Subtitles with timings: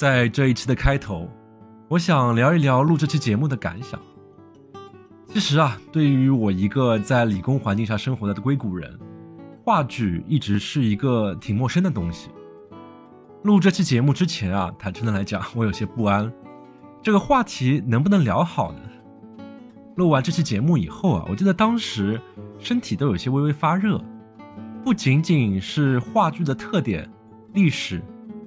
[0.00, 1.28] 在这一期的开头，
[1.86, 4.00] 我想聊一聊录这期节目的感想。
[5.28, 8.98] 其实啊，对于我一个在理工环境下生活的硅谷人，
[9.62, 12.30] 话剧一直是一个挺陌生的东西。
[13.42, 16.32] 录这期节目之前啊，坦诚的来讲，我有些不安，
[17.02, 18.80] 这个话题能不能聊好呢？
[19.96, 22.18] 录完这期节目以后啊，我记得当时
[22.58, 24.02] 身体都有些微微发热，
[24.82, 27.06] 不仅仅是话剧的特点、
[27.52, 28.02] 历史、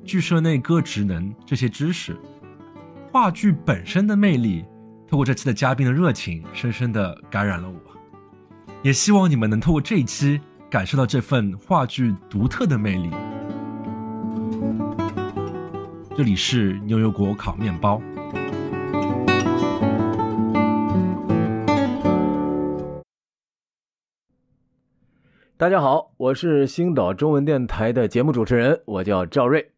[0.05, 2.17] 剧社内各职能这些知识，
[3.11, 4.65] 话剧本身的魅力。
[5.07, 7.77] 透过这期的嘉宾的热情，深深的感染了我，
[8.81, 13.11] 也希望你们能透过这一期感受到这份话剧独特的魅力。
[16.17, 18.01] 这里是牛油果烤面包。
[25.55, 29.72] 大家好，我是星岛中文电台的节目主持人，我叫赵瑞。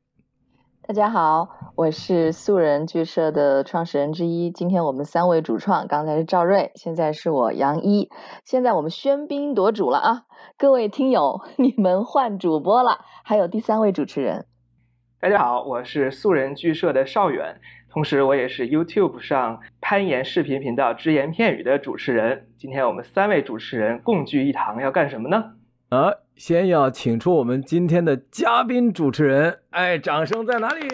[0.87, 4.51] 大家好，我是素人剧社的创始人之一。
[4.51, 8.11] 今天我们三位主创，刚才是赵瑞，现在是我杨一。
[8.43, 10.25] 现在我们喧宾夺主了啊！
[10.59, 14.45] 各位听友，你们换主播了，还有第三位主持人。
[15.19, 17.59] 大家好，我是素人剧社的邵远，
[17.91, 22.49] 同时我也是 YouTube 上攀岩视频频道只言片语的主持人。
[22.59, 25.55] 今天我们三位主持人共聚一堂，要干什么呢？
[25.89, 30.85] 啊，先要请出我们今天的嘉宾主持人，哎，掌声在哪里？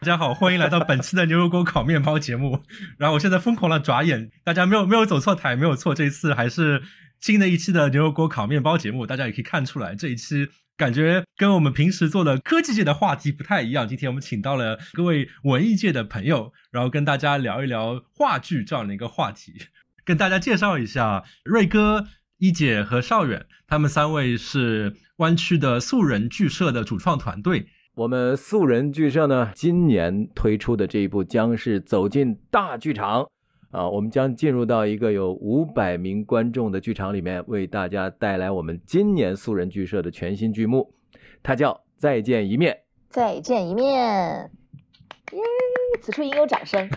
[0.00, 2.62] 大家好，欢迎来到本期的牛油果烤面包节目。
[2.96, 6.82] 然后我现在疯狂的眨眼，大家没有没有走错台，没有错，这一次还是
[7.20, 9.06] 新的一期的牛油果烤面包节目。
[9.06, 13.86] 大家也可以看出来，这一期感觉跟我们平时做的科技界的话题不太一样。
[13.86, 19.52] 今天我们请到了各位文艺界的朋友，然后跟大家聊一聊话剧这样的一个话题，
[20.06, 22.06] 跟大家介绍一下瑞哥。
[22.38, 27.66] 一姐和邵远，他们三位是湾区的素人剧社的主创团队。
[27.96, 33.28] 我们素人剧社呢，今年推出的这一部将是走进大剧场
[33.72, 33.88] 啊！
[33.88, 40.94] 我们将进入到一个有五百名观众的剧场里面，为大家带来我们今年素人剧社的全新剧目，
[41.42, 42.72] 它叫《再见一面》。
[43.10, 44.48] 再见一面，
[45.32, 45.40] 耶！
[46.00, 46.88] 此处应有掌声。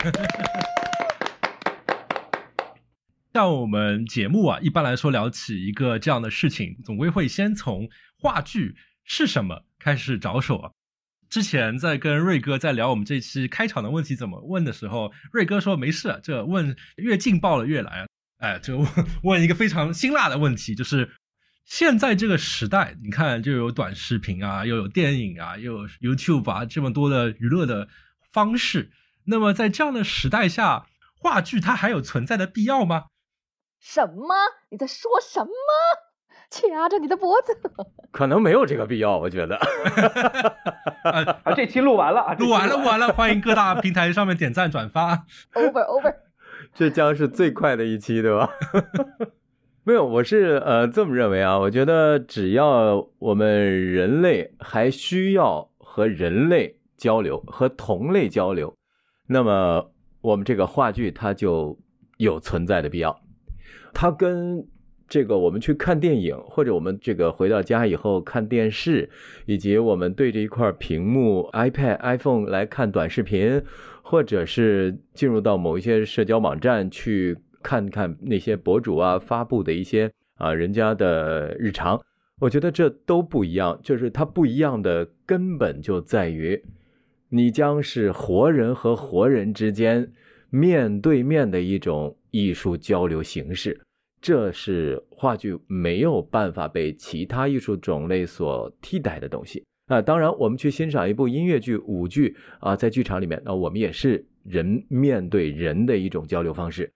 [3.33, 8.75] 像我们节目啊，一般来说聊起一个这样的事情，总归会先从话剧
[9.05, 10.71] 是什么开始着手啊。
[11.29, 18.05] 之前在跟瑞哥在聊我们这期开场的问题怎么问的时候，瑞哥说没事，这问越劲爆了越来。
[18.39, 18.85] 哎，这问
[19.23, 21.09] 问一个非常辛辣的问题，就是
[21.63, 27.87] 现在这个时代，你看就有短视频啊，又有电影啊，又有 YouTube 啊，这么多的娱乐的
[28.33, 28.91] 方式。
[29.23, 33.05] 那么在这样的时代下，话剧它还有存在的必要吗？
[33.81, 34.35] 什么？
[34.69, 35.51] 你在说什么？
[36.51, 37.57] 掐着你的脖子？
[38.11, 39.55] 可能没有这个必要，我觉得。
[39.55, 45.25] 啊， 这期录完了，录完了，录完了，欢迎各大平台上面点赞转发。
[45.55, 46.15] Over over，
[46.75, 48.49] 这将是最快的一期，对吧？
[49.83, 53.47] 没有，我是呃这么认为啊，我觉得只要我们
[53.91, 58.75] 人类还需要和人类交流，和同类交流，
[59.27, 61.79] 那么我们这个话剧它就
[62.17, 63.21] 有存在的必要。
[63.93, 64.65] 它跟
[65.07, 69.09] 这个我们去看电影，或者我们这个回到家以后看电视，
[69.45, 73.61] 以及我们对着一块屏幕 iPad、iPhone 来看短视频，
[74.01, 82.01] 或者是进入到某一些社交网站去看看那些博主啊发布的一些啊人家的日常，
[82.39, 83.77] 我觉得这都不一样。
[83.83, 86.63] 就是它不一样的根本就在于，
[87.27, 90.09] 你将是活人和活人之间
[90.51, 92.15] 面对面的一种。
[92.33, 93.77] 艺术交流形式，
[94.21, 99.61] 这是话剧没有办法被其他艺术种类所替代的东西。
[99.87, 106.89] 啊当然，我们去欣赏一部音乐剧、舞剧啊，在剧场里面，那我们也是人面对人的一种交流方式。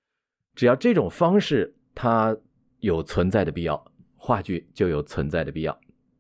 [0.55, 2.33] 只要这种方式它
[2.79, 5.77] 有存在的必要，话剧就有存在的必要。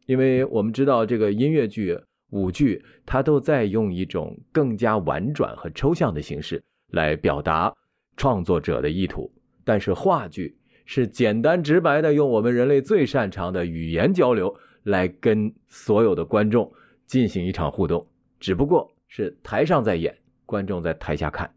[0.07, 1.97] 因为我们知道，这个音乐剧、
[2.31, 6.61] 舞剧，它都在用一种更加婉转和抽象的形式
[6.91, 7.73] 来表达。
[8.17, 9.29] 创作者的意图，
[9.65, 16.71] 但是话剧是简单直白的，用我们人类最擅长的语言交流来跟所有的观众
[17.05, 18.07] 进行一场互动，
[18.39, 21.53] 只不过是台上在演，观众在台下看。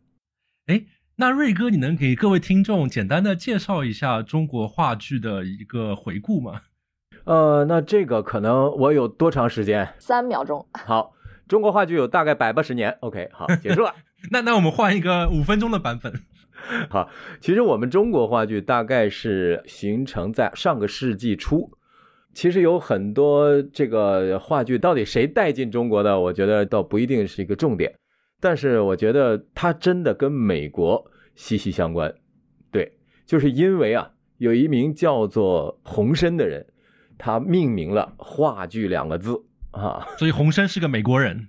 [0.67, 0.85] 哎，
[1.15, 6.63] 那瑞哥，你能给各位听众简单的介绍一下中国话剧的一个回顾吗？
[7.23, 9.95] 呃，那这个可能我有多长时间？
[10.01, 10.67] 三秒钟。
[10.73, 11.15] 好，
[11.47, 12.99] 中国话剧有大概百八十年。
[12.99, 13.95] OK，好，结束了。
[14.31, 16.13] 那那我们换一个五分钟的版本。
[16.91, 17.09] 好，
[17.41, 21.71] 其实我们中国话剧大概是形成在上个世纪初，
[22.35, 27.95] 其实有很多这个话剧到底谁带进中国的，我觉得倒不一定是一个重点，
[28.41, 32.13] 但是我觉得它真的跟美国息息相关。
[32.71, 32.93] 对，
[33.25, 36.67] 就是因为啊，有一名叫做洪深的人，
[37.17, 41.49] 他命名了话剧两个字啊，所以洪深是个美国人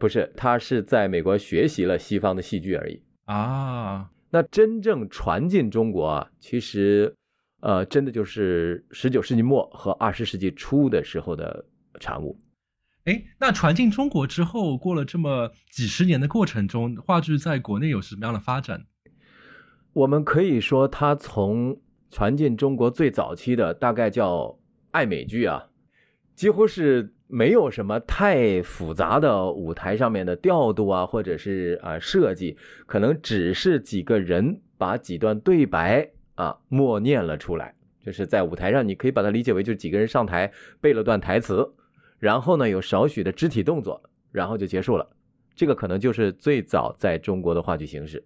[0.00, 3.02] 不是，他是在美国学习了西方的戏剧而已。
[3.26, 4.10] 啊。
[4.32, 7.12] 那真正传进中国啊，其实，
[7.60, 11.66] 呃，真的就是十九世纪末和二十世纪初的时候的
[11.98, 12.40] 产物。
[13.04, 18.86] 哎，那传进中国之后，过了这么几十年的过程中，话剧在国内有什么样的发展？
[19.92, 21.80] 我们可以说，它从
[22.10, 24.58] 传进中国最早期的大概叫
[24.92, 25.66] 爱美剧啊，
[26.36, 32.56] 几乎是没有什么太复杂的舞台上面的调度啊，或者是啊设计，
[32.86, 37.74] 可能只是几个人把几段对白啊默念了出来，
[38.04, 41.72] 就是在舞台上，你可以把它理解为就几个人上台背了段台词，
[42.18, 44.02] 然后呢有少许的肢体动作，
[44.32, 45.08] 然后就结束了。
[45.54, 48.24] 这个可能就是最早在中国的话剧形式。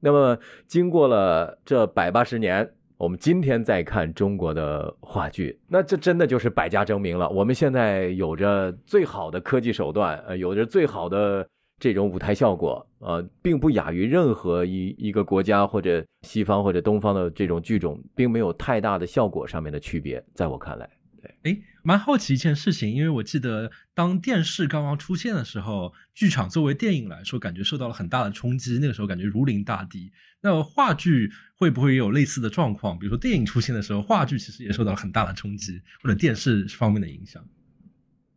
[0.00, 7.30] 那么，经过了这百八十年，我们今天再看中国的话剧，那这真的就是百家争鸣了。
[7.30, 11.48] 我们现在有着最好的科技手段，呃，有着最好的
[11.78, 20.20] 这种舞台效果，呃，并不亚于任何一一个国家或者西方或者东方的这种剧种，并没有太大的效果上面的区别。
[20.34, 20.90] 在我看来，
[21.22, 28.78] 对哎，蛮好奇一件事情，因为我记得当电视刚刚出现的时候，剧场作为电影来说，感觉受到了很大的冲击。
[28.78, 30.12] 那个时候感觉如临大敌。
[30.42, 32.98] 那话剧会不会也有类似的状况？
[32.98, 37.42] 比如说电影出现的时候，话剧其实也受到了很大的冲击，或者电视方面的影响。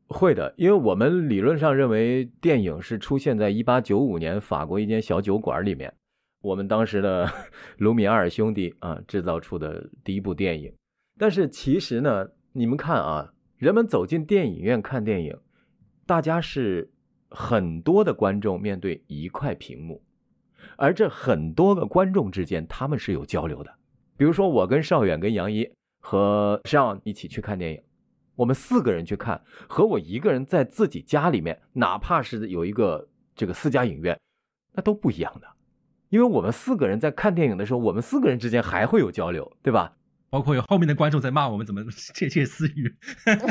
[0.08, 5.94] 会的，因为我们理论上认为电影是出现在一八九五年法国一间小酒馆里面，
[6.42, 7.30] 我们当时的
[7.80, 10.74] 卢米埃尔兄弟啊制造出的第一部电影。
[11.18, 15.38] 但是其实呢，你们看啊，人们走进电影院看电影，
[16.08, 16.92] 大家是
[17.30, 20.02] 很多的观众面对一块屏幕，
[20.78, 23.72] 而这很多个观众之间他们是有交流的。
[24.18, 25.70] 比如说我跟邵远、跟杨一
[26.00, 27.80] 和尚一起去看电影。
[28.34, 34.20] 我们四个人去看，和我一个人在自己家里面，哪怕是有一个这个私家影院，
[34.74, 35.48] 那都不一样的。
[36.10, 39.96] 因为我们四个人在看电影的时候，我们四个人之间还会有交流，对吧？
[40.32, 42.96] 包括有后面的观众在骂我们怎么 窃窃私语。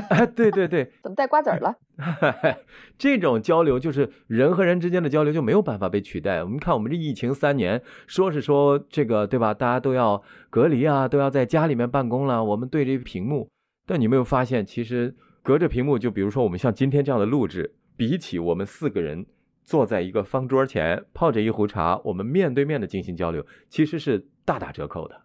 [0.09, 1.77] 哎， 对对对，怎么带瓜子儿了？
[2.97, 6.43] 这种交流就是人和人之间的交流就没有办法被取代。
[6.43, 9.53] 我们看我们这疫情三年，说是说这个对吧？
[9.53, 13.50] 大家都要隔离啊，都要在家里面办公了，我们对着屏幕。
[13.87, 19.27] 但你没有发现，其实隔着屏幕，就比如说我们像今天这样的录制，比起我们四个人
[19.65, 25.23] 坐在一个方桌前泡着一壶茶，我们面对面的进行交流，其实是大打折扣的啊。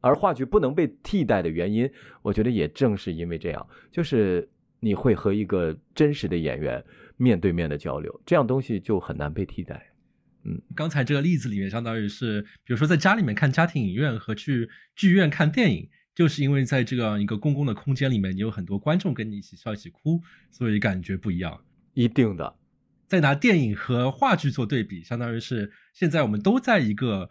[0.00, 1.90] 而话剧不能被替代的原因，
[2.22, 4.48] 我觉得也正是因为这样，就是
[4.80, 6.84] 你会和一个真实的演员
[7.16, 9.92] 面对面的交流，这样东西就很难被替代。
[10.44, 15.88] 嗯，刚才这个例子里面，相当于是，比如说在家里面看家庭影院和去剧院看电影。
[16.14, 21.62] 就是因为在这样一个公共的空间里面，你有很多观众跟你一起笑一起哭，所以感觉不一样。
[21.94, 22.56] 一定的。
[23.06, 27.28] 再拿电影和话剧做对比，相当于是现在我们都在一个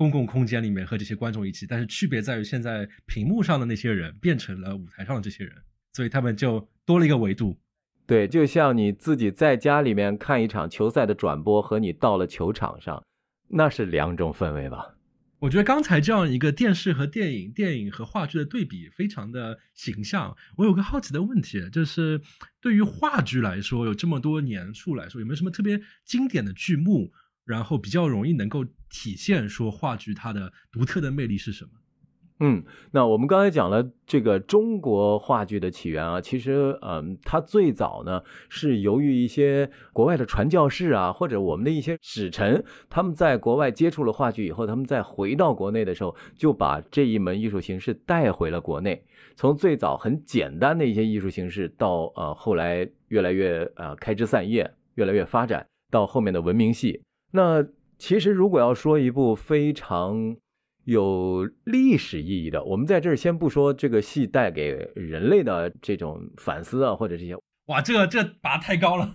[0.00, 5.54] 公共空间里面和这些观众一起，但是区别在于现在屏幕上的那些人变成了舞台上的这些人，
[5.92, 7.60] 所以他们就多了一个维度。
[8.06, 13.04] 对，就像你自己在家里面看一场球赛的转播，和你到了球场上，
[13.50, 14.96] 那是两种氛围吧。
[15.40, 20.34] 我觉得刚才这样一个电视和电影、电影和话剧的对比非常的形象。
[20.56, 22.22] 我有个好奇的问题，就是
[22.58, 27.12] 对于话剧来说，有这么多年数来说，有没有什么特别经典的剧目，
[27.44, 31.70] 然后比较容易能够体现说话剧它的独特的魅力是什么？
[32.42, 49.04] 嗯，那我们刚才讲了这个中国话剧的起源啊，其实，嗯，它最早呢是由于一些国外的传教士啊，或者我们的一些使臣，他们在国外接触了话剧以后，他们再回到国内的时候，就把这一门艺术形式带回了国内。
[49.36, 57.02] 从最早很简单的一些艺术形式，到呃后来越来越呃开枝散叶，越来越发展，到后面的文明戏。
[57.32, 57.66] 那
[57.98, 60.36] 其实如果要说一部非常
[60.84, 69.12] 有历史意义的，我们在这儿先不说这个戏带给人类的这种反思啊，或者这些，哇，这这拔太高了。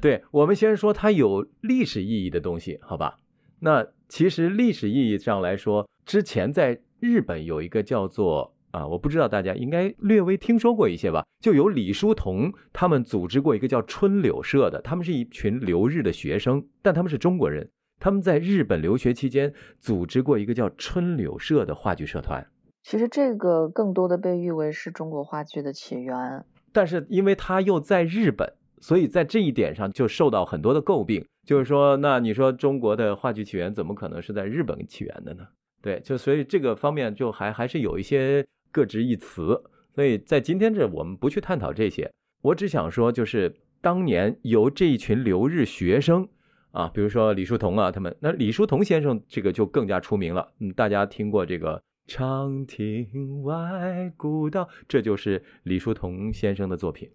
[0.00, 3.18] 对，我们先说它有历史意义的东西，好吧？
[3.60, 17.68] 那其实历史意义上来说，之前在日本有一个叫做啊，我不知道大家应该略微听说过一些吧，就有李叔同他们组织过一个叫春柳社的，他们是一群留日的学生，但他们是中国人。
[18.00, 22.46] 他们在日本留学期间组织过一个叫春柳社的话剧社团，
[22.84, 26.44] 其实这个更多的被誉为是中国话剧的起源。
[26.72, 31.26] 但是因为他又在日本，所以在这一点上就受到很多的诟病。
[31.44, 35.48] 就是说，那你说中国的话剧起源怎么可能是在日本起源的呢？
[35.80, 39.62] 对，就所以这个方面就还还是有一些各执一词。
[39.94, 42.10] 所以在今天这，我们不去探讨这些。
[42.42, 46.28] 我只想说，就是当年由这一群留日学生
[46.70, 50.52] 啊，比如说李叔同啊，他们那李叔同先生这个就更加出名了。
[50.60, 57.10] 嗯，大家听过这个“长亭外，古道”，这就是李叔同先生的作品。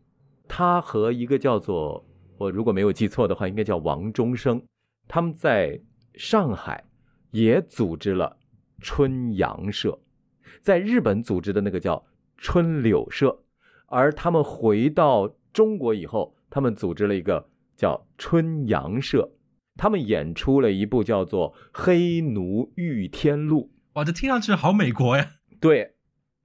[0.48, 2.06] 他和一个叫做
[2.38, 4.62] 我如果没有记错的话，应该叫王中生，
[5.08, 5.80] 他们在
[6.16, 6.84] 上海
[7.32, 8.36] 也组织了
[8.82, 9.98] 春阳社，
[10.64, 12.04] 在日本组织的那个叫
[12.38, 13.44] 春柳社。
[13.86, 19.30] 而他们回到中国以后，他们组织了一个叫春阳社，
[19.76, 23.72] 他们演出了一部叫做《黑奴遇天录》。
[24.00, 25.34] 哇，这听上去好美国呀！
[25.60, 25.94] 对，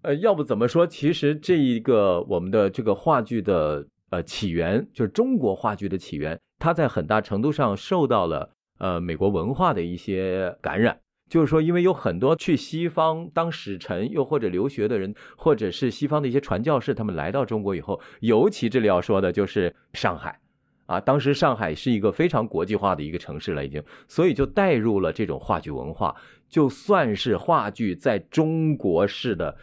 [0.03, 0.87] 呃，要不怎么说？
[0.87, 11.01] 其实这一个我们的这个话剧的呃起源，就是中国话剧的起源，它在很大程度上受到了呃美国文化的一些感染。
[11.29, 20.41] 就是说，因为有很多去西方当使臣，又或者留学的人，或者是西方的一些传教士，他们来到中国以后，尤其这里要说的就是上海，
[20.87, 26.17] 啊，当时上海是一个非常国际化的一个城市了，已经，所以就带入了这种话剧文化，
[26.49, 29.57] 就算是话剧在中国式的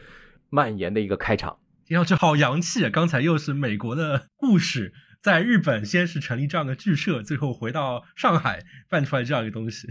[0.49, 1.57] 蔓延的一个开场。
[1.83, 2.89] 听上去好洋气啊！
[2.89, 9.87] 刚才又是美国的故事，在日本先是成立这样的剧社，最后回到上海办出来这样一个东西。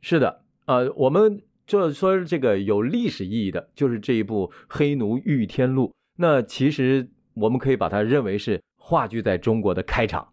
[0.00, 0.45] 是的。
[0.66, 5.88] 呃，我们就说这个有历史意义的，就是这一部《黑奴遇天录》。
[6.16, 10.28] 那其实我们可以把它认为是话剧在中国的开场。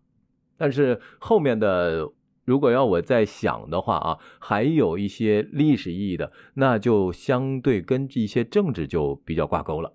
[0.57, 2.09] 但是后面的，
[2.45, 9.93] 如果要我再想的话啊，还有一些历史意义的，那就相对跟一些政治就比较挂钩了。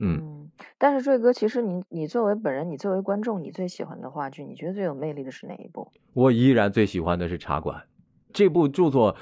[0.00, 5.92] 嗯，但是瑞哥，其实你你作为本人，你作为观众，你最喜欢的话剧，你觉得最有魅力的是哪一部？
[6.12, 7.78] 我依然最喜欢的是《茶馆》
[8.34, 9.16] 这部著作。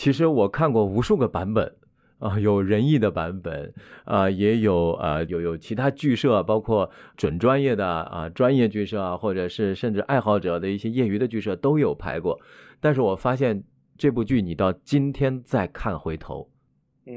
[0.00, 1.76] 其实我看过无数个版本
[2.20, 3.74] 啊，有仁义的版本
[4.06, 12.40] 啊，也有啊有有其他剧社，包括准专业的啊专业剧社啊，或者是甚至爱好者的一些业余的剧社都有拍过。
[12.80, 13.62] 但是我发现
[13.98, 16.48] 这部剧你到今天再看回头，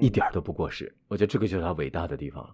[0.02, 0.94] 一点都不过时。
[1.08, 2.46] 我觉得这个就是它伟大的地方。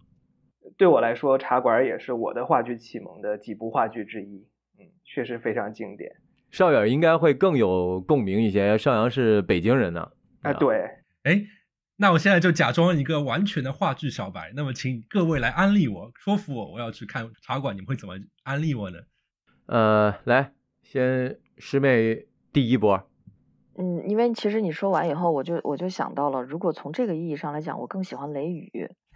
[0.77, 4.45] 对我来说，《茶馆》也是我的话剧启蒙的几部话剧之一。
[4.77, 6.12] 嗯，确实非常经典。
[6.51, 8.77] 邵远应该会更有共鸣一些。
[8.77, 10.12] 邵阳是北京人呢。
[10.41, 10.89] 哎，对，
[11.24, 11.41] 哎，
[11.98, 14.51] 那我现在就假装一个完全的话剧小白。
[14.55, 17.75] 那么，请各位来安利我，说服我，我要去看茶馆。
[17.75, 19.00] 你们会怎么安利我呢？
[19.65, 23.05] 呃，来，先师妹第一波。
[23.77, 28.69] 嗯，因为其实你说完以后，我就我就想到了，如果从这个意义上来讲，我更喜欢《雷雨》。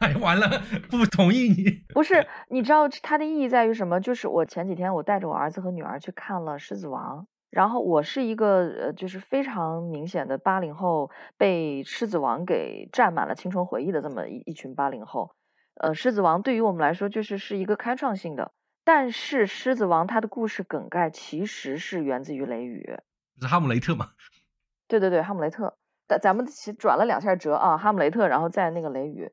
[0.06, 1.84] 哎，完了，不同意你。
[1.94, 4.00] 不是，你知道它的意义在于什么？
[4.02, 7.22] 就是我前几天我带着我儿子和女儿去看了《狮子王》。
[7.54, 15.36] 然后我是一个呃，就是非常明显的八零后，被《狮子王》给占满了青春回忆的这么一一群八零后。
[15.76, 18.52] 呃，《狮子王》对于我们来说就是是一个开创性的，
[18.84, 22.98] 但是《狮子王》它的故事梗概其实是源自于《雷雨》，
[23.40, 24.10] 是哈姆雷特嘛？
[24.90, 25.78] 对对对，哈姆雷特。
[26.08, 29.32] 咱咱们其转了两下折啊，哈姆雷特，然后再那个雷雨。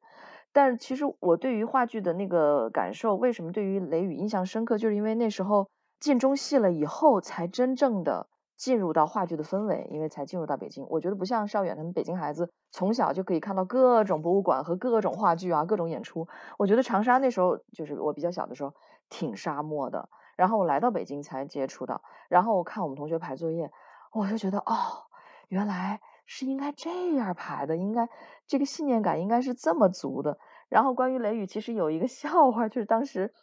[0.53, 5.71] 但是其实我对于话剧的那个感受，为什么对于雷雨印象深刻，就是因为那时候。
[6.01, 8.27] 进中戏了以后，才真正的
[8.57, 10.87] 进入到话剧的氛围，因为才进入到北京。
[10.89, 16.27] 我觉得不像邵远他们北京孩子，从小就可以看到各种博物馆和各种话剧啊，各种演出。
[16.59, 18.75] 我觉得长沙那时候就是我比较小的时候，
[19.09, 20.09] 挺沙漠的。
[20.37, 23.71] 然后我来到北京才接触到，然后我看我们同学排作业，
[24.13, 25.05] 我就觉得哦，
[25.49, 28.09] 原来是应该这样排的，应该
[28.47, 30.39] 这个信念感应该是这么足的。
[30.71, 33.35] 然后关于雷雨，其实有一个笑话，就是当时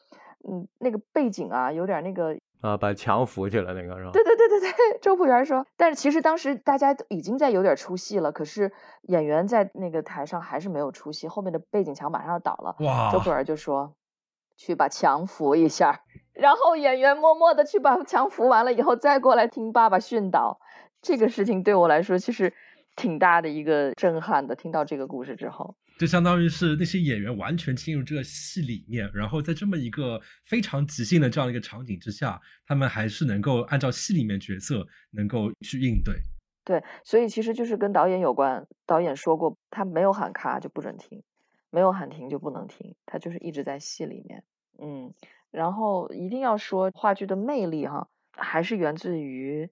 [0.48, 2.40] 嗯那个背景啊，有点那个。
[2.62, 4.12] 啊，把墙扶起来那个是吧？
[4.12, 5.66] 对对对对对，周朴园说。
[5.78, 8.72] 但是其实当时大家已经在有点出戏了，可是
[9.04, 12.76] 演员在那个台上还是没有出戏，后面的背景墙马上要倒了。
[12.80, 13.12] 哇！
[13.12, 13.94] 周朴园就说
[14.58, 16.02] ：“去把墙扶一下。
[16.34, 20.60] ”然后演员默默的去把墙扶完了以后，再过来听爸爸训导。
[21.02, 22.54] 这个事情对我来说其实
[22.96, 24.56] 挺大的一个震撼的。
[24.56, 25.76] 听到这个故事之后。
[25.98, 36.16] 就相当于是那些演员完全进入这个戏里面，然后在这么一个非常即兴的这样一个场景之下，他们还是能够按照戏里面角色能够去应对。
[36.64, 38.68] 对，所以其实就是跟导演有关。
[38.86, 41.24] 导演说过，他没有喊卡就不准停，
[41.72, 44.44] 没有喊停就不能停，他就是一直在戏里面。
[44.78, 45.14] 嗯，
[45.50, 49.70] 然后一定要说话剧的魅力哈，还是源自于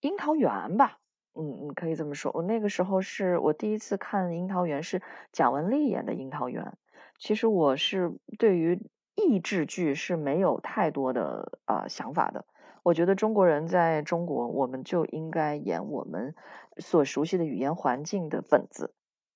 [0.00, 0.98] 樱桃园吧。
[1.36, 2.30] 嗯嗯，可以这么说。
[2.34, 6.64] 我那个时候是我第一次看《樱桃园》，是蒋雯丽演的《樱桃园》。
[7.18, 12.44] 其实我是对于益智剧是没有太多的啊想法的。
[12.82, 16.34] 我觉得中国人在中国，我们就应该演我们
[16.78, 18.92] 所熟悉的语言环境的本子。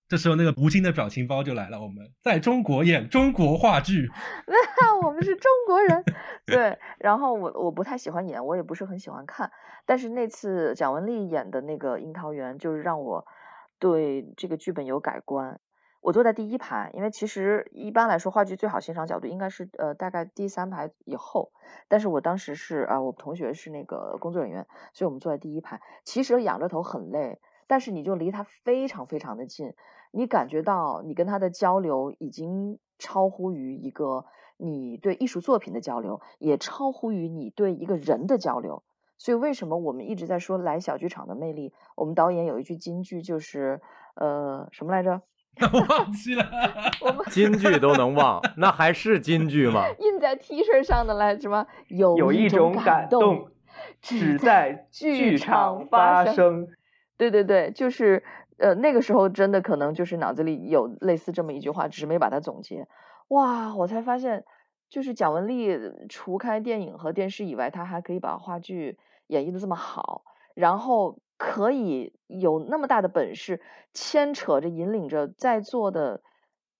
[0.09, 1.83] 这时候，那个吴京的表情包就来了。
[1.83, 4.09] 我们在中国演中国话剧，
[4.47, 6.03] 那 我们是中国人。
[6.47, 9.53] 对，然后我我不太喜欢演，我也不是很喜欢看。
[9.85, 13.27] 但是那次蒋雯丽演的那个《樱桃园》，就是让我
[13.79, 15.61] 对这个剧本有改观。
[16.01, 21.53] 我坐在第一排，因为其实一般来说话剧最好欣赏角度应该是呃大概第三排以后。
[21.89, 25.83] 但是我当时是啊，我同学是那个工作人员，所以我们坐在第一排。
[26.05, 29.75] 其实仰着头很累，但是你就离他非常非常的近。
[30.11, 34.25] 你感觉到你跟他的交流已经超乎于一个
[34.57, 38.83] 你对艺术作品的交流，也超乎于你对一个人的交流。
[39.19, 41.73] 所以为什么我们一直在说来小剧场的魅力？
[41.95, 43.81] 我们导演有一句金句，就是
[44.15, 45.21] 呃什么来着？
[45.61, 46.45] 我 忘记了。
[47.03, 49.85] 我们 金句都能忘，那还是金句吗？
[49.99, 51.67] 印在 T 恤上的来什么？
[51.89, 53.51] 有有一种感动，
[54.01, 56.69] 只在剧场发生。
[57.19, 58.25] 对对对，就是。
[58.61, 62.89] 呃，那个时候真的可能就是脑子里有类似这么一句话，只是没把它总结。
[63.29, 64.45] 哇，我才发现，
[64.91, 68.99] 就是蒋雯丽除开电影和电视以外，她还可以把话剧
[69.29, 70.25] 演绎的这么好，
[70.57, 73.61] 然后可以有那么大的本事
[73.95, 76.21] 牵扯着、引领着在座的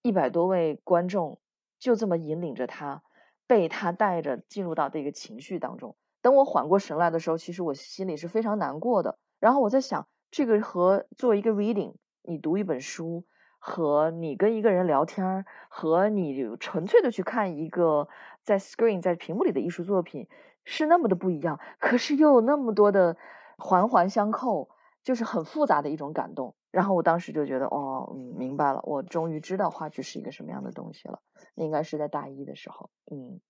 [0.03, 1.39] 一百多位观众，
[1.79, 3.05] 就这么引领着他，
[3.47, 5.95] 被他带着进入到这个情绪当中。
[6.23, 9.17] 等我缓过神来的时候，其实我心里是非常难过的。
[9.39, 10.09] 然后我在想。
[10.31, 13.27] 这个和做一个 reading，你读一本书，
[13.59, 18.09] 和你跟一个人聊天，和你纯粹的去看一个
[18.45, 20.29] 在 screen 在屏幕里的艺术作品，
[20.65, 21.61] 是那么的不一样。
[21.79, 23.17] 可是又有那么多的
[23.57, 24.69] 环环相扣，
[25.03, 26.55] 就是很复杂的一种感动。
[26.71, 31.23] 然后我当时就觉得，哦，嗯，明白了，我终于知道话剧是一个什么样的东西了。
[31.55, 33.41] 那应该是在大一的时候，嗯。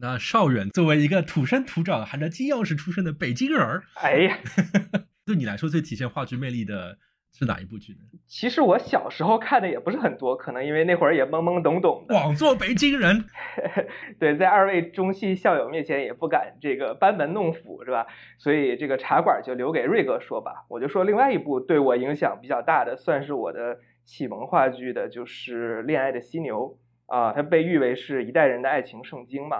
[0.00, 4.38] 那邵远作为一个土生土长、含着金钥匙出生的北京人儿，哎呀。
[5.26, 6.98] 对你来说最体现话剧魅力的
[7.32, 7.98] 是哪一部剧呢？
[8.26, 12.14] 其实我小时候看的也不是很多，可能因为那会儿也懵懵懂懂的。
[12.14, 13.24] 枉做北京人，
[14.20, 18.06] 对，在二位中戏校友面前也不敢这个班门弄斧，是吧？
[18.38, 20.66] 所以这个茶馆就留给瑞哥说吧。
[20.68, 26.78] 我就说另外一部对我影响比较大的，算是我的启蒙话剧的，就是《恋爱的犀牛》
[27.12, 29.56] 啊，它被誉为是一代人的爱情圣经嘛。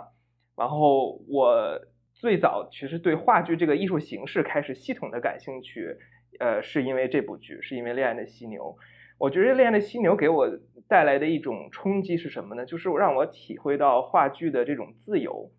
[0.57, 1.81] 然后我。
[2.15, 5.97] 最早其实对话剧这个艺术形式开始系统的感兴趣，
[6.39, 8.63] 呃，是因为这部剧，是因为《恋爱的犀牛》。
[9.19, 10.49] 我觉得《恋爱的犀牛》给我
[10.89, 12.65] 带来的一种冲击是什么呢？
[12.65, 15.51] 就是让我体会到话剧的这种自由。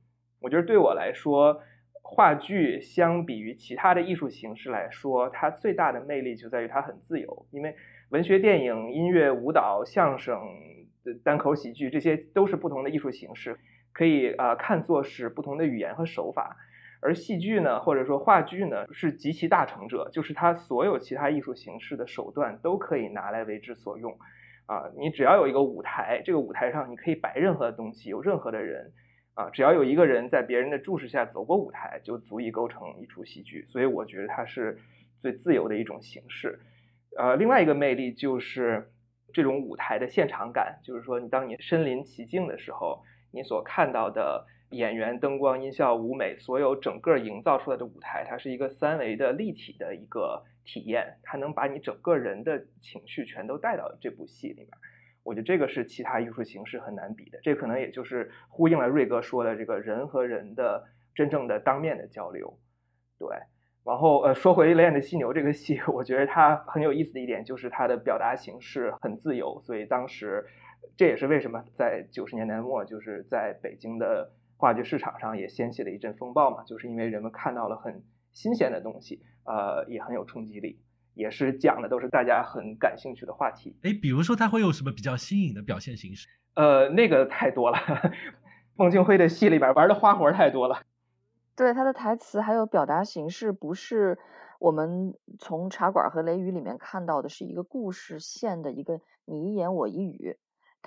[0.41, 1.62] 我觉得对我来说，
[2.02, 7.46] 话剧相比于其他的艺术形式来说，它最大的魅力就在于它很自由。
[7.52, 7.76] 因为
[8.10, 10.39] 文学、电影、音乐、舞蹈、相声、
[11.24, 13.58] 单口喜剧，这些都是不同的艺术形式。
[13.95, 16.58] 可以啊，看作是不同的语言和手法，
[17.01, 24.12] 而戏剧呢，或者说话剧呢，是极其大成者，就是它所有其他艺术形式的手段都可以拿来为之所用，
[24.65, 28.91] 啊，你只要有一个舞台，这个舞台上你可以摆任何的东西，有任何的人，
[29.34, 33.65] 啊，只要有一个人在别人的注视下走过舞台，就足以构成一出戏剧。
[33.69, 34.77] 所以我觉得它是
[35.21, 36.60] 最自由的一种形式。
[37.17, 38.91] 呃，另外一个魅力就是
[39.31, 43.01] 这种舞台的现场感，就是说你当你身临其境的时候。
[43.36, 54.69] 你所看到的演员、灯光、音效、舞美，所有整个营造出来的舞台，它是一个三维的立体的一个体验，它能把你整个人的情绪全都带到这部戏里面。
[55.24, 62.58] 我觉得这个是其他艺术形式很难比的，这可能也就是呼应了瑞哥说的这个人和人的真正的当面的交流。
[63.19, 63.28] 对，
[63.84, 70.45] 然后呃，说回《恋爱的犀牛》这个戏， 我觉得它很有意思的一点就是它的表达形式很自由，所以当时。
[70.98, 80.80] 这也是为什么在九十年代末，就是在北京的话剧市场上也掀起了一阵风暴嘛，就是因为人们看到了很新鲜的东西，呃，也很有冲击力，
[81.13, 83.76] 也是讲的都是大家很感兴趣的话题。
[83.84, 86.28] 哎，比如说他会有什么比较新颖的表现形式？
[86.56, 87.78] 呃，那个太多了，
[88.76, 90.84] 孟京辉的戏里边玩的花活太多了。
[91.56, 94.17] 对他的台词还有表达形式，不是
[94.60, 100.38] 我们从茶馆和雷雨里面看到的，是一个故事线的一个你一言我一语。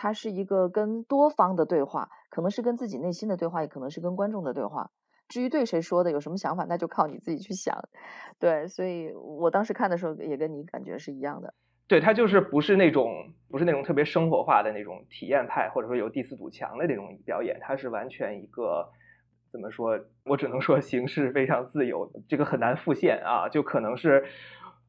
[0.00, 4.92] 它是一个跟多方的对话，可能是跟自己内心的对话，也可能是跟观众的对话。
[5.26, 7.76] 至于对谁说的，有什么想法，那就靠你自己去想。
[8.38, 11.52] 对，所以我当时看的时候也跟你感觉是一样的。
[11.88, 18.88] 对，他就是不是那种不是那种特别生活化的那种体验派，或者说有第四堵墙的那种表演，他是完全一个
[19.50, 19.98] 怎么说？
[20.24, 23.48] 我只能说形式非常自由，这个很难复现啊。
[23.48, 24.24] 就可能是，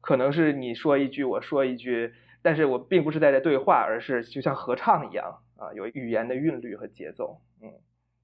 [0.00, 7.40] 可能是你说一句，我说一句，但是我并不是在这对话，而是就像合唱一样啊，有语言的韵律和节奏。
[7.62, 7.70] 嗯，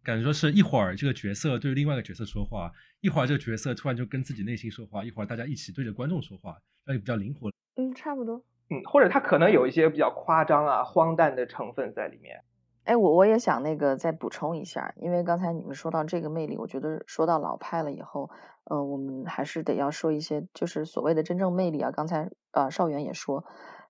[0.03, 7.51] 感觉说是一会儿这个角色对另外一个角色说话，一会儿这个角色突然就跟自己内心说话，一会儿大家一起对着观众说话，那就比较灵活。
[7.77, 8.43] 嗯，差不多。
[8.71, 12.43] 嗯，或者他可能有一些比较夸张啊、荒诞的成分在里面。
[12.85, 18.31] 哎，我我也想那个再补充一下，因为刚才你们说到这个魅力，我觉得说到老派了以后，
[18.65, 21.91] 呃，我们还是得要说一些，就是所谓的真正魅力啊。
[21.91, 23.45] 刚才呃邵元也说，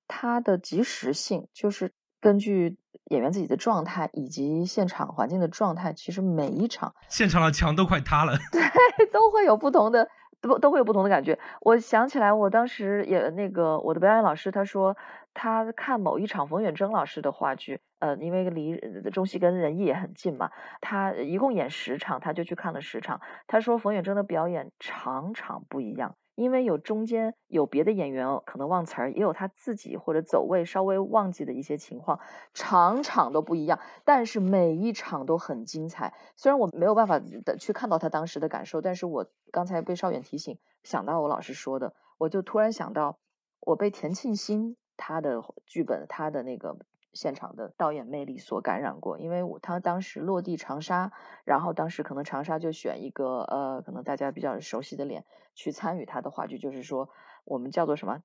[0.09, 2.77] 它的及时性，就是根据
[3.11, 8.63] 演员自己的状态以及现场环境的状态，其实每一场现场的墙都快塌了，对，
[9.13, 10.09] 都会有不同的，
[10.41, 11.39] 都都会有不同的感觉。
[11.61, 14.97] 我想起来，我当时也那个我的表演老师他说。
[15.39, 18.81] 他看某一场冯远征老师的话剧，呃，因为离
[19.13, 23.21] 中戏跟仁义也很近嘛，他一共演十场，他就去看了十场。
[23.47, 32.21] 他说冯远征的表演场场不一样，因为有中间有别的演员可能忘词儿，也有他自己或者走位稍微忘记的一些情况，
[32.55, 36.15] 场场都不一样，但是每一场都很精彩。
[36.37, 43.19] 虽然我没有办法的去看到他当时的感受，但是我刚才被邵远提醒，想到我老师说的，我就突然想到，
[43.61, 44.77] 我被田沁鑫。
[44.99, 46.79] 他的剧本，他的那个
[47.17, 51.11] 现场的导演魅力所感染过，因为他当时落地长沙，
[51.45, 55.25] 然后当时可能长沙就选一个呃，可能大家比较熟悉的脸
[55.57, 57.09] 去参与他的话剧，就是说
[57.45, 58.21] 我们叫做什么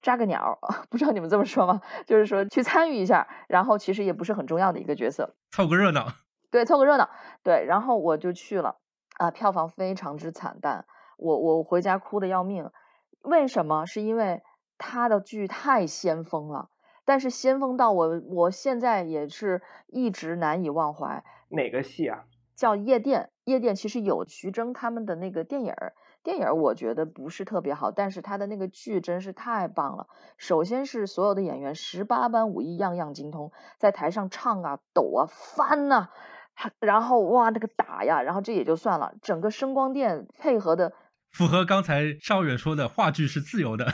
[0.00, 0.58] 扎个鸟，
[0.90, 1.80] 不知道你们这么说吗？
[2.06, 6.08] 就是说去参与一下，然后其实也不是很重要的一个角色，凑个热闹，
[6.50, 7.10] 对，凑个热闹，
[7.44, 8.78] 对，然后我就去了，
[9.18, 10.86] 啊，票房非常之惨淡，
[11.18, 12.70] 我我回家哭的要命，
[13.20, 13.86] 为什么？
[13.86, 14.42] 是因为。
[14.84, 16.68] 他的剧太先锋了，
[17.04, 21.24] 但是先锋到我，我现在也是一直难以忘怀。
[21.48, 22.24] 哪个戏啊？
[22.56, 23.22] 叫《夜店》。
[23.44, 30.06] 夜店其实有徐峥他们的那个电影儿，电影儿我觉得不是特别好，但是他的那个剧真是太棒了。
[30.38, 36.10] 首先是所有的演员十八般武艺样样精通，在台上唱啊、抖啊、翻呐，
[36.78, 40.92] 然后哇那个打呀，然后这也就算了，整个声光电配合的
[41.32, 43.86] 符合刚才邵远说的话剧是自由的。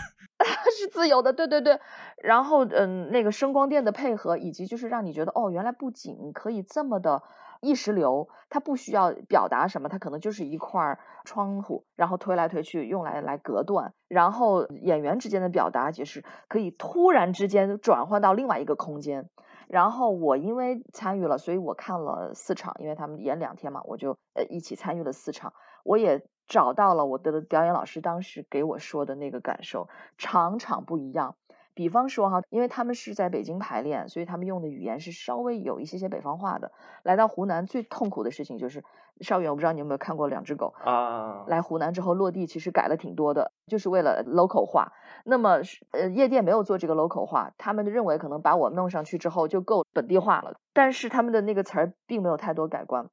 [0.79, 1.81] 是自由的，对对对，
[2.23, 7.23] 然后嗯，那个声光电的配合，以及就是让你觉得哦，原来布景可以这么的
[7.61, 19.29] 意识流，它不需要表达什么，它可能就是一块窗户，然后推来推去用来来隔断，然后演员之间的表达就是可以突然之间转换到另外一个空间。
[19.69, 25.53] 然后我因为参与了，所以我看了四场，因为他们演两天嘛，我就呃一起参与了四场，
[25.85, 26.25] 我也。
[26.49, 31.37] 找到了我的表演老师当时给我说的那个感受，场场不一样。
[31.75, 36.73] 比方说哈，因为他们是在北京排练，所以他们用的语言是稍微有一些些北方话的。
[37.05, 38.83] 来到湖南最痛苦的事情就是，
[39.21, 41.45] 邵远，我不知道你有没有看过《两只狗》啊？
[41.47, 44.93] 来湖南之后落地其实改了挺多的，就是为了 local 化。
[45.25, 45.61] 那么
[45.93, 53.09] 呃，夜店没有做这个 local 化，他们认为可能把我弄上去之后就够本地化了，但是他们的那个词儿并没有太多改观。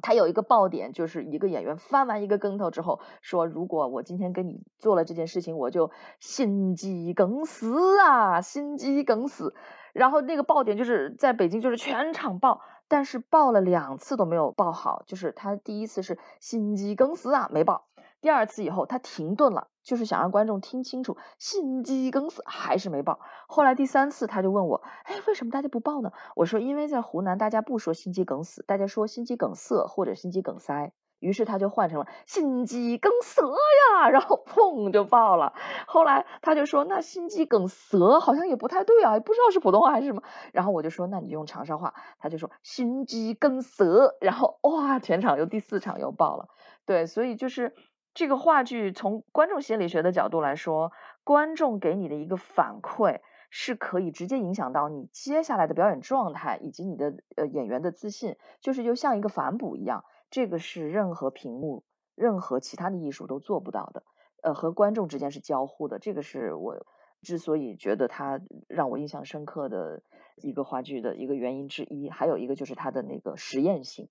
[0.00, 9.54] 他有一个爆点，就是一个演员翻完一个跟头之后说：“如果我今天跟你做了这件事情，我就心肌梗死啊，心肌梗死。”
[9.92, 17.86] 然后那个爆点就是在北京，就是全场爆，但是爆了两次都没有爆好，就是他第一次是心肌梗死啊，没爆。
[18.20, 23.20] 第二次以后，他停顿了，就是想让观众听清楚，心肌梗死还是没报。
[23.46, 26.10] 后来第三次，他就问我，哎，为什么大家不报呢？
[26.34, 30.92] 我说，因为在湖南，大家不说心肌梗死，大家说心肌梗塞或者心肌梗塞。
[31.20, 35.52] 于是他就换成了心肌梗塞呀，然后砰就爆了。
[35.86, 40.22] 后来他就说，那心肌梗塞好像也不太对啊，也不知道是普通话还是什么。
[40.52, 41.94] 然后我就说，那你就用长沙话。
[42.18, 46.48] 他就说心肌梗塞，然后哇，全场又第四场又爆了。
[46.84, 47.74] 对，所以就是。
[48.14, 50.92] 这个话剧从观众心理学的角度来说，
[51.22, 61.84] 观众给你的一个反馈是可以直接影响到你接下来的表演状态以及你的呃演员的自信，就是就像一个反哺一样，这个是任何屏幕、
[62.16, 64.02] 任何其他的艺术都做不到的。
[64.42, 66.86] 呃，和观众之间是交互的，这个是我
[67.22, 70.02] 之所以觉得它让我印象深刻的
[70.36, 72.10] 一个话剧的一个原因之一。
[72.10, 74.08] 还有一个就是它的那个实验性。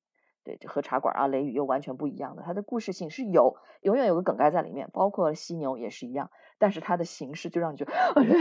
[0.55, 6.31] 对，和茶馆啊、雷雨又完全不一样的，它的故事性是有，永远有个梗概在里面，包括犀牛也是一样。
[6.59, 7.93] 但是它的形式就让你觉得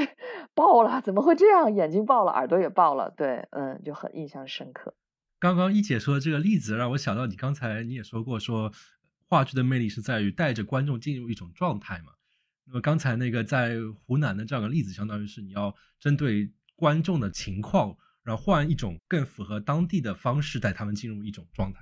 [0.55, 1.75] 爆了，怎么会这样？
[1.75, 4.95] 眼睛爆了，耳朵也爆了，对，嗯，就很印象深刻。
[5.38, 8.73] 刚刚一姐说的这个例子，让我想到你刚才你也说过，说
[9.29, 12.12] 话剧的魅力是在于带着观众进入一种状态嘛。
[12.64, 21.81] 那么刚才那个在湖南的这样的例子，相当于是你要针对观众的情况，然后换一种更符合当地的方式带他们进入一种状态。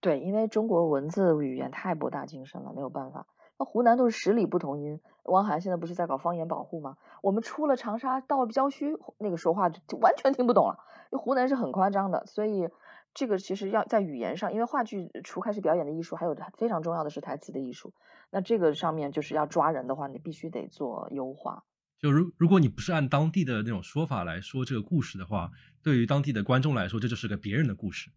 [0.00, 3.26] 对，因为中国文字语言太博大精深了，没有办法。
[3.58, 6.96] 那湖南都是十里不同音，汪涵现在不是在搞方言保护吗？
[7.22, 10.78] 我们出了长沙到郊区，那个说话就完全听不懂了。
[11.12, 12.70] 因为湖南是很夸张的，所以
[13.12, 17.92] 这个其实要在语言上，因为话剧除开是表演的艺术，还有非常重要的是台词的艺术。
[18.30, 21.64] 那这个上面就是要抓人的话，你必须得做优化。
[21.98, 25.50] 就如如果你不是按当地的那种说法来说这个故事的话，
[25.82, 28.10] 对于当地的观众来说，这就是个别人的故事。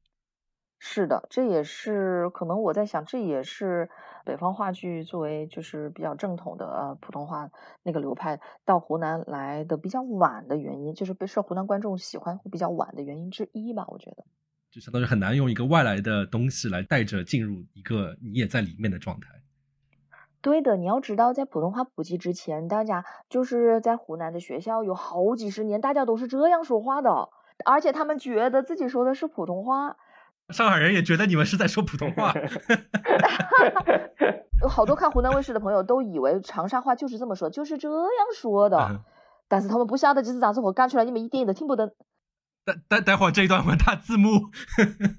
[0.86, 3.90] 是的，这也是可能我在想，这也是
[4.26, 7.52] 北方话剧作为就是比较正统的呃普通话
[7.84, 14.26] 那个流派到湖南来的比较晚的原因，就是被受湖南观众喜欢会比较晚的原因之一吧，我觉得。
[14.72, 19.30] 就相当于很难用一个外来的东西来带着进入一个你也在里面的状态。
[20.42, 27.30] 对的，你要知道，在普通话普及之前，大家就是在湖南的学校有好几十年，大家都是这样说话的，
[27.64, 29.96] 而且他们觉得自己说的是普通话。
[30.50, 32.34] 上海人也觉得你们是在说普通话，
[34.62, 38.00] 有好多看湖南卫视的朋友都以为长沙话就是这么说，就是这样
[38.36, 39.02] 说的，
[39.48, 41.96] 但是他们不晓得这是咋子我干出来，你们一点都听不懂。
[42.66, 44.30] 待待待会儿这一段我打字幕。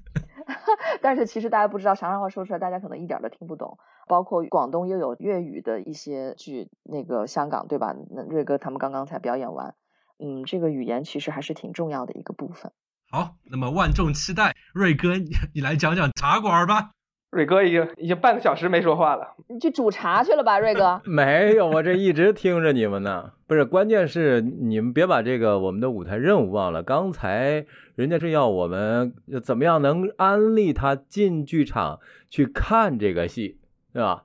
[1.01, 3.77] 但是其实大家不知道长沙话说出来，大家可能一点都听不懂。
[4.07, 7.95] 包括广东又有粤语的一些剧，那个香港对吧？
[8.11, 9.75] 那瑞哥他们刚刚才表演完，
[10.19, 12.71] 嗯，这个语言其实还是挺重要的一个部分。
[13.11, 16.91] 好，那么万众期待，瑞哥你 你来讲讲茶馆吧。
[17.31, 21.01] 瑞哥已经已经半个小时没说话了，你去煮茶去了吧， 瑞哥？
[21.05, 23.31] 没有，我这一直听着你们呢。
[23.45, 26.81] 不是，关键是你们别把这个我们的舞台任务忘了。
[26.81, 27.65] 刚才
[27.95, 29.13] 人家是要我们
[29.43, 33.59] 怎么样能安利他进剧场去看这个戏，
[33.93, 34.23] 对吧？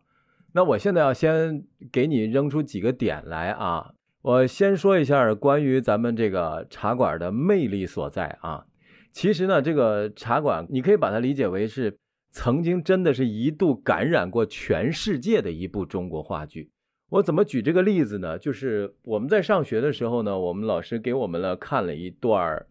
[0.53, 3.91] 那我现在要先给你扔出几个点来啊。
[4.23, 8.67] 我先说一下关于咱们这个茶馆的魅力所在啊。
[9.13, 11.99] 其实呢，这个茶馆你可以把它理解为是
[12.31, 16.71] 曾经真的是一度感染过全世界的一部中国话剧。
[17.11, 18.39] 我怎么举这个例子呢？
[18.39, 22.65] 就是我们在上学的时候呢，我们老师给我们了看了一段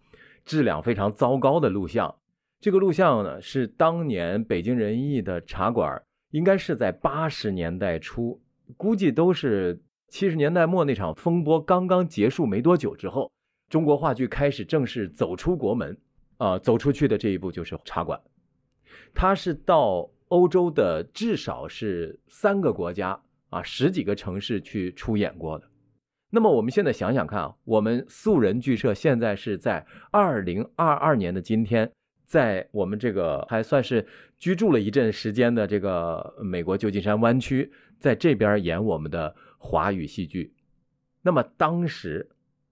[0.46, 2.16] 质量非常糟糕的录像。
[2.62, 8.42] 这个录像呢是当年北京人艺的茶馆，应该是在八十年代初，
[8.78, 13.30] 估计都是七十年代末那场风波刚刚结束没多久之后，
[13.70, 15.98] 中国话剧开始正式走出国门。
[16.40, 18.18] 啊，走出去的这一步就是茶馆，
[19.14, 25.70] 他是到欧洲的至少是三个国家啊，十几个城市去出演过的。
[26.30, 31.92] 那么我们现在想想看啊，我们素人剧社现在是在二零二二年的今天，
[32.26, 40.54] 在我们这个还算是居住了一阵时间的这个美国旧金山湾区，在这边演我们的华语戏剧。
[41.22, 42.30] 那么当时。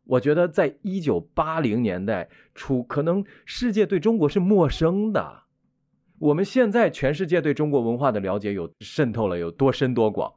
[0.08, 5.44] 我觉得在一九八零年代初，可能世界对中国是陌生的。
[6.20, 10.34] 我们现在全世界对中国文化的了解有渗透了有多深多广，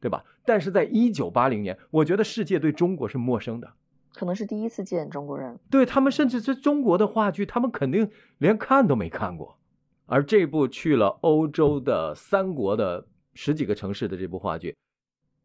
[0.00, 0.22] 对吧？
[0.44, 3.72] 但是在一九八零年，我觉得世界对中国是陌生的，
[4.14, 5.58] 可能是第一次见中国人。
[5.70, 9.58] 对他们，甚至是中国的话剧，他们肯定连看都没看过。
[10.04, 14.76] 而这部去了欧洲的三国的十几个城市的这部话剧，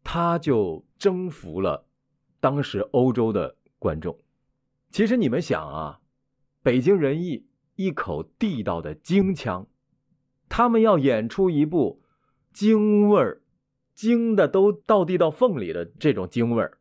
[0.04, 1.86] 他就征服了
[2.42, 3.56] 当时欧洲的。
[3.82, 4.20] 观众，
[4.92, 6.02] 其实你们想啊，
[6.62, 9.66] 北京人艺一口地道的京腔，
[10.48, 12.04] 他们要演出一部
[12.54, 13.42] 京味儿、
[13.96, 16.78] 京的都到地道缝里的这种京味儿，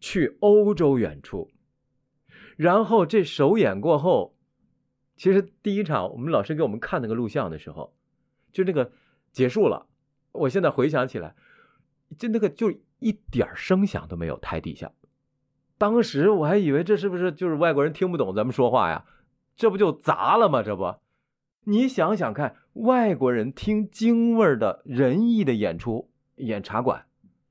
[0.00, 1.52] 去欧洲演出，
[2.56, 4.36] 然后这首演过后，
[5.16, 7.94] 其实第一场我们老师给我们看那个录像的时候，
[8.50, 8.90] 就那个
[9.30, 9.86] 结束了，
[10.32, 11.36] 我现在回想起来，
[12.18, 14.90] 就那个就一点声响都没有，台底下。
[15.84, 19.04] 当时我还以为这是不是就是外国人听不懂咱们说话呀？
[19.54, 20.62] 这不就砸了吗？
[20.62, 20.94] 这不，
[21.64, 27.04] 你想想看，外国人听京味儿的仁义的演出演茶馆，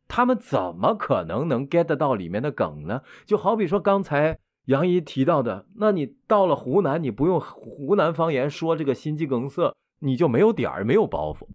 [0.07, 3.03] 他们怎么可能能 get 到里面的梗呢？
[3.27, 11.45] 就好比说刚才杨怡提到的，那你到了湖南，你不用湖南方言说这个心肌梗塞，你就没有点儿没有包袱。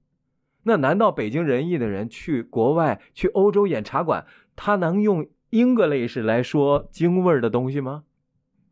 [0.62, 8.05] 那难道北京人艺的人去国外去欧洲演茶馆，他能用？English 来说京味儿的东西吗？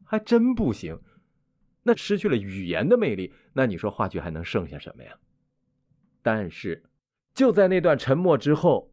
[0.05, 1.01] 还真不行。
[1.83, 5.17] 那失去了语言的魅力，那你说话剧还能剩下什么呀？
[6.23, 6.85] 但是
[7.33, 8.93] 就在那段沉默之后，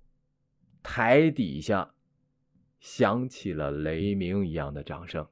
[0.83, 1.93] 台底下
[2.79, 5.27] 响起了雷鸣一样的掌声。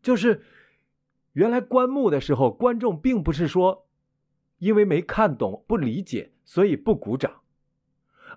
[0.00, 0.42] 就是
[1.32, 3.86] 原来观幕的时候，观众并不是说
[4.58, 7.42] 因为没看懂、不理解，所以不鼓掌。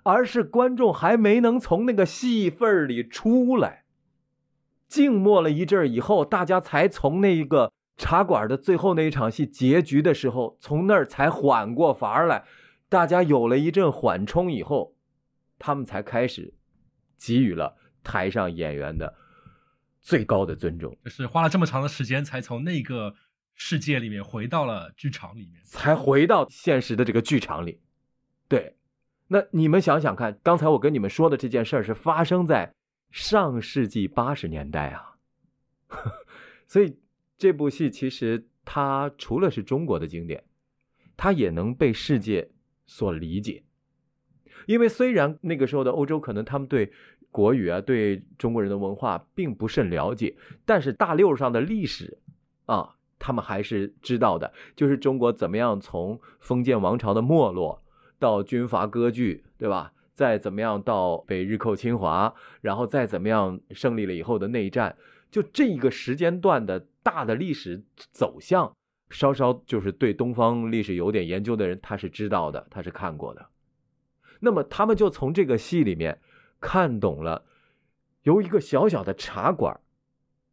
[0.03, 3.83] 而是观众还没能从那个戏份里出来，
[4.87, 12.45] 静默了一阵以后，大家才从那个茶馆的最后那一场戏结局的时候，从那儿才缓过乏儿来，
[12.87, 14.95] 大家有了一阵缓冲以后，
[15.57, 16.53] 他们才开始
[17.17, 19.13] 给予了台上演员的
[20.01, 23.13] 最高的尊重，就是花了这么长的时间，才从那个
[23.53, 25.61] 世界里面回到了剧场里面。
[25.65, 27.81] 才回到现实的这个剧场里。
[28.47, 28.77] 对，
[29.31, 32.73] 那你们想想看，刚才我跟你们说的这件事儿是发生在
[33.11, 35.15] 上世纪八十年代啊，
[36.67, 36.97] 所以
[37.37, 40.43] 这部戏其实它除了是中国的经典，
[41.15, 42.49] 它也能被世界
[42.87, 43.63] 所理解。
[44.65, 46.91] 因为虽然那个时候的欧洲可能他们对
[47.31, 52.17] 国语啊、对中国人的文化并不甚了解，但是大六上的历史
[52.65, 54.51] 啊，他们还是知道的。
[54.75, 57.83] 就是中国怎么样从封建王朝的没落
[58.19, 59.93] 到军阀割据，对吧？
[60.13, 64.97] 再怎么样到北日寇侵华，然后再怎么样胜利了以后的内战，
[65.31, 68.75] 就这一个时间段的大的历史走向，
[69.09, 73.47] 稍稍就是对东方历史有点研究的人，他是知道的，他是看过的。
[74.41, 76.19] 那么他们就从这个戏里面
[76.59, 77.45] 看懂了，
[78.23, 79.79] 由一个小小的茶馆，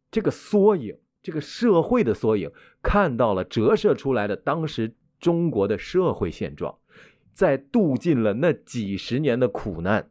[0.09, 2.49] 这个缩影，这个社会的缩影，
[2.81, 6.77] 看到了折射出来的当时中国的社会现状，
[7.37, 10.09] 在度尽了那几十年的苦难，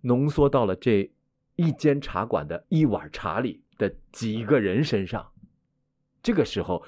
[0.00, 1.12] 浓缩到了这
[1.56, 5.32] 一间茶馆的一碗茶里的几个人身上。
[6.22, 6.82] 这个时候，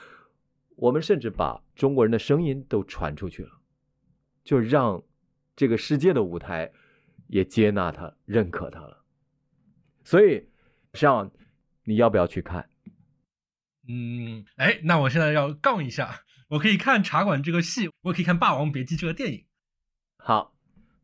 [0.76, 3.50] 我们甚至把中国人的声音都传出去了，
[4.42, 5.02] 就让。
[5.56, 6.72] 这个世界的舞台
[7.28, 9.04] 也接纳他、认可他了，
[10.02, 10.48] 所以，
[10.92, 11.30] 上
[11.84, 12.68] 你要不要去看？
[13.86, 19.44] 嗯，哎，那我现在要杠一下，我可以看《茶馆》这个戏，我可以看《霸王别姬》这个电影。
[20.26, 20.54] 好，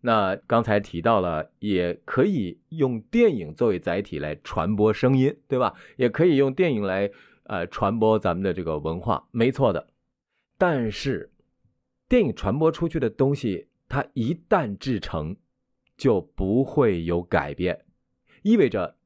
[0.00, 5.74] 那刚才提到了，也可以用电影作为载体来传播声音，对吧？
[5.98, 7.10] 也可以用电影来
[7.42, 9.88] 呃传播咱们的这个文化，没错的。
[10.56, 11.30] 但是，
[12.08, 13.68] 电影传播出去的东西。
[13.90, 15.36] 它一旦制成，
[15.98, 17.84] 就不会有改变，
[18.42, 18.96] 意味着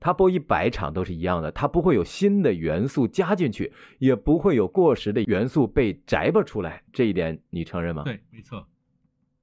[0.00, 6.82] 它播一百场都是一样的，它不会有新的元素加进去，也不会有过时的元素被摘拔出来。
[6.92, 8.02] 这一点你承认吗？
[8.02, 8.66] 对，没错。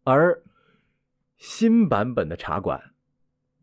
[0.08, 0.42] 而
[1.36, 2.94] 新版本的茶馆，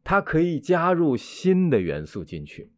[0.04, 2.70] 它可以加入新的元素进去，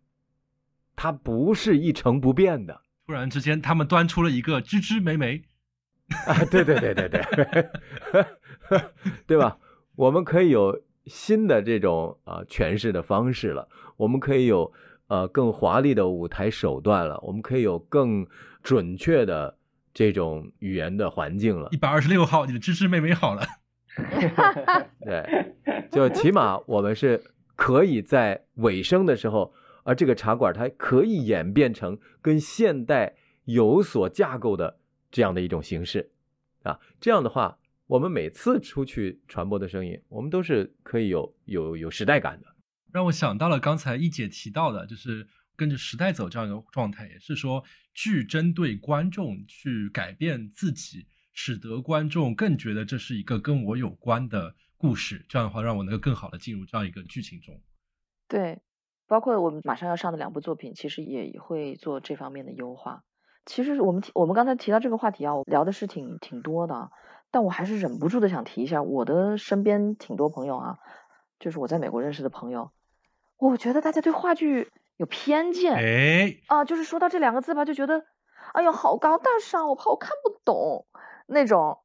[0.94, 2.82] 它不是一成不变的。
[3.06, 5.42] 突然之间，他们端出了一个芝芝梅梅。
[6.28, 7.66] 啊，对对对对对，
[9.26, 9.58] 对吧？
[9.96, 14.72] 我们可以有新的这种啊诠释的方式了，我们可以有
[15.08, 18.24] 呃更华丽的舞台手段了，我们可以有更
[18.62, 19.55] 准确的
[19.96, 21.70] 这种语言的环境了。
[21.72, 23.46] 一百二十六号，你的芝芝妹妹好了。
[25.00, 25.54] 对，
[25.90, 29.54] 就起码我们是可以在尾声的时候，
[29.84, 33.14] 而这个茶馆它可以演变成跟现代
[33.46, 34.80] 有所架构的。
[35.08, 36.10] 这样的一种形式，
[36.62, 42.46] 啊，这样的话，我们每次出去传播的声音，我们都是可以有有有时代感的。
[42.92, 47.64] 让我想到了刚才一姐提到的，就是跟着时代走这样一个状态，也是说
[47.94, 55.24] 剧针对观众去改变自己，使得观众更觉得这是一个跟我有关的故事。
[55.28, 57.60] 这样的话，让我能够更好的进入这样一个剧情中。
[58.28, 58.60] 对，
[59.06, 63.04] 包括我们马上要上的两部作品，其实也会做这方面的优化。
[63.44, 66.90] 其实我们我们刚才提到这个话题啊，聊的是挺挺多的，
[67.30, 70.78] 但我还是忍不住的想提一下，我的身边挺多朋友啊，
[71.38, 72.72] 就是我在美国认识的朋友，
[73.38, 78.04] 我觉得大家对话剧有偏见，哎，啊，就是说到这两个字吧，就觉得，
[78.54, 80.86] 哎呦，好高大上，我怕我看不懂
[81.26, 81.78] 那种，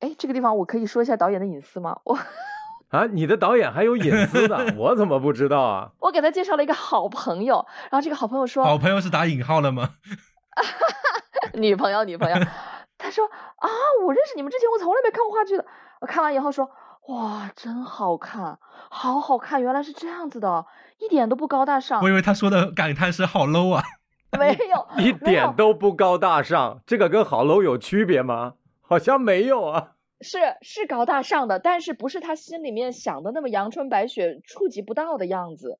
[0.00, 1.98] 哎，这个地方我可以说一下导演的隐私吗？
[2.04, 2.18] 我
[2.90, 5.90] 啊，你的导演还有隐私的，我怎么不知道啊？
[5.98, 9.94] 我给他介绍了一个好朋友，然后这个好朋友说，好朋友是打引号了吗？
[11.54, 12.36] 女朋友，女朋友，
[12.98, 13.68] 他说啊，
[14.04, 15.64] 我认识你们之前，我从来没看过话剧的。
[16.00, 16.70] 我看完以后说，
[17.08, 18.58] 哇，真好看，
[18.90, 20.66] 好好看，原来是这样子的，
[20.98, 22.02] 一点都不高大上。
[22.02, 23.82] 我以为他说的感叹是好 low 啊，
[24.38, 28.54] 没有，一点都不高大上，这个跟好 low 有区别吗？
[28.80, 29.92] 好像没有啊。
[30.22, 35.78] 是是高大上的，但是不是他心里面想的那么阳春白雪，触及不到的样子。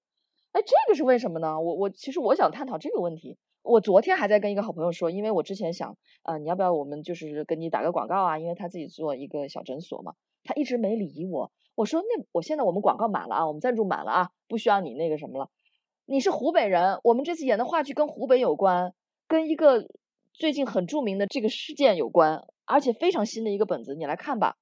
[0.53, 1.59] 哎，这个是为什么呢？
[1.59, 3.39] 我我其实我想探讨这个问题。
[3.65, 8.39] 我昨天还在跟一个好朋友说，因为我之前想，呃，你要不要我们就是跟你打个广告啊？
[8.39, 10.13] 因为他自己做一个小诊所嘛，
[10.45, 11.51] 他一直没理我。
[11.75, 15.49] 我说那我现在我们广告满了啊，我们赞助满了啊，不需要你那个什么了。
[16.05, 18.93] 你是湖北人，我们这次演的话剧跟湖北有关，
[19.27, 19.89] 跟一个
[20.35, 24.57] 最近很著名的这个事件有关，而且非常新的一个本子，你来看吧。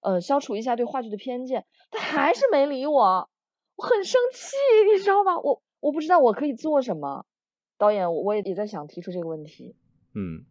[0.00, 1.66] 呃，消除一下对话剧的偏见。
[1.90, 3.28] 他还是没理我，
[3.76, 4.56] 我很生气，
[4.90, 5.38] 你知道吗？
[5.38, 7.26] 我我不知道我可以做什么。
[7.78, 9.76] 导演，我也也在想提出这个问题。
[10.14, 10.44] 嗯，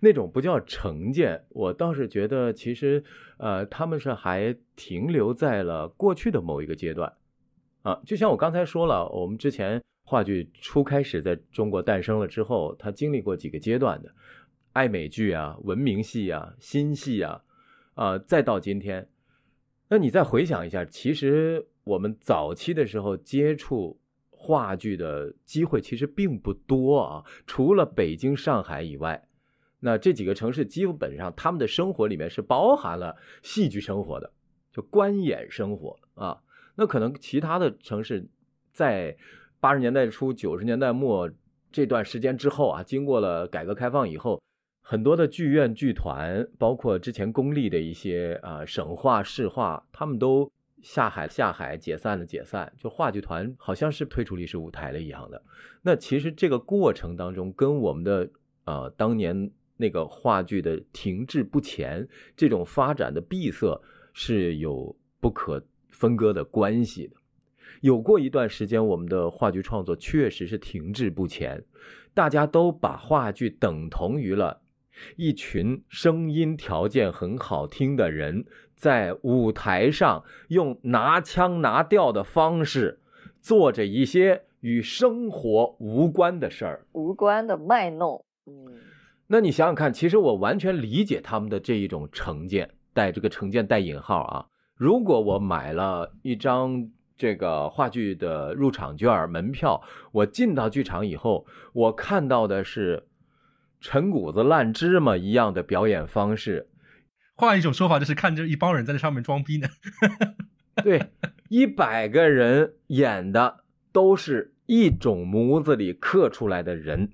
[0.00, 3.02] 那种不叫成见，我倒是觉得其实
[3.38, 7.12] 呃他们是还停留在了过去的某一个阶段
[7.82, 14.14] 啊，就像我刚才说了，我们之前话剧初开始在中国诞生了之后，它经历过几个阶段的，
[14.72, 17.42] 爱美剧啊、文明戏啊、新戏啊，
[17.94, 19.08] 啊，再到今天，
[19.88, 23.98] 那你再回想一下，其实我们早期的时候接触。
[24.42, 29.28] 话剧的机会其实并不多啊，除了北京、上海以外，
[29.80, 34.32] 那这几个城市基本上他们的生活里面是包含了戏剧生活的，
[34.72, 36.40] 就观演生活啊。
[36.74, 38.26] 那可能其他的城市
[38.72, 39.14] 在
[39.60, 41.30] 八十年代初、九十年代末
[41.70, 44.40] 这段时间之后啊，经过了改革开放以后，
[44.80, 50.50] 很多的剧院、剧团，包括之前公立的一些啊省话、市话，他们都。
[50.82, 55.42] 下海下海解散了解散，就话剧团好像是退出历史舞台了一样的。
[55.82, 58.30] 那其实这个过程当中，跟我们的
[58.64, 62.06] 呃当年那个话剧的停滞不前，
[62.36, 63.80] 这种发展的闭塞
[64.12, 67.16] 是有不可分割的关系的。
[67.80, 71.64] 有过一段时间，我们的话剧创作确实是停滞不前，
[72.12, 74.59] 大家都把话剧等同于了
[75.16, 78.44] 一群声音条件很好听的人。
[78.74, 83.00] 在舞台上用拿腔拿调的方式，
[83.38, 88.24] 做着一些与生活无关的事儿，无关的卖弄。
[88.46, 88.78] 嗯，
[89.26, 94.46] 那你想想看，其实我完全理解他们的这一种成见，带这个成见带引号啊。
[94.74, 103.06] 如果我买了一张这个话剧的入场券门票，我进到剧场以后，我看到的是
[103.80, 106.68] 陈谷子烂芝麻一样的表演方式。
[107.34, 109.68] 换一种说法，就是看着一帮人在这上面装逼呢。
[110.84, 111.10] 对，
[111.48, 117.12] 一百个人演的都是一种模子里刻出来的人，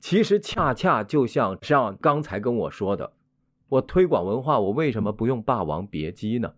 [0.00, 3.12] 其实恰恰就像像刚才跟我说的，
[3.68, 6.48] 我推广文化，我为什么不用《霸王别姬》呢？《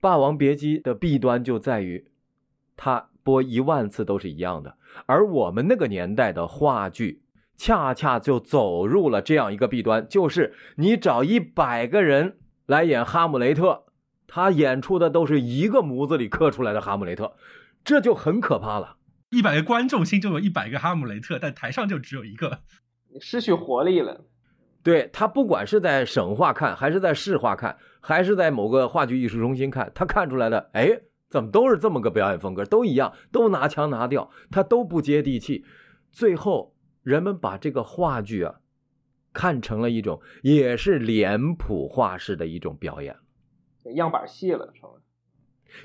[0.00, 2.10] 霸王别姬》的弊端就在于，
[2.76, 7.22] 它播一万次都是一样的，而我们那个年代的话剧。
[7.56, 13.84] 恰恰就走入了这样一个弊端，就是你找一百个人来演哈姆雷特，
[14.26, 17.34] 他演出的都是一个模子里刻出来的哈姆雷特，
[17.82, 18.96] 这就很可怕了。
[19.30, 22.60] 一百个观众心中有一百个哈姆雷特，但台上就只有一个，
[23.20, 24.26] 失去活力了。
[24.82, 35.64] 对他，不管是在省话看，还是在市话看，还是在某个话剧艺术中心看，他看出来的，哎，怎么都是这么个表演风格，都一样，都拿腔拿调，他都不接地气，
[36.12, 36.75] 最后。
[37.06, 38.58] 人们把这个话剧啊，
[39.32, 43.16] 看成了一种也是脸谱化式的一种表演，
[43.94, 45.00] 样板戏了，成了。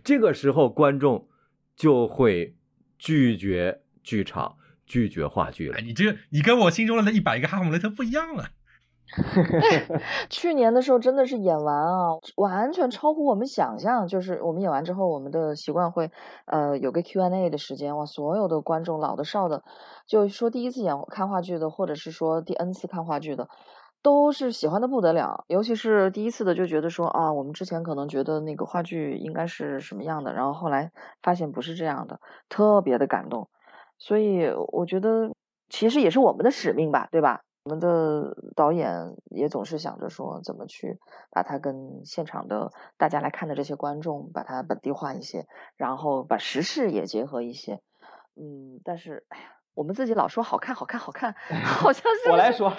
[0.03, 1.29] 这个时候，观众
[1.75, 2.55] 就会
[2.97, 4.57] 拒绝剧场，
[4.87, 5.79] 拒绝话剧了。
[5.81, 8.49] 你这，你跟我心中的那一百个哈姆雷特不一样了。
[10.29, 14.07] 去年的时候真的是演完啊，完全超乎我们想象。
[14.07, 16.11] 就是我们演完之后，我们的习惯会
[16.45, 19.63] 呃有个 Q&A 的时间，哇，所有的观众老的少的，
[20.07, 23.49] 就说第一次演看话剧的，或者是说第 N 次看话剧的，
[24.01, 25.43] 都是喜欢的不得了。
[25.47, 30.91] 尤其是第一次的，就觉得说啊，我们之前可能觉得那个话剧应该是什么样的，然后后来
[31.21, 33.49] 发现不是这样的，特别的感动。
[33.97, 35.31] 所以我觉得
[35.69, 37.41] 其实也是我们的使命吧，对吧？
[37.63, 40.97] 我们的导演也总是想着说，怎么去
[41.29, 45.45] 把它跟现场的大家来看的这些观众，把它本地化一些，
[45.77, 47.81] 然后把时事也结合一些。
[48.35, 49.43] 嗯，但是，哎呀，
[49.75, 51.33] 我们自己老说好看，好看，好看，
[51.63, 52.73] 好像是我来说。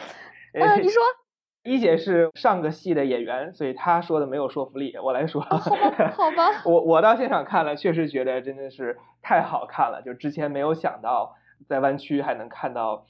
[0.52, 1.00] 嗯，你 说，
[1.62, 4.96] 一姐是上个戏的演员，所以她说的没有说服力。
[4.96, 6.62] 我来说，好吧， 好吧。
[6.64, 11.36] 我我到现场看了，确实觉得真的是太好看了，就之前没有想到
[11.68, 13.06] 在湾区还能看到。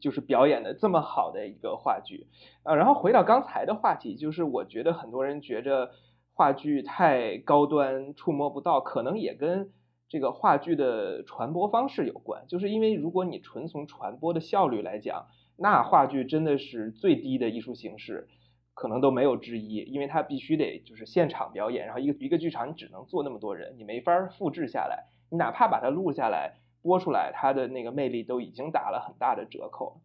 [0.00, 2.26] 就是表演的这么好的一个话剧，
[2.64, 5.92] 啊，然后回到刚才的话题，就是我觉得很多人觉着
[6.34, 9.70] 话剧太高端，触摸不到，可能也跟
[10.08, 12.46] 这个话剧的传播方式有关。
[12.48, 15.26] 就是因为如果你纯从传播的效率来讲，
[15.56, 18.28] 那话剧真的是最低的艺术形式，
[18.74, 26.56] 可能都没有之一，因为它必须得就是现场表演，然后一个一个剧场你只能坐那么多人，你没法复制下来，你哪怕把它录下来。
[26.86, 30.00] 播出来，它的那个魅力都已经打了很大的折扣，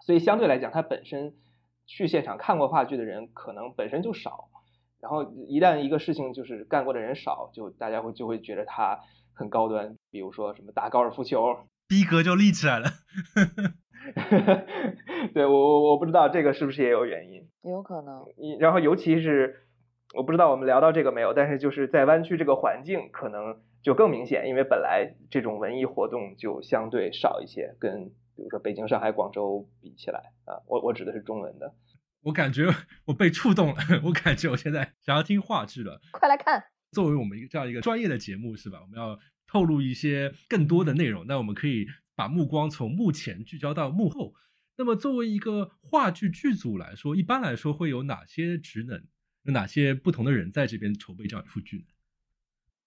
[0.00, 1.34] 所以相对来讲，它本身
[1.86, 4.48] 去现场看过话剧的人可能本身就少，
[4.98, 8.98] 然后一旦一个事情就是干过的人少，就大家会就会觉得它
[9.34, 12.86] 很高端，比如说什么打高尔夫球，逼格就立起来了。
[15.34, 18.24] 对我我我不知道这个是不是也有原因，有可能。
[18.58, 19.66] 然后尤其是
[20.14, 23.60] 我不知道我们聊到这个没有，但是就是在湾区这个环境可能。
[23.82, 31.74] 就更明显，因为本来这种文艺活动就相对少一些，跟比如说北京、上海、广州比起来啊，我我指的是中文的。
[32.22, 32.66] 我感觉
[33.04, 36.00] 我被触动了，我感觉我现在想要听话剧了。
[36.12, 36.64] 快来看！
[36.90, 38.80] 作为我们一个这样一个专业的节目，是吧？
[38.80, 44.34] 我们要透露一些更多的内容，那我们可以把目光从幕前聚焦到幕后。
[44.76, 49.04] 那么，作为一个话剧剧组来说，一般来说会有哪些职能？
[49.44, 51.84] 有哪些不同的人在这边筹备这样一出剧呢？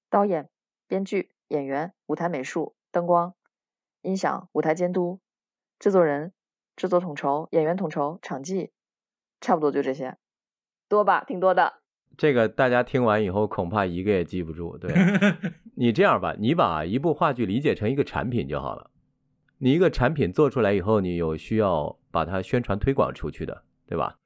[0.10, 0.50] 导演、
[0.90, 3.34] 编剧、演员、舞台美术、灯光、
[4.02, 5.22] 音响、舞台监督、
[5.80, 6.34] 制作人、
[6.76, 8.72] 制作统筹、演员统筹、场记。
[9.42, 10.18] 差不多就这些，
[10.90, 11.76] 多吧，挺多的。
[12.18, 14.78] 这个大家听完以后，恐怕一个也记不住。
[14.78, 14.94] 对
[15.78, 18.92] 你这样吧，你把一部话剧理解成一个产品就好了。
[19.60, 24.20] 你一个产品做出来以后，你有需要把它宣传推广出去的，对吧？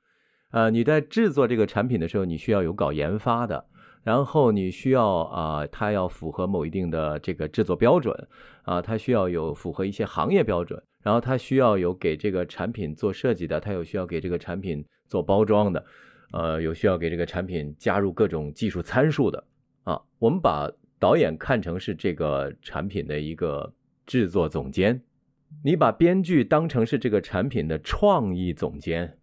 [0.49, 3.68] 呃，你在制作这个产品的时候，你需要有搞研发的，
[4.04, 8.16] 然后你需要啊，它要符合某一定的这个制作标准
[8.64, 14.86] 啊，它需要有符合一些行业标准，然后它需要有给这个产品做设计的，它有需要给这个产品。
[15.10, 15.86] 做包装的，
[16.32, 19.43] 呃，有需要给这个产品加入各种技术参数的
[19.84, 20.01] 啊。
[20.18, 23.72] 我们把导演看成是这个产品的一个
[24.08, 25.04] 制作总监，
[25.64, 29.20] 你把编剧当成是这个产品的创意总监，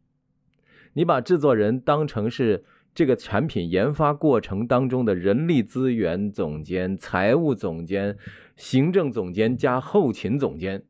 [0.93, 2.65] 你把制作人当成是
[3.01, 8.19] 这个产品研发过程当中的人力资源总监、财务总监、
[8.57, 10.85] 行政总监加后勤总监，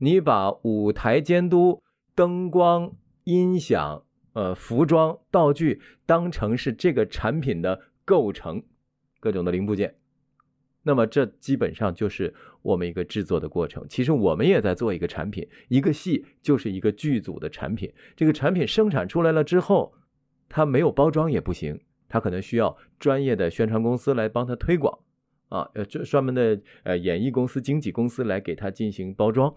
[0.00, 1.82] 你把舞台监督、
[2.14, 2.92] 灯光、
[3.24, 4.02] 音响。
[4.34, 8.62] 呃，服装道具当成是这个产品的构成，
[9.18, 9.94] 各种的零部件，
[10.82, 13.86] 那么这基本上就是我们一个制作的过程。
[13.88, 17.90] 其实我们也在做一个产品，一个戏就是一个剧组的产品。
[18.14, 19.94] 这个产品生产出来了之后，
[20.50, 24.98] 它没有包装也不行，它可能需要专业的宣传公司来帮它推广
[25.48, 29.54] 啊，呃，这专门的呃演艺公司、经纪公司来给它进行包装，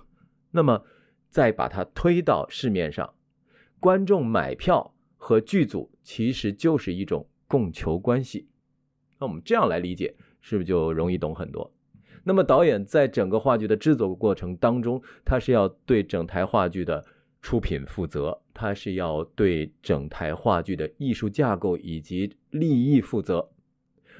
[0.52, 0.86] 那么
[1.30, 3.14] 再把它推到市面上。
[3.80, 8.48] 观众买票和剧组其实就是一种供求关系，
[9.20, 11.74] 那我们这样来理解，是不是就容易懂很多？
[12.24, 17.04] 那么导演在整个话剧的制作过程当中，他是要对整台话剧的
[17.44, 23.52] 出品负责，他是要对整台话剧的艺术架构以及利益负责。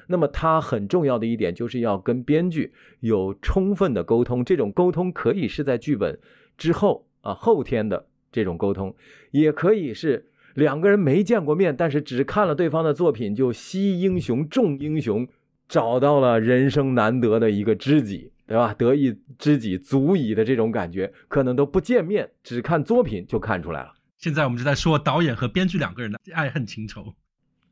[0.06, 6.16] 那么他很重要的一点就是要跟编剧有充分的沟通，这种沟通可以是在剧本
[6.56, 8.06] 之后啊后天的。
[8.30, 8.92] 这种沟通
[9.30, 15.28] 也可以是两个人没见过面，但是只看了对方的作品就惜英雄重英雄，
[15.68, 18.74] 找到了人生难得的一个知己，对吧？
[18.74, 23.94] 得一知己足矣的这种感觉，可能都不见面，只看作品就看出来了。
[24.16, 27.14] 现在我们就在说导演和编剧两个人的爱恨情仇。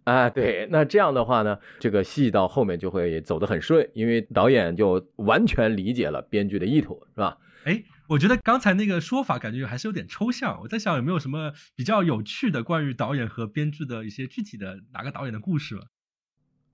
[0.04, 7.38] 啊，对，那这样的话呢，这个戏到后面就会走得很顺，因为导演就完全理解了编剧的意图，是吧？
[7.64, 7.82] 哎。
[8.08, 10.60] 我觉得刚才那个说法感觉还是有点抽象。
[10.60, 15.76] 我在想有没有什么比较有趣的关于导演和编剧的一些具体的哪个导演的故事？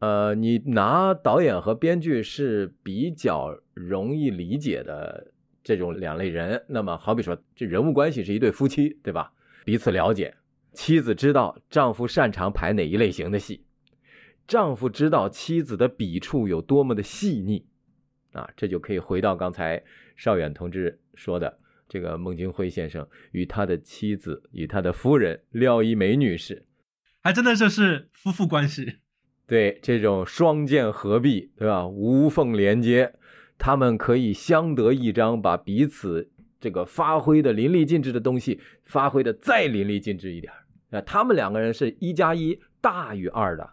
[0.00, 5.32] 呃，你拿导演和编剧是比较容易理解的
[5.64, 6.64] 这种两类人。
[6.68, 9.32] 那么好比说，这人物关系是一对夫妻，对吧？
[9.64, 10.36] 彼此了解，
[10.72, 13.64] 妻子知道丈夫擅长排哪一类型的戏，
[14.46, 17.66] 丈夫知道妻子的笔触有多么的细腻。
[18.32, 19.82] 啊，这就可以回到刚才
[20.14, 26.64] 邵远同志说的，这个孟京辉先生与他的妻子与他的夫人廖一梅女士，
[27.20, 28.98] 还真的就是夫妇关系。
[29.48, 31.86] 对，这种双剑合璧，对吧？
[31.86, 33.14] 无缝连接，
[33.56, 36.30] 他们可以相得益彰，把彼此
[36.60, 40.52] 这个发挥的淋漓尽致的东西发挥的再淋漓尽致一点。
[40.90, 43.70] 啊，他们两个人是一加一大于二的。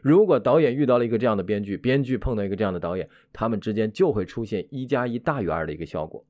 [0.00, 6.24] 如果导演遇到了一个这样的编剧，编剧碰到一个这样的导演，他们之间就会出现一加一大于二的一个效果。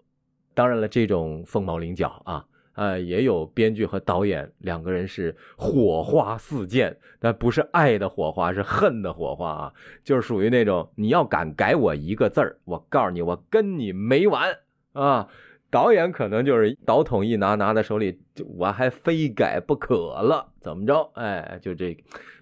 [0.54, 2.46] 当然了，这种凤毛麟角啊，
[2.78, 9.74] 呃，也有编剧和导演两个人是火花四溅，但不是爱的火花，是恨的火花啊，
[10.04, 14.56] 就是属于那种你要敢改我一个字儿，我告诉你，我跟你没完
[14.92, 15.28] 啊！
[15.70, 18.20] 导演可能就是导筒一拿，拿在手里，
[18.56, 21.10] 我还非改不可了，怎么着？
[21.14, 21.96] 哎，就这，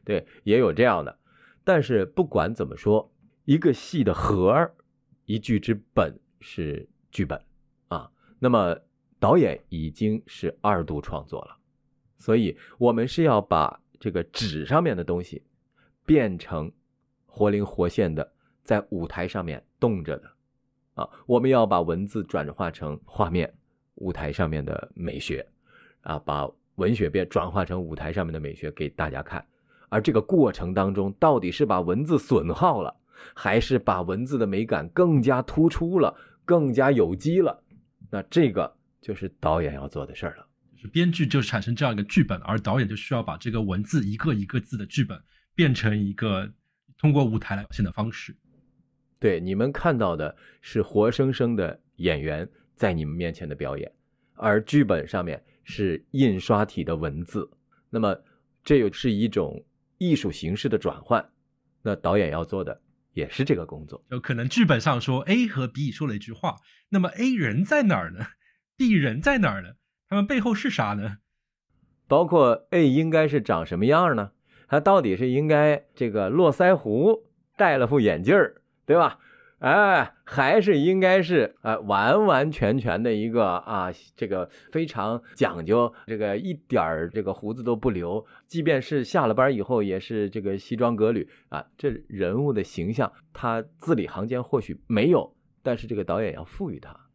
[0.05, 1.17] 对，也有这样的。
[1.65, 3.11] 但是不管怎么说，
[3.47, 4.75] 一个戏的核儿，
[5.25, 7.41] 一剧之本是剧本
[7.89, 8.11] 啊。
[8.39, 8.77] 那么
[9.19, 11.57] 导演已经是二度创作了，
[12.19, 15.43] 所以我们是要把这个纸上面的东西
[16.05, 16.71] 变成
[17.25, 20.31] 活灵活现的，在舞台上面动着的。
[20.95, 23.53] 啊，我们要把文字转化成画面，
[23.97, 25.47] 舞台上面的美学，
[26.01, 29.45] 啊，把文学变转化成舞台上面的美学给大家看。
[29.89, 32.95] 而这个过程当中，到底是把文字损耗了，
[33.35, 36.15] 还是把文字的美感更加突出了，
[36.45, 37.63] 更加有机了？
[38.11, 38.76] 那这个
[39.07, 40.45] 就是导演要做的事儿了。
[40.75, 45.17] 就是编剧就产生这样一个剧本，而导演就需要把这个文字一个一个字的剧本
[45.55, 46.53] 变成一个
[46.99, 48.37] 通过舞台来表现的方式。
[49.21, 53.89] 对，你们看到的是活生生的演员在你们面前的表演，
[54.35, 57.49] 而剧本上面是印刷体的文字。
[57.89, 58.19] 那么，
[58.65, 59.65] 这又是一种
[59.99, 61.25] 艺术形式的转换。
[61.81, 62.83] 那导演要做的
[63.13, 64.05] 也是这个工作。
[64.11, 66.57] 就可能剧本上说 A 和 B 说了一句话，
[66.89, 68.27] 那么 A 人在哪儿呢
[68.77, 69.71] 地人在哪儿呢？
[70.09, 71.19] 他们背后是啥呢？
[72.07, 74.31] 包括 A 应该是长什么样呢？
[74.69, 77.25] 他到底是应该这个络腮胡，
[77.57, 79.19] 戴了副眼镜儿，对吧？
[79.59, 91.65] 哎，还是应该是啊，完完全全的一个啊，这个非常讲究，这个一点儿这个胡子都不留，即便是下了班以后也是这个西装革履啊。
[91.79, 97.06] 这人物的形象，他字里行间或许没有，但是这个导演要赋予他。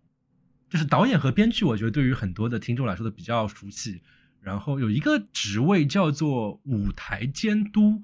[0.72, 4.02] 就是导演和编剧，我觉得对于很多的听众来说都比较熟悉。
[4.40, 8.02] 然后有一个职位叫做舞台监督。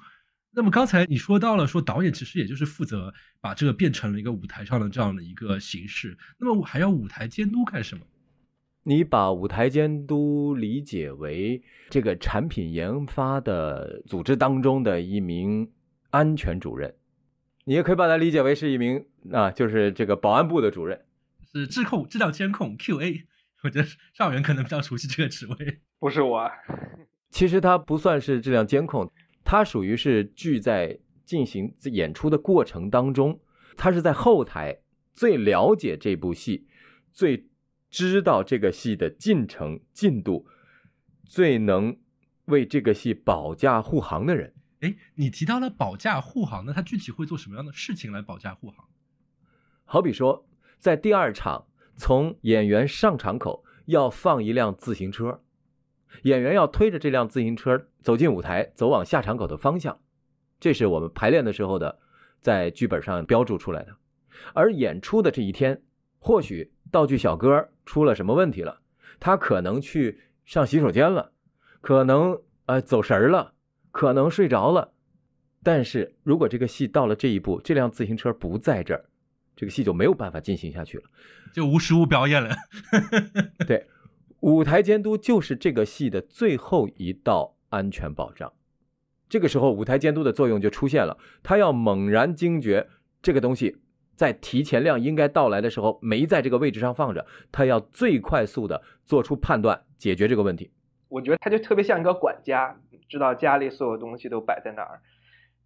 [0.51, 6.17] 那么刚才你说到了，说导演其实也就是负责把这个变成了一个舞台上的这样的一个形式。
[6.37, 8.03] 那么还要舞台监督干什么？
[8.83, 15.71] 你把舞台监督理解为这个产品研发的组织当中的一名
[16.09, 16.95] 安全主任，
[17.63, 21.01] 你也可以把它理解为是一名啊，就是这个保安部的主任，
[21.53, 23.25] 是质控、质量监控 QA。
[23.63, 26.49] 我觉得上元可能比较熟悉这个职位，不是我。
[27.29, 29.11] 其实他不算是质量监控。
[29.43, 33.39] 他属于是剧在进行演出的过程当中，
[33.75, 34.79] 他是在后台
[35.13, 36.67] 最了解这部戏，
[37.11, 37.47] 最
[37.89, 40.45] 知道这个戏的进程进度，
[41.25, 41.97] 最能
[42.45, 44.53] 为这个戏保驾护航的人。
[44.81, 48.87] 哎，你提到了保驾护航，那他具体会做什么样的事情来保驾护航？
[49.85, 50.45] 好比说，
[50.77, 51.65] 在第二场，
[51.95, 55.41] 从演员上场口要放一辆自行车。
[56.23, 59.99] 演员要推着这辆自行车走进舞台，走往下场口的方向，
[60.59, 61.99] 这是我们排练的时候的，
[62.39, 63.95] 在剧本上标注出来的。
[64.53, 65.81] 而演出的这一天，
[66.19, 68.81] 或许道具小哥出了什么问题了，
[69.19, 71.31] 他可能去上洗手间了，
[71.81, 73.53] 可能呃走神了，
[73.91, 74.93] 可能睡着了。
[75.63, 79.05] 但是如果这个戏到了这一步，这辆自行车不在这儿，
[79.57, 81.03] 这个戏就没有办法进行下去了，
[81.53, 82.55] 就无实物表演了。
[83.67, 83.87] 对。
[84.41, 88.53] 舞台监督就是这个戏的最后一道安全保障，
[89.27, 92.87] 这个时候舞台监督的作用就出现了，他要猛然惊觉
[93.19, 93.77] 这个东西
[94.15, 100.71] 在提前量应该到来的时候没在这个位置上放着，他要最快速的做出判断，解决这个问题。
[101.09, 102.79] 我觉得他就特别像一个管家，
[103.09, 105.01] 知道家里所有东西都摆在哪儿，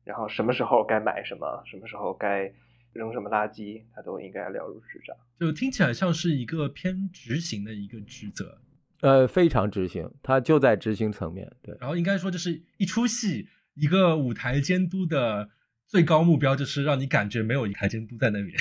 [0.06, 2.54] 然后什么时候该买什么，什么时候该
[2.94, 5.16] 扔什么垃圾，他都应该了如指掌。
[5.40, 8.62] 就听起来像是一个偏执行的一个职责。
[9.02, 11.52] 呃，非常执行，他就在执行层面。
[11.62, 15.50] 对，然后应该说，就是一出戏，一个舞台监督的
[15.88, 18.56] 最高目标就是让你感觉没有舞台监督在那边，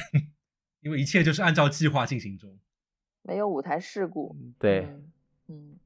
[0.81, 2.59] 因为一切就是按照计划进行中，
[3.23, 4.37] 没有舞台事故。
[4.59, 4.89] 对，
[5.49, 5.77] 嗯。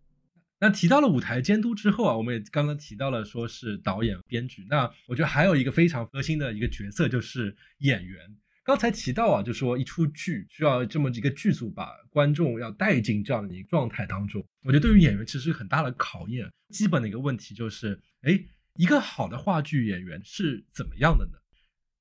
[0.64, 8.18] 那提到了舞台监督之后啊，我们也刚刚提到了说是导演、编剧，那我觉得还有一个非常核心的一个角色就是演员。
[8.62, 16.50] 刚才提到啊，就说一出剧需要这么几个剧组把观众要带进这样的一个状态当中，我觉得对于演员其实很大的考验。
[16.70, 18.42] 基本的一个问题就是，哎，
[18.76, 21.32] 一个好的话剧演员是怎么样的呢？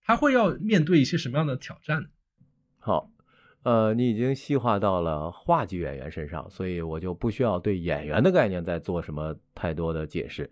[0.05, 2.09] 他会要面对一些什么样的挑战？
[2.79, 3.11] 好，
[3.63, 10.49] 呃，你已经细化到了话剧演员身上，所以我就不需要对演员的概念再做什么太多的解释。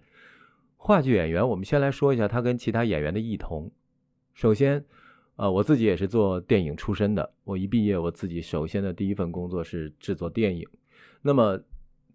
[0.77, 3.71] 话剧演员，我们先来说一下他跟其他演员的异同。
[4.33, 4.83] 首先。
[5.37, 7.33] 呃，我自己也是做电影出身的。
[7.45, 10.67] 我一毕业，我自己首先的第一份工作是制作电影。
[11.19, 11.59] 那么，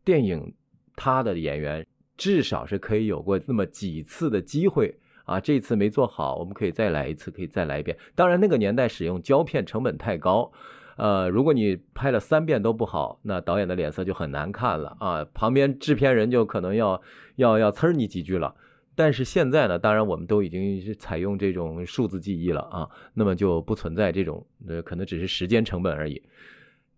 [0.05, 0.55] 电影
[0.94, 1.84] 他的演员
[2.16, 4.94] 至少是可以有过那么几次的机会
[5.24, 7.97] 啊，这次没做好，我们可以再来一次，可以再来一遍。
[8.14, 10.53] 当然，那个年代使用胶片成本太高，
[10.97, 17.01] 呃，如果你拍了三遍都不好，那导演的脸色就很难看了啊，旁边制片人就可能要
[17.36, 18.55] 要要呲你几句了。
[18.94, 26.22] 但是现在呢，当然我们都已经是采用这种数字记忆了啊，那么就不存在这种呃，可能只是时间成本而已。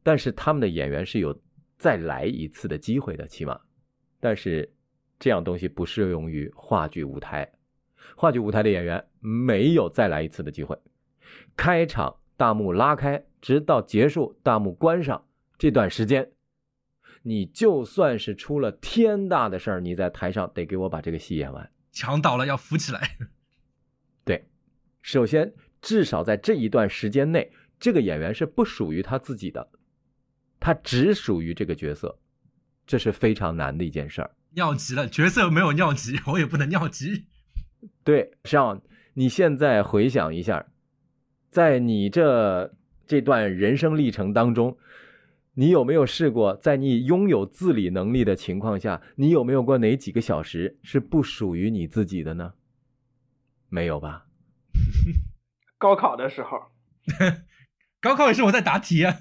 [0.05, 1.37] 但是他们的演员是有
[1.77, 3.59] 再来一次的机会的，起码。
[4.21, 4.73] 但是
[5.19, 7.51] 这样东西不适用于话剧舞台，
[8.15, 10.79] 话剧舞台的演员没有再来一次的机会。
[11.57, 15.27] 开场大幕拉开，直到结束大幕关上
[15.59, 16.33] 这段时间。
[17.23, 21.71] 你就算是出了天大的事儿，你在台上得给我把这个戏演完。
[21.91, 23.17] 墙倒了要扶起来。
[24.25, 24.49] 对，
[25.03, 29.69] 首先至少在这一段时间内，这个演员是不属于他自己的，
[30.61, 32.19] 他只属于这个角色，
[32.87, 34.31] 这是非常难的一件事儿。
[34.51, 37.27] 尿急了，角色没有尿急，我也不能尿急。
[38.05, 38.81] 对，上
[39.15, 40.67] 你现在回想一下，
[41.51, 42.75] 在你这
[43.09, 44.77] 这段人生历程当中，
[45.55, 52.53] 你有没有试过，在你拥有自理能力的情况下，你有没有过哪几个小时是不属于你自己的呢？
[53.71, 54.27] 没有吧？
[55.79, 56.59] 高考的时候，
[58.03, 59.17] 高考也是我在答题啊。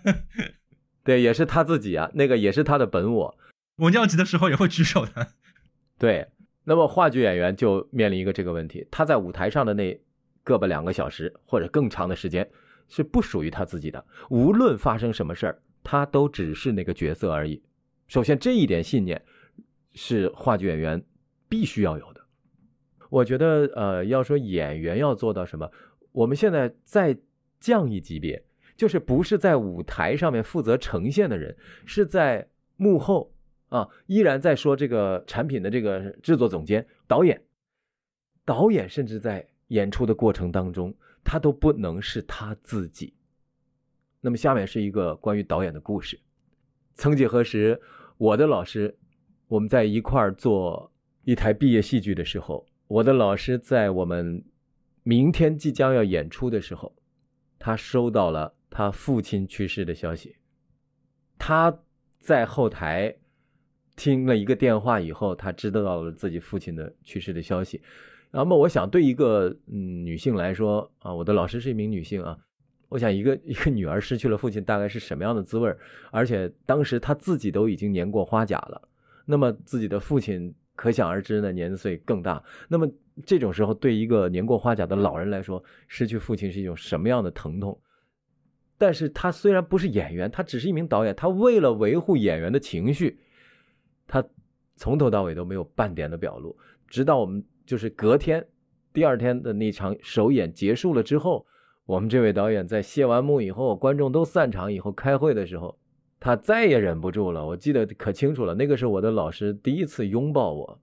[1.05, 3.37] 对，也是他自己啊，那个也是他的本我。
[3.77, 5.29] 我尿急的时候也会举手的。
[5.97, 6.27] 对，
[6.65, 9.97] 那么话剧演员就面临一个这个问题，他在舞台上的那
[10.43, 12.49] 个把两个小时或者更长的时间
[12.87, 17.61] 是不属于他自己的，无论发生什么事儿，他都只是那个角色而已。
[18.07, 19.21] 首先，这一点信念
[19.93, 21.03] 是话剧演员
[21.49, 22.21] 必须要有的。
[23.09, 25.71] 我觉得，呃，要说演员要做到什么，
[26.11, 27.17] 我们现在再
[27.59, 28.43] 降一级别，
[28.75, 33.33] 就是不是在舞台上面负责呈现的人，是在幕后
[33.69, 37.41] 啊，依然在说这个产品的这个制作总监、导演，
[38.45, 40.93] 导演甚至在演出的过程当中，
[41.23, 43.13] 他都不能是他自己。
[44.21, 46.19] 那么下面是一个关于导演的故事。
[46.95, 47.79] 曾几何时，
[48.17, 48.97] 我的老师，
[49.47, 50.91] 我们在一块儿做
[51.23, 52.65] 一台毕业戏剧的时候。
[52.87, 54.43] 我的老师在我们
[55.03, 56.95] 明天即将要演出的时候，
[57.59, 60.37] 他收到了他父亲去世的消息。
[61.37, 61.79] 他
[62.19, 63.13] 在后台
[63.95, 67.81] 听了一个电话以后，他知道了自己父亲的去世的消息。
[68.31, 72.37] 那么，我想对一个嗯女性来说啊，我的老师是一名女性啊，
[72.89, 75.73] 我想一个一个女儿失去了父亲大概是什么样的滋味
[76.11, 78.81] 而且当时她自己都已经年过花甲了，
[79.25, 80.53] 那么自己的父亲。
[80.77, 82.43] 可想而知呢，年岁更大。
[82.67, 82.87] 那么
[83.25, 87.81] 这种时候，对一个年过花甲的老人来说，失去父亲是一种什么样的疼痛？
[88.77, 93.19] 但是他虽然不是演员，他只是一名导演，他为了维护演员的情绪，
[94.05, 94.23] 他
[94.75, 96.55] 从头到尾都没有半点的表露。
[96.87, 98.47] 直到我们就是隔天，
[98.91, 101.45] 第二天的那场首演结束了之后，
[101.85, 105.77] 我们这位导演在谢完幕以后，观众都散场以后开会的时候。
[106.19, 108.55] 他再也忍不住了，我记得可清楚了。
[108.55, 110.81] 那个是我的老师第一次拥抱我，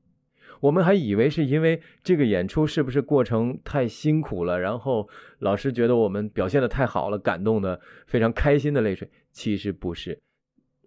[0.61, 5.09] 我们还以为是因为这个演出是不是过程太辛苦了，然后
[5.41, 9.11] 老师觉得我们表现的太好了，感动的非常开心的泪水。
[9.33, 10.21] 其实不是，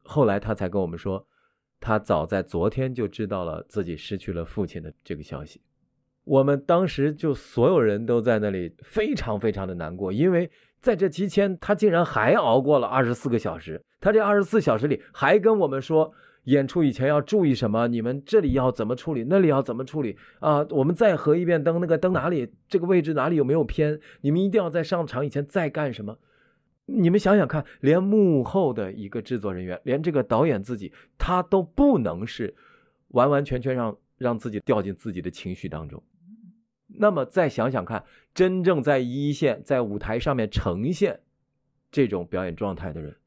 [0.03, 1.27] 后来他才跟我们说，
[1.81, 5.59] 他早在昨天就知道了自己失去了父亲的这个消息。
[6.27, 10.49] 我们当时就所有人都在那里非常非常的难过，因为。
[10.79, 13.83] 在这期间，他竟然还熬过了二十四个小时。
[13.99, 16.13] 他这二十四小时里还跟我们说，
[16.43, 20.65] 演出以前要注意什么，你们这里要怎么处理，那里要怎么处理啊？
[20.69, 23.99] 我们再合一遍灯，那个灯哪里，这个位置哪里有没有偏？
[24.21, 26.15] 你们一定要在上场以前再干什么？
[26.85, 32.55] 你们想想看，连幕后的一个制作人员，连这个导演自己，他都不能是
[33.09, 36.01] 完完全全让让自己掉进自己的情绪当中。
[36.99, 41.21] 那么再想想看，真正在一线、在舞台上面呈现
[41.91, 43.17] 这种表演状态的人，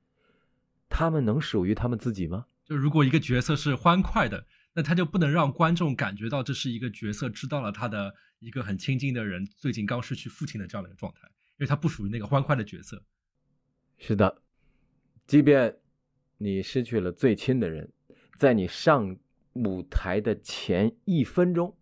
[0.88, 2.46] 他们能属于他们自己吗？
[2.64, 4.44] 就如果一个角色是欢快的，
[4.74, 11.20] 那他就不能让观众感觉到这是一个角色知道了他的一个很亲近的人最近刚失去父亲的这样的一个状态，
[11.58, 13.02] 因为他不属于那个欢快的角色。
[13.98, 14.42] 是的，
[15.26, 15.76] 即便
[16.38, 17.92] 你失去了最亲的人，
[18.36, 19.16] 在你上
[19.52, 21.76] 舞台的前一分钟。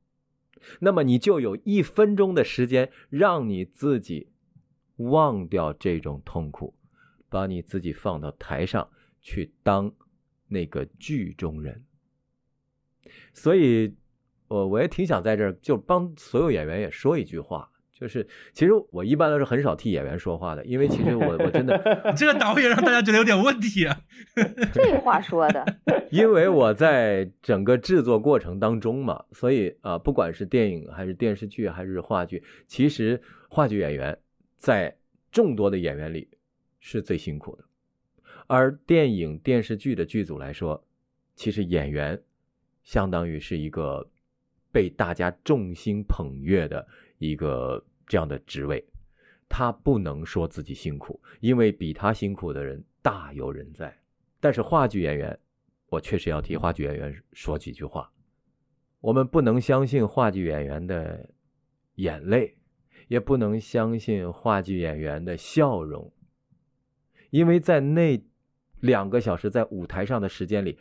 [0.80, 4.28] 那么你就有一分钟的时间，让你自己
[4.96, 6.74] 忘掉这种痛苦，
[7.28, 8.88] 把你自己放到台上
[9.20, 9.92] 去当
[10.48, 11.84] 那个剧中人。
[13.32, 13.94] 所以，
[14.48, 17.70] 我我也挺想在这儿就帮所有演员也说一句话。
[17.98, 21.76] 就是，其实我一般都是很少替演员说话的，因为其实我我真的，
[22.16, 24.00] 这个导演让大家觉得有点问题啊。
[24.72, 25.64] 这话说的，
[26.12, 34.16] 因为我在整个制作过程当中嘛，所以啊，不管是电影还是电视剧还是话剧，其实话剧演员
[34.58, 34.96] 在
[35.32, 36.28] 众多的演员里
[36.78, 37.64] 是最辛苦的，
[38.46, 40.84] 而电影电视剧的剧组来说，
[41.34, 42.22] 其实演员
[42.84, 44.08] 相当于是一个
[44.70, 46.86] 被大家众星捧月的
[47.18, 47.84] 一个。
[48.08, 48.84] 这样的职位，
[49.48, 53.96] 他不能说自己辛苦，因为比他辛苦的人大有人在。
[54.40, 55.38] 但是话剧演员，
[55.88, 58.10] 我确实要替话剧演员说几句话。
[59.00, 61.28] 我们不能相信话剧演员的
[61.96, 62.56] 眼泪，
[63.08, 66.12] 也不能相信话剧演员的笑容，
[67.30, 68.20] 因为在那
[68.80, 70.78] 两个小时在舞台上的时间里，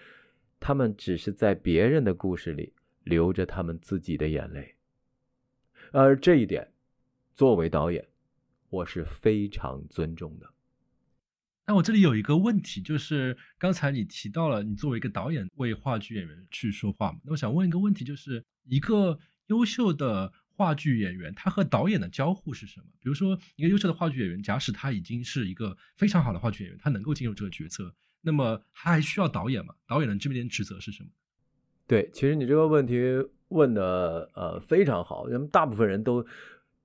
[0.59, 2.73] 他们只是在别人的故事里
[3.03, 4.75] 流着他们自己的眼泪，
[5.91, 6.71] 而这一点。
[7.37, 8.03] 作为导演，
[8.71, 10.49] 我是非常尊重的。
[11.67, 22.87] 那我这里有一个问题，就是刚才你提到了你作为一个导演为话剧演员去说话嘛，那我想问一个问题，就是一个优秀的话剧演员，他和导演的交互是什么？
[22.99, 29.75] 比如说一个优秀的话剧演员，假使他已经是一个非常好的话剧演员，他能够进入这个角色，那么他还需要导演吗？
[29.85, 31.09] 导演的这边职责是什么？
[31.85, 32.99] 对，其实你这个问题
[33.49, 36.25] 问的呃非常好，因为大部分人都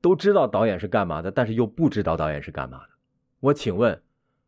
[0.02, 2.90] 都知道导演是干嘛的，但是又不知道导演是干嘛的。
[3.40, 4.02] 我请问。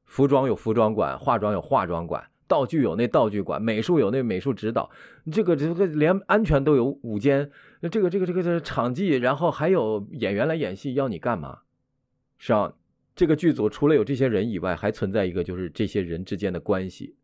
[0.06, 4.90] 服装有服装馆，化妆有化妆馆，道具有那道具馆，美术有那美术指导，
[5.32, 7.50] 这个这个连安全都有五间，
[7.90, 11.60] 这个这个这个这场记，然后还有演员来演戏，要你干嘛？
[12.36, 12.74] 是啊，
[13.16, 17.16] 这个剧组除了有这些人以外，还存在一个就是这些人之间的关系，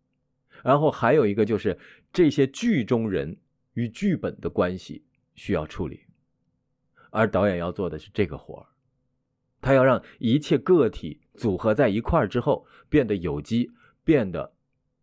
[0.64, 1.78] 然后还有一个就是
[2.12, 3.36] 这些剧中人
[3.74, 5.04] 与剧本的关系
[5.34, 6.00] 需要处理，
[7.10, 8.66] 而导演要做的是这个活儿。
[9.60, 13.70] 他要让一切个体组合在一块儿之后变得有机，
[14.04, 14.52] 变得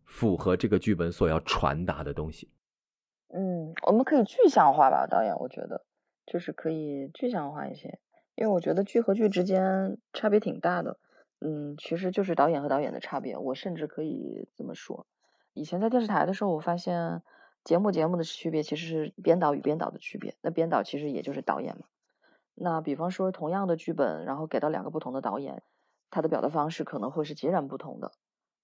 [0.04, 2.50] 符合这个剧本所要传达的东西。
[3.28, 5.84] 嗯，我们可以具象化吧，导演，我觉得
[6.26, 8.00] 就是可以具象化一些，
[8.34, 10.98] 因为我觉得剧和剧之间差别挺大的。
[11.40, 13.36] 嗯，其实就是导演和导演的差别。
[13.36, 15.06] 我甚至可以这么说，
[15.52, 17.22] 以前在电视台的时候，我发现
[17.62, 20.34] 节目节目的区别其实是编导与编导的区别。
[20.40, 21.84] 那编导其实也就是导演嘛。
[22.60, 25.62] 那比方说，同样的剧本，然后给到两个不同的导演，
[26.10, 28.10] 他的表达方式可能会是截然不同的。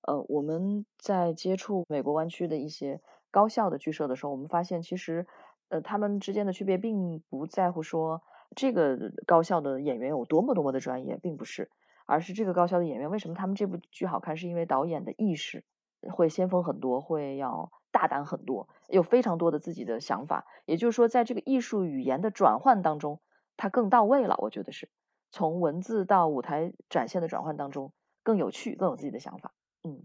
[0.03, 5.29] 呃，我们在接触美国湾区的一些高校的剧社的时候，我们发现其实，
[5.69, 8.23] 呃，他们之间的区别并不在乎说
[8.57, 11.71] 这个高校的演员有多么多么的专业，并不是，
[12.05, 15.65] 而是这个高校的演员为什么他们这部剧好看，是因为导演的意识
[16.13, 20.47] 会先锋很多，会要大胆很多，有非常多的自己的想法。
[20.67, 23.21] 也就是说，在这个艺术语言的转换当中。
[23.57, 24.89] 它更到位了，我觉得是
[25.31, 27.93] 从文字到舞台展现的转换当中
[28.23, 29.55] 更有趣，更有自己的想法。
[29.83, 30.05] 嗯，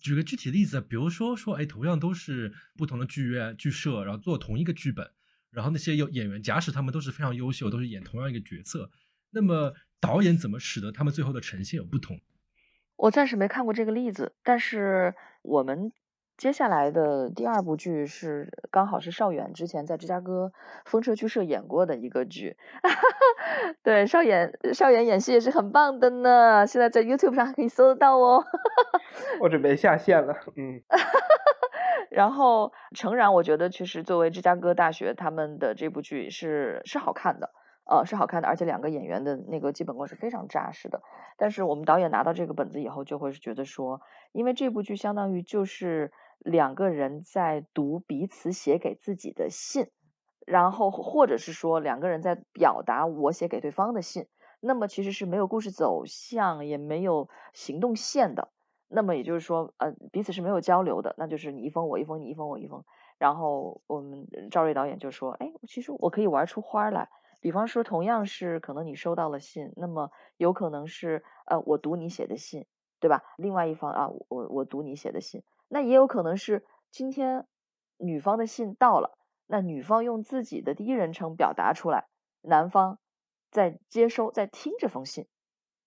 [0.00, 5.10] 举个具体例子，比如说说，哎，同样都是不同的剧院、剧社，然后做同一个剧本，
[5.50, 8.90] 然后那些有演员，假使他们都是非常优秀，都是演同样一个角色，
[9.30, 12.20] 那么导演怎么使得他们最后的呈现有不同？
[12.96, 15.92] 我暂时没看过这个例子，但是我们。
[16.36, 20.52] 接下来的第二部剧是刚好是邵远之前在芝加哥
[20.84, 22.56] 风车剧社演过的一个剧，
[23.84, 28.44] 对，邵远邵远演戏也是很棒的呢，现在在 YouTube 上还可以搜得到哦。
[29.40, 30.82] 我准备下线了，嗯。
[32.10, 37.50] 然后诚然，我觉得其实作为芝加哥大学他们的这部剧是是好看的，
[37.84, 41.02] 呃，是好看的，而且两个演员的那个基本功是非常扎实的。
[41.36, 44.00] 但是我们导演拿到这个本子以后，就会是觉得说，
[44.32, 46.12] 因为这部剧相当于就是。
[46.44, 49.86] 两个人在读彼此写给自己的信，
[50.44, 54.26] 然后或者是说两个人在表达我写给对方的信，
[54.58, 58.48] 那么其实是没有故事走向，也没有行动线的。
[58.88, 62.82] 那么也就是说，呃，彼此是没有交流的，那就是你一封我一封，你一封我一封。
[63.18, 67.08] 然后我们赵瑞导演就说：“哎，其实我可以玩出花来。
[67.42, 72.66] 比方说，同样是可能你收到了信，那么有可能是呃我读你写的信，
[73.00, 73.24] 对吧？
[73.36, 77.46] 另外一方啊，我我读你写的信。”那也有可能是今天
[77.96, 82.06] 女方的信到了，那女方用自己的第一人称表达出来，
[82.42, 83.00] 男方
[83.50, 85.26] 在接收、在听这封信，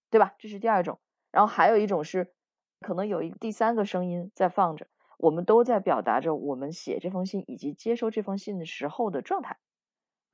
[0.09, 0.35] 对吧？
[0.37, 0.99] 这是第二种。
[1.31, 2.33] 然后还有一种是，
[2.81, 4.87] 可能有一第三个声音在放着，
[5.17, 9.57] 我们都在表达着我们写这封信以及接收这封信的时候的状态，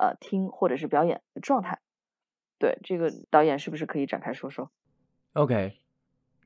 [0.01, 1.79] 呃，听或者是表演的状态。
[2.57, 4.71] 对，这个导演是不是可以展开说说
[5.33, 5.77] ？OK。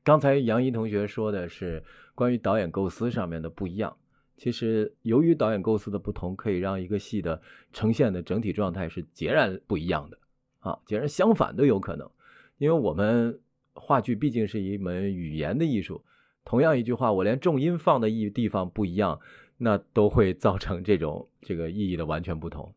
[0.04, 1.82] 刚才杨一同学说的是
[2.14, 3.96] 关于导演构思上面的不一样。
[4.36, 7.40] 其实，由于导演构思的不同，可以让一个戏的
[7.72, 10.18] 呈现的整体状态是截然不一样的
[10.58, 12.10] 啊，截然相反都有可能。
[12.58, 13.40] 因为我们
[13.72, 16.04] 话剧毕竟是一门语言的艺术，
[16.44, 19.18] 同样一句话，我连重音放的一地方不一样，
[19.56, 22.74] 那都会造成这种这个意义的完全不同。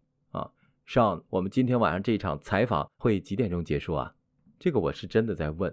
[0.90, 4.16] 上，我们今天晚上这场采访会几点钟结束啊？
[4.58, 5.72] 这个我是真的在问。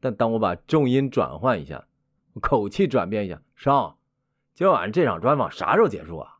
[0.00, 1.86] 但当我把重音转换一下，
[2.40, 3.98] 口气转变一下，上，
[4.54, 6.38] 今晚上这场专访啥时候结束啊？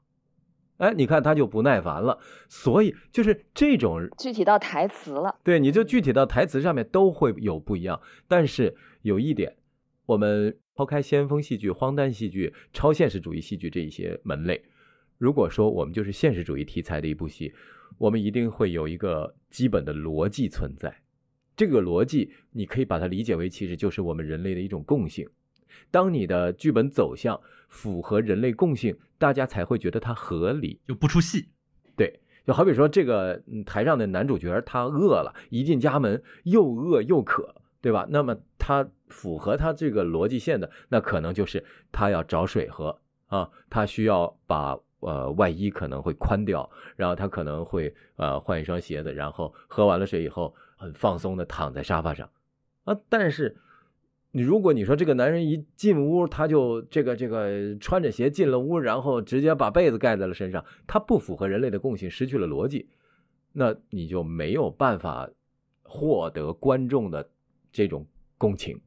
[0.79, 2.19] 哎，你看他就不耐烦了。
[2.49, 8.01] 所以就是这种具体到台词了，对，你就具体到台词上面都会有不一样。
[8.27, 9.59] 但是有一点，
[10.07, 14.65] 我们抛开先锋戏剧、荒诞戏剧、超现实主义戏剧这一些门类，
[15.19, 17.53] 如果说我们就是现实主义题材的一部戏，
[17.97, 21.03] 我们一定会有一个基本的逻辑存在。
[21.57, 25.29] 这个逻辑，你可以把它理解为，其实就是我们人类的一种共性。
[25.91, 31.49] 当你的剧本走向符合人类共性，大家才会觉得它合理，就不出戏。
[31.97, 38.07] 对，就好比说这个台上的男主角，他饿了，一进家门又饿又渴，对吧？
[38.11, 52.31] 那么他符合他这个逻辑线的，那可能就是他要找水喝啊，他需要把呃外衣可能会宽掉，然后他可能会呃换一双鞋子，然后喝完了水以后很放松的躺在沙发上
[52.85, 52.99] 啊。
[53.09, 53.57] 但是
[54.33, 62.89] 你如果你说这个男人一进屋他就这个这个穿着鞋进了屋，然后直接把被子盖在了身上，他不符合人类的共性，失去了逻辑，
[63.53, 65.31] 那你就没有办法
[65.83, 67.29] 获得观众的。
[67.71, 68.05] 这种
[68.39, 68.81] 共情，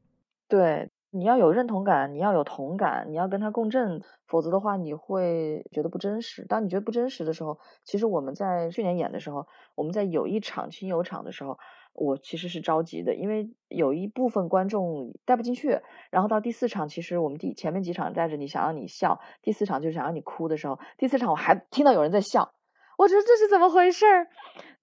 [0.48, 6.46] 对，你要有认同感，你要有同感，你要跟他共振，否则的话你会觉得不真实。
[6.46, 11.58] 当你觉得不真实的时候，其实我们在去年演的时候，我们在有一场亲友场的时候，
[11.92, 15.82] 我其实是着急的，因为有一部分观众带不进去。
[16.10, 22.54] 然后到第四场，其实我们第前面几场带着你想让你笑，第四场就想让你哭的时候，第四场我还听到有人在笑，
[22.96, 24.28] 我觉得这是怎么回事儿？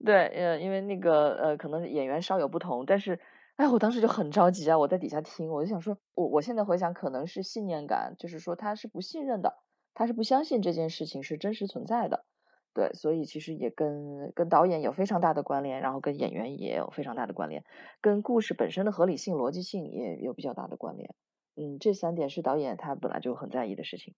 [0.04, 3.18] 对，呃，因为那个呃，可能演员稍有不同，但是。
[3.60, 4.78] 哎，我当时就很着急啊！
[4.78, 9.58] 我在底下听，我就想说，我我现在回想，可能是信念感，就是说他是不信任的，
[9.92, 12.24] 他是不相信这件事情是真实存在的，
[12.72, 17.62] 对，所以其实也跟跟导演有非常大的关联，然后跟演员也有非常大的关联，
[18.00, 21.14] 跟故事本身的合理性、逻辑性也有比较大的关联。
[21.56, 24.14] 嗯，这三点是导演他本来就很在意的事情。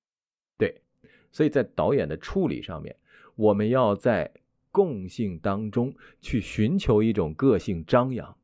[0.57, 0.82] 对，
[1.32, 2.95] 所以在导演的处理上面，
[3.34, 4.30] 我们要在
[4.70, 8.36] 共性当中去寻求一种个性张扬。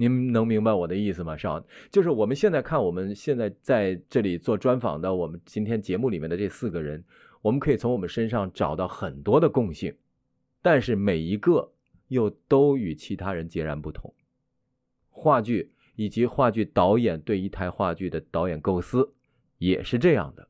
[0.00, 1.36] 您能明白我的意思吗？
[1.36, 7.04] 少，就是我们现在看，我们现在在这里做专访的，我们今天节目里面的这四个人，
[7.42, 9.94] 我们可以从我们身上找到很多的共性，
[10.62, 11.70] 但是每一个
[12.08, 14.14] 又都与其他人截然不同。
[15.10, 19.12] 话剧以及话剧导演对一台话剧的导演构思
[19.58, 20.48] 也是这样的，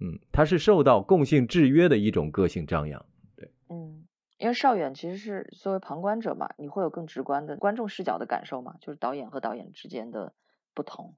[0.00, 3.02] 嗯，他是受到共性制约的一种个性张扬，
[3.34, 4.04] 对，嗯。
[4.38, 8.74] 因为邵远其实是作为旁观者嘛，你会有更直观的观众视角的感受嘛？
[8.80, 10.32] 就是导演和导演之间的
[10.74, 11.16] 不同。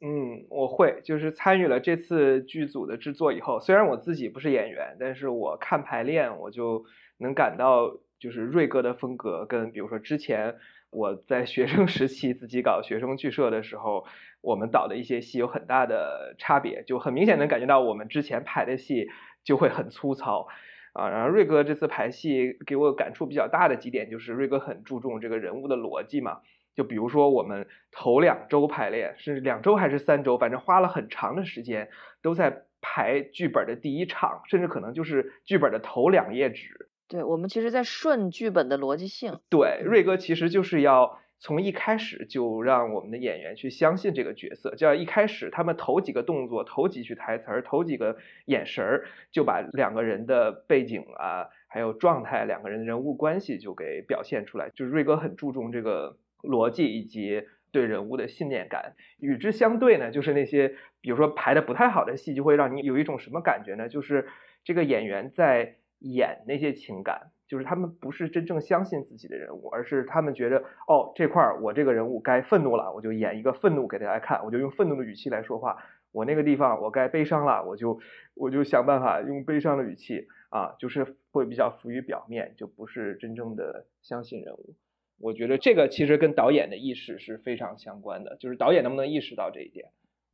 [0.00, 6.84] 嗯，我会，就是参与了这次剧组的制作以后，虽然我自己不是演员，但是我看排练，我就
[7.18, 10.56] 能感到，就是瑞哥的风格跟比如说之前
[10.90, 14.04] 我在学生 时期自己搞学生剧社的时候，
[14.40, 19.06] 我们导的一些戏有很大的差别，就很明显能感觉到我们之前排的戏
[19.44, 20.48] 就会很粗糙。
[20.92, 26.40] 啊，然后瑞哥这次排戏给我感触比较大的几点，就是瑞哥很注重这个人物的逻辑嘛。
[26.74, 31.90] 就比如说我们头两周排练，是两周还是三周，反正花了很长的时间，
[32.22, 36.88] 都在排剧本的第一场，甚至可能就是剧本的头两页纸。
[37.08, 39.40] 对，我们其实在顺剧本的逻辑性。
[39.50, 41.18] 对，瑞哥其实就是要。
[41.44, 54.70] 从一开始就让我们的演员去相信这个角色，就要一开始他们头几个动作、头几句台词儿、头几个眼神儿，就把两个人的背景啊，还有状态、两个人的人物关系就给表现出来。
[54.70, 58.94] 就是瑞哥很注重这个逻辑以及对人物的信念感。
[59.18, 63.88] 与之相对呢，就是那些比如说排的不太好的戏，就会让你有一种什么感觉呢？
[63.88, 64.28] 就是
[64.62, 67.31] 这个演员在演那些情感。
[67.52, 75.84] 就是他们不是真正相信自己的人物，而是他们觉得哦这块儿我这个人物该愤怒了，我就演一个愤怒给大家看，我就用愤怒的语气来说话。
[76.12, 78.00] 我那个地方我该悲伤了，我就
[78.32, 84.74] 我就想办法用悲伤的语气啊，就是会比较浮于表面，就不是真正的相信人物。
[85.20, 89.90] 我觉得这个其实跟导演的意识是非常相关的，就是导演能不能意识到这一点。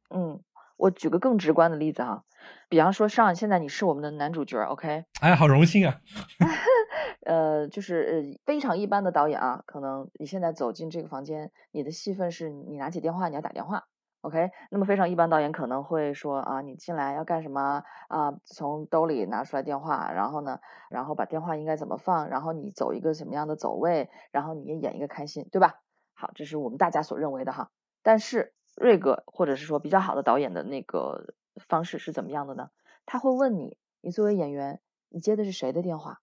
[0.08, 0.40] 嗯，
[0.76, 2.22] 我举个更直观的例子哈，
[2.68, 5.04] 比方说上现在你是我们的男主角，OK？
[5.20, 6.00] 哎，好荣幸啊。
[7.20, 13.88] 呃，就是呃非常一般的导演啊，可能你现在走进这个房间，你的戏份是你拿起电话你要打电话
[14.20, 14.50] ，OK？
[14.70, 18.38] 那么非常一般导演可能会说啊，你进来要干什么啊？
[18.44, 20.60] 从兜里拿出来电话，然后呢，
[20.90, 25.80] 然后把电话应该怎么放，然后你走一个什么样的走位，然后你也演一个开心，对吧？
[26.14, 27.70] 好，这是我们大家所认为的哈。
[28.02, 31.34] 但是瑞哥或者是说比较好的导演的那个
[31.68, 32.70] 方式是怎么样的呢？
[33.06, 36.20] 他会问你，你作为演员，你接的是谁的电话？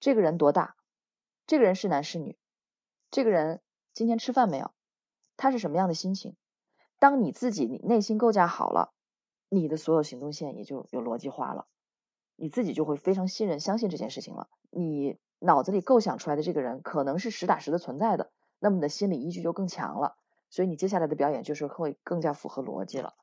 [0.00, 0.76] 这个人多大？
[1.46, 2.36] 这个人是男是女？
[3.10, 3.60] 这个人
[3.92, 4.70] 今天吃饭没有？
[5.36, 6.36] 他是什么样的心情？
[6.98, 8.92] 当你自己你内心构架好了，
[9.48, 11.66] 你的所有行动线也就有逻辑化了，
[12.36, 14.48] 你自己就会非常信任、相信这件事情了。
[14.70, 20.16] 你脑子里构想出来的这个人可能是实打实的存在的，那么你的心理依据就更强了，
[20.50, 23.14] 所以你接下来的表演就是会更加符合逻辑了。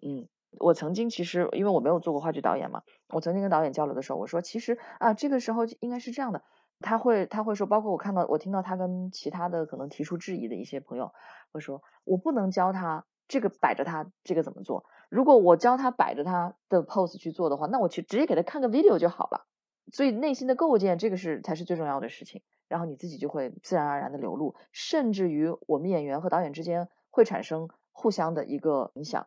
[0.00, 0.28] 嗯。
[0.50, 6.42] 我曾经其实，因为我没有做过话剧导演嘛，我曾经跟导演交流的时候，我说其实啊，这个时候应该是这样的，
[6.80, 11.12] 他会他会说，包括我看到我听到他跟其他的可能提出质疑的一些朋友
[11.52, 19.44] 会说，我不能教他这个摆着他这个怎么做，如果我教他摆着他的 pose 去做的话，那我去直接给他看个 video 就好了。
[19.90, 22.42] 所以内心的构建，这个是才是最重要的事情。
[22.68, 29.26] 然后你自己就会自然而然的流露，甚至于我们演员和导演之间会产生互相的一个影响，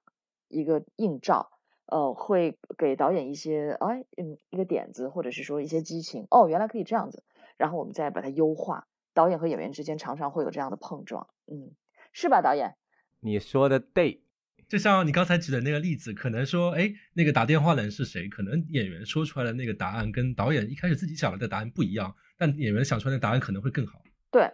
[0.51, 1.49] 一个映照，
[1.85, 7.23] 呃，会给导演一些哎嗯一个点子，或者是说一些激情，哦，原来可以这样子，
[7.57, 8.87] 然后我们再把它优化。
[9.13, 11.75] 导演和演员之间常常会有这样的碰撞，嗯，
[12.13, 12.75] 是吧，导演？
[13.19, 14.23] 你说的对。
[14.69, 18.29] 就像你刚才举的那个例子，可能说，哎，那个打电话的人是谁？
[18.29, 24.01] 可能演员说出来的那个答案跟导演一开始自己想的答案不一样，但演员想出来的答案可能会更好。
[24.31, 24.49] 对，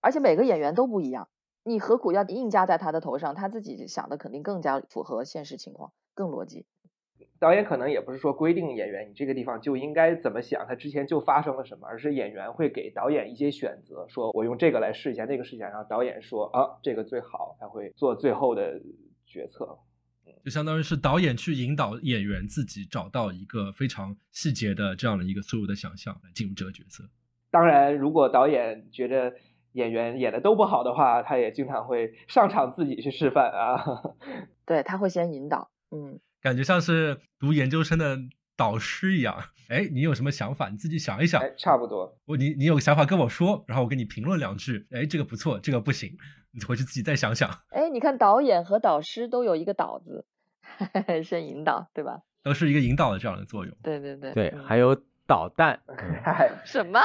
[0.00, 1.28] 而且每个演员都不一样，
[1.64, 3.34] 你何苦要硬加在他的头上？
[3.34, 6.66] 他自己想的肯定更加符合现实情况，更逻辑。
[7.38, 18.80] 导演可能也不是说规定演员你这个地方就应该怎么想，他之前就发生了什么，而是演员会给导演一些选择，说我用这个来试一下，那个试一下，然后导演说啊这个最好，他会做最后的
[19.26, 19.78] 决策。
[20.44, 27.04] 就相当于是导演去引导演员自己找到一个非常细节的这样的一个所有的想象来进入这个角色。
[27.50, 29.34] 当然，如果导演觉得
[29.72, 34.02] 演员演的都不好的话，他也经常会上场自己去示范啊。
[34.66, 36.18] 对他会先引导，嗯。
[36.40, 38.18] 感觉像是读研究生的
[38.56, 39.36] 导师一样，
[39.68, 40.68] 哎，你有什么想法？
[40.68, 41.40] 你自己想一想。
[41.40, 42.18] 哎，差不多。
[42.26, 44.86] 我你你有个想法跟我说，然后我给你评论两句。
[44.90, 46.16] 哎，这个不错，这个不行，
[46.52, 47.48] 你回去自己再想想。
[47.70, 50.26] 哎，你看导演和导师都有一个导字，
[51.22, 52.22] 先引导，对吧？
[52.42, 53.72] 都是一个引导的这样的作用。
[53.82, 54.32] 对对对。
[54.32, 55.80] 对，还有导弹。
[56.66, 57.00] 什么？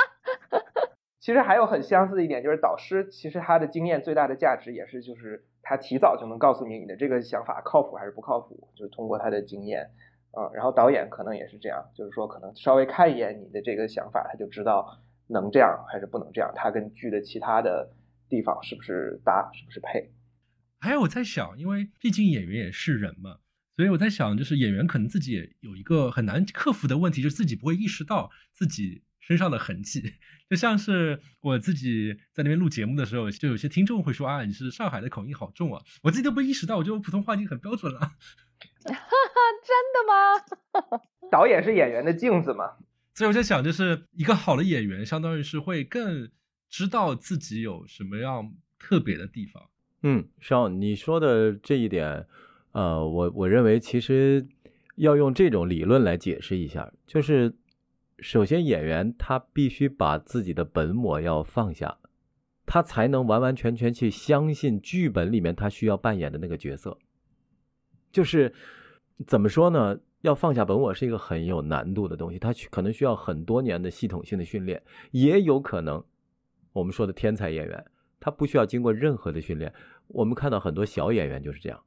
[1.19, 5.45] 其实还有很相似的一点，就是导师其实他的经验最大的价值也是就是。
[5.69, 9.89] 他提早就能告诉你你的这个想法靠谱还是不靠谱，就是通过他的经验，
[10.31, 14.97] 嗯，然后导演可能也是这样，就是说可能稍微看一眼你的这个想法，他就知道
[15.27, 17.91] 能这样还是不能这样，他跟剧的其他的
[18.29, 20.09] 地方是不是搭，是不是配。
[20.79, 23.39] 还有我在想，因为毕竟演员也是人嘛，
[23.75, 29.03] 所以我在想，就是演员可能自己也有一个很难克服的问题，就是自己不会意识到自己。
[29.27, 30.13] 身上的痕迹，
[30.49, 37.99] 就像是我自己在那边录节目的时候，就有些听众会说啊，你是上海的口音好重啊，我自己都不意识到，我觉得我普通话已经很标准了。
[37.99, 38.07] 哈
[38.85, 40.07] 哈，真的
[40.87, 41.01] 吗？
[41.29, 42.77] 导演是演员的镜子嘛，
[43.15, 46.29] 所以我在想，就是一个好的演员，相当于是会更
[46.69, 49.61] 知道自己有什么样特别的地方。
[50.03, 52.25] 嗯，少你说的这一点，
[52.71, 54.47] 呃，我我认为其实
[54.95, 57.53] 要用这种理论来解释一下，就是。
[58.19, 61.99] 首先，演员他必须把自己的本我要放下，
[62.65, 66.97] 他才能完完全全去相信剧本里面他需要扮演的那个角色。
[68.11, 68.51] 就是
[69.27, 69.99] 怎么说呢？
[70.21, 76.03] 要放下本我是一个很有难度的东西，他可能需要很多年的系统性的训练，也有可能
[76.73, 77.85] 我们说的天才演员
[78.19, 79.71] 他不需要经过任何的训练。
[80.07, 81.79] 我们看到很多小演员就是这样，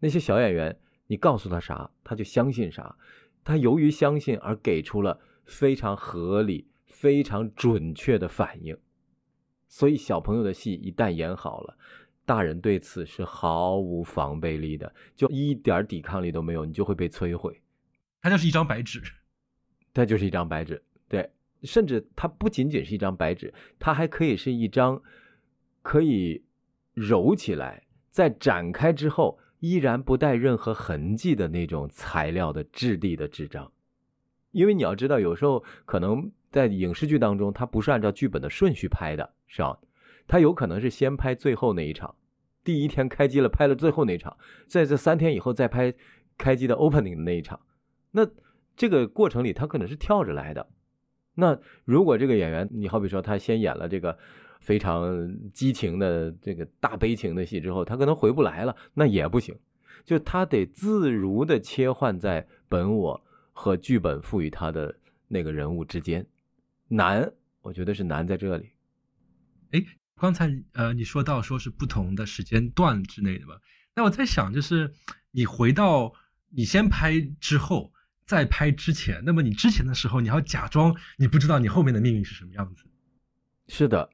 [0.00, 2.96] 那些小演员，你告诉他啥，他就相信啥，
[3.44, 5.20] 他由于相信而给出了。
[5.44, 8.76] 非常合理、非常准确的反应，
[9.68, 11.76] 所以小朋友的戏一旦演好了，
[12.24, 17.60] 大人对此是毫无防备力的，就一点抵抗力都没有，你就会被摧毁。
[18.20, 19.02] 它就是一张白纸，
[19.92, 20.82] 它就是一张白纸。
[21.08, 21.28] 对，
[21.62, 25.02] 甚至它不仅仅是一张白纸，它还可以是一张
[25.82, 26.44] 可以
[26.94, 33.72] 揉起来、在展开之后依然不带任何痕迹的那种材料的质地的纸张。
[34.52, 39.78] 因为你要知道，有时候可能在影视剧当中，它不是按照剧本的顺序拍的，是吧？
[40.28, 42.14] 它有可能是先拍最后那一场，
[42.62, 44.36] 第一天开机了，拍了最后那一场，
[44.68, 45.92] 在这三天以后再拍
[46.38, 47.58] 开机的 opening 的那一场。
[48.12, 48.26] 那
[48.76, 50.68] 这个过程里，他可能是跳着来的。
[51.34, 54.16] 那如果这个演员，你好比说他先演了这个
[54.60, 59.56] 非常激情的这个大悲情的戏之后，他可能回不来了，那也不行。
[60.04, 63.24] 就他得自如的切换在本我。
[63.52, 64.98] 和剧本赋予他的
[65.28, 66.26] 那个人物之间
[66.88, 68.70] 难，我觉得是难在这里。
[69.70, 69.84] 哎，
[70.16, 73.60] 刚才呃你说到说是不同的时间段之内的吧？
[73.94, 74.92] 那我在想，就是
[75.30, 76.12] 你回到
[76.48, 77.92] 你先拍之后
[78.24, 82.84] 再拍之前，那么你之前的时候，你要假装你不知道你后面的命运是什么样子。
[83.68, 84.10] 是的，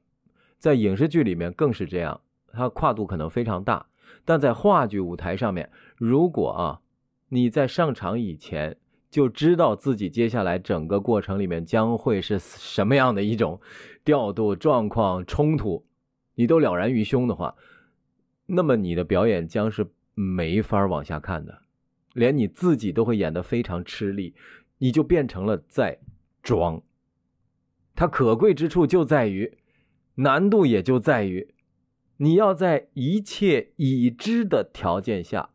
[0.57, 2.21] 在影视剧里面更是这样，
[2.51, 3.87] 它跨度可能非常大。
[4.25, 6.81] 但在话剧舞台上面，如果啊
[7.29, 8.77] 你在上场以前。
[9.09, 13.59] 就知道自己接下来整个过程里面将会是什么样的一种
[14.03, 15.83] 调度、状况、冲突，
[16.35, 17.55] 你都了然于胸的话，
[18.45, 21.63] 那么你的表演将是没法往下看的，
[22.13, 24.35] 连你自己都会演得非常吃力，
[24.77, 25.99] 你就变成了在
[26.43, 26.81] 装。
[27.95, 29.57] 它可贵之处就在于，
[30.15, 31.53] 难度也就在于，
[32.17, 35.49] 你要在一切已知的条件下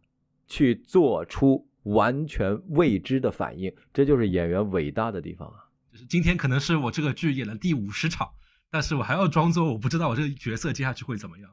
[0.47, 1.69] 去做出。
[1.85, 5.65] 完全未知的反应，这就是演员伟大的地方啊！
[5.91, 8.29] 就是今天可能是我这个剧演了第五十场，
[8.71, 11.51] 但是我还要装作我不知道我这个角色接下去会怎么样。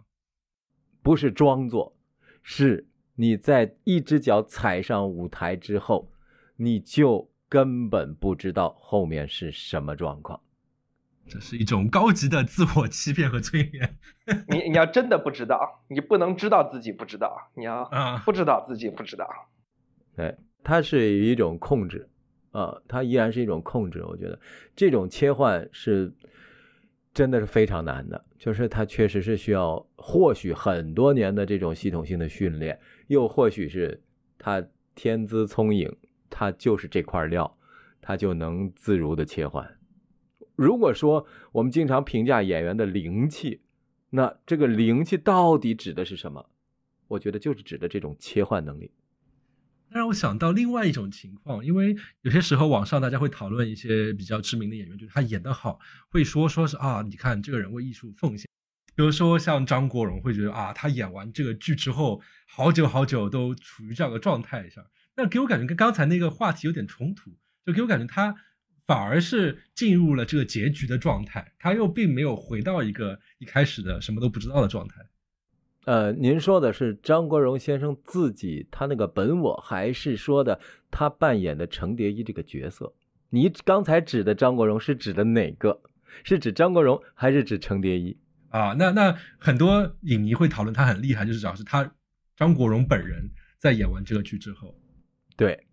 [1.03, 1.95] 不是装作，
[2.41, 6.11] 是你在一只脚踩上舞台之后，
[6.55, 10.41] 你就根本不知道后面是什么状况。
[11.27, 13.97] 这是一种高级的自我欺骗和催眠。
[14.47, 19.27] 你你要真的不知道，你不能知道自己不知道，你要啊不知道自己不知道。
[20.15, 22.07] 对，它是一种控制，
[22.51, 24.03] 啊，它依然是一种控制。
[24.03, 24.39] 我觉得
[24.75, 26.11] 这种切换是
[27.13, 34.01] 真的是非常难的，就是它确实是需要或许很多年的这种系统性的训练，又或许是
[34.37, 34.65] 他
[34.95, 35.95] 天资聪颖，
[36.29, 37.57] 他就是这块料，
[38.01, 39.77] 他就能自如的切换。
[40.55, 43.61] 如果说我们经常评价演员的灵气，
[44.09, 46.45] 那这个灵气到底指的是什么？
[47.07, 48.91] 我觉得就是指的这种切换能力。
[49.93, 58.47] 那让我想到另外一种情况，因为有些时候网上大家会讨论一些比较知名的演员，就是他演得好，会说说是啊，你看这个人为艺术奉献。
[58.95, 64.85] 比如说像张国荣，会觉得啊，他演完这个剧之后，好久好久都处于这样的状态上。
[65.17, 67.31] 那给我感觉跟刚才那个话题有点冲突，
[67.65, 68.33] 就给我感觉他
[68.87, 74.95] 反而是进入了这个结局的状态，他又并没有回到一个一开始的什么都不知道的状态。
[75.85, 80.59] 呃，您说的是张国荣先生自己他那个本我，还是说的
[80.91, 82.93] 他扮演的程蝶衣这个角色？
[83.29, 85.81] 你刚才指的张国荣是指的哪个？
[86.23, 88.17] 是指张国荣还是指程蝶衣？
[88.49, 91.89] 啊，那那很多影迷会讨论他很厉害，就是主要是他
[92.35, 94.75] 张国荣本人在演完这个剧之后，
[95.37, 95.65] 对，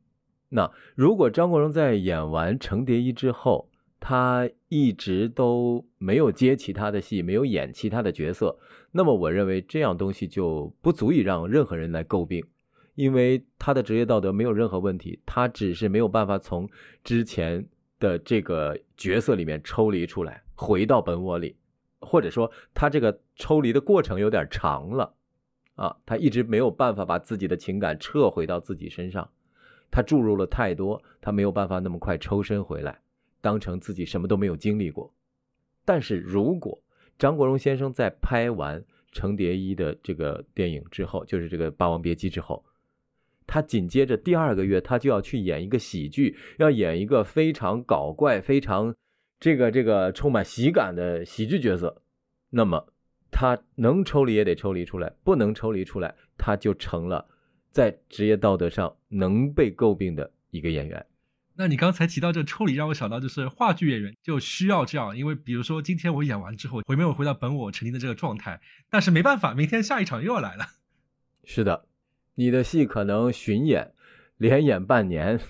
[0.48, 3.68] 那如果张国荣在演完程蝶衣之后，
[3.98, 8.58] 他一直都没有接其他的戏，没有演其他的角色，
[8.90, 12.44] 那么我认为这样东西就不足以让任何人来诟病，
[12.94, 16.68] 因为他的职业道德没有任何问题，他只是没有办法从
[17.04, 17.66] 之前
[18.00, 21.56] 的这个角色里面抽离出来，回到本我里，
[22.00, 25.14] 或者说他这个抽离的过程有点长了，
[25.74, 29.28] 啊，他一直没有办法把自己的情感撤回到自己身上。
[29.90, 33.00] 他注入了太多，他没有办法那么快抽身回来，
[33.40, 35.12] 当成自己什么都没有经历过。
[35.84, 36.78] 但是如果
[37.18, 42.64] 张国荣先生在拍完程蝶衣的这个电影之后，就是这个《霸王别姬》之后，
[43.46, 48.94] 他紧接着第二个月他就要去演一个喜剧，要演一个非常搞怪、非常
[49.40, 52.02] 这个这个充满喜感的喜剧角色，
[52.50, 52.92] 那么
[53.30, 57.26] 他能抽离也得抽离出来，不能抽离出来，他就成了。
[57.70, 61.06] 在职业道德上能被诟病的一个演员，
[61.58, 70.66] 那你刚才提到这抽离，让我想到就是话剧演员就需要这样，因为比如说今天我演完之后，回没有回到本我曾经的这个状态，但是没办法，明天下一场又要来了。
[71.42, 71.86] 是的，
[72.36, 73.92] 你的戏可能巡演
[74.36, 75.40] 连演半年，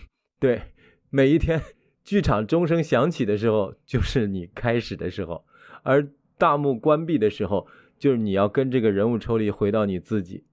[0.41, 0.73] 对，
[1.11, 1.63] 每一天
[2.03, 5.45] 剧场钟声响起的时候，就是你开始的时候，
[5.83, 6.09] 而
[6.39, 7.69] 大幕关闭的时候，
[7.99, 10.47] 就是你要跟这个人物抽离，回到你自己，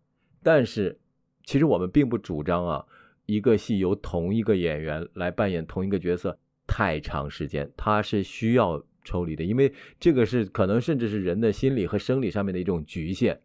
[0.44, 1.00] 但是。
[1.48, 2.86] 其实我们并不主张啊，
[3.26, 6.38] 一个戏由同一个演员来扮演同一个角色
[6.68, 13.42] 太长时间，他是需要抽离的，因为这个是可能甚至是人的心理和生理上面的一种局限。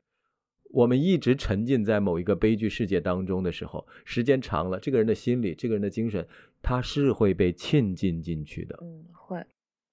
[0.73, 6.27] 我们一直沉浸在某一个悲剧世界当中的时候，时间长了，这个人的心理，这个人的精神，
[6.63, 8.79] 他是会被浸浸进去的。
[8.83, 9.45] 嗯，会，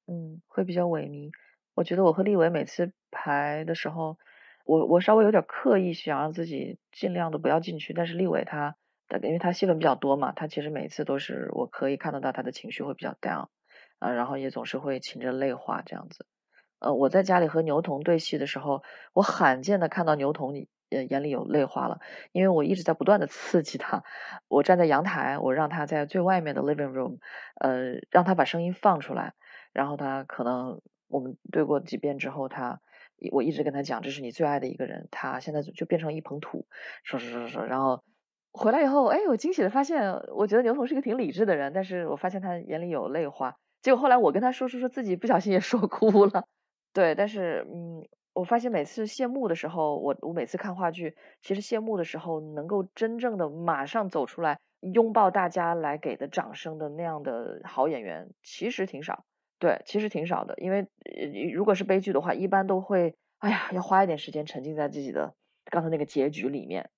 [0.07, 1.31] 嗯，会比较萎靡。
[1.73, 4.17] 我觉得我和立伟每次排的时候。
[4.65, 8.75] 我我稍微有点刻意想让自己尽量的不要进去，但是立伟他，
[9.23, 13.47] 因为他戏份比较多嘛，他其实每次都是我可以看得到他的情绪会比较 down，
[13.99, 16.25] 啊，然后也总是会噙着泪花这样子。
[16.79, 21.99] 呃，我在家里和牛童对戏的时候，我罕见的看到牛童呃眼里有泪花了，
[22.31, 24.03] 因为我一直在不断的刺激他，
[24.47, 27.19] 我站在阳台，我让他在最外面的 living room，
[27.55, 29.33] 呃，让他把声音放出来，
[29.73, 32.81] 然后他可能我们对过几遍之后，他。
[33.31, 36.67] 我一直跟他讲，这是你最爱的一个人，他现在就变成一捧土，
[37.03, 38.03] 说说说说，然后
[38.57, 43.55] 回来以后，哎，我惊喜的发现，我觉得牛童是一个挺理智的人，但是我发现他眼里有泪花。
[43.81, 46.45] 结果后来我跟他说说说，自己不小心也 说哭了，
[46.93, 59.23] 对，但是嗯，我发现每次谢幕的时候，我我每次看话剧，其实谢幕的时候能够真正的马上走出来拥抱大家来给的掌声的那样的好演员，其实挺少。
[59.59, 60.87] 对，其实挺少的，因为
[61.53, 65.33] 如果是悲剧的话，一般都会，哎呀，要花一点时间沉浸在自己的
[65.65, 66.89] 刚才那个结局里面。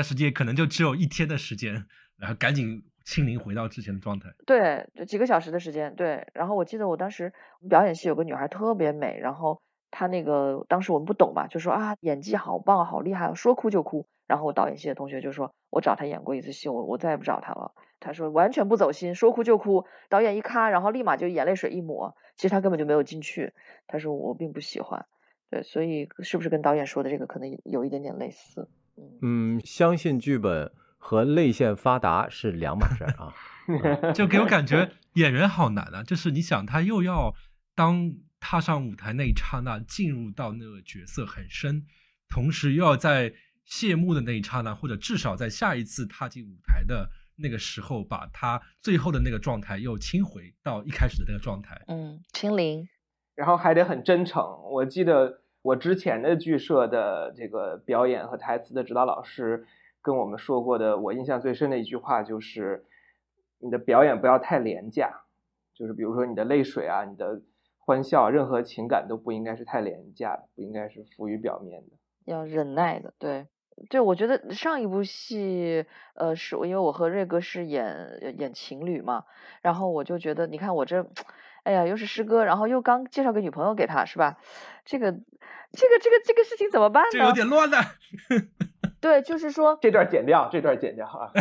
[0.00, 1.84] 但实际可能就只有一天的时间，
[2.16, 4.30] 然后赶紧清零回到之前的状态。
[4.46, 5.94] 对，就几个小时的时间。
[5.94, 7.34] 对，然后我记得我当时
[7.68, 9.60] 表演系有个女孩特别美，然后
[9.90, 14.06] 她那个当时我们不懂嘛，就说啊演技好棒，好厉害，说哭就哭。
[14.26, 17.72] 然后我导演系的同学就说，我找她演过一次戏，我我再也不找她了。
[18.00, 23.52] 她说完全不走心，说哭就哭，导演一咔，然后立马就眼泪水一抹，其实她根本就没有进去。
[23.86, 25.04] 她说我并不喜欢，
[25.50, 28.66] 对，所以是不是跟导演说的这个可能有一点点类似？
[29.22, 33.34] 嗯，相信剧本和泪腺发达是两码事啊。
[34.14, 37.34] 就给我感觉演员好难啊，就是你想他又要
[37.74, 41.86] 当踏上舞台那一刹那进入到那个角色很深，
[42.28, 43.32] 同时又要在
[43.64, 51.80] 谢幕的那一刹那，或者至少在下一次踏进舞台的那个时候，把他最后的那个状态又清回到一开始的那个状态。
[51.86, 52.88] 嗯，清零，
[53.36, 54.42] 然后还得很真诚。
[54.72, 59.66] 我记得我之前的剧社的这个表演和台词的指导老师
[60.02, 62.84] 跟我们说过的，我印象最深的一句话就是。
[63.62, 65.20] 你的表演不要太廉价，
[65.74, 67.42] 就是比如说你的泪水啊，你的
[67.76, 73.12] 欢笑，任何情感都不应该是太廉价的，不应该是浮于表面的，要忍耐的。
[73.18, 73.48] 对，
[73.90, 75.84] 对，我觉得上一部戏，
[76.14, 79.26] 呃，是因为我和瑞哥是演演情侣嘛，
[79.60, 81.06] 然后我就觉得，你看我这，
[81.62, 84.38] 哎呀，又是师哥，然后又刚介绍个女朋友给他，是吧？
[84.84, 87.08] 这个，这个，这个，这个事情怎么办呢？
[87.12, 87.78] 这有点乱了。
[89.00, 91.32] 对，就是说这段剪掉，这段剪掉啊！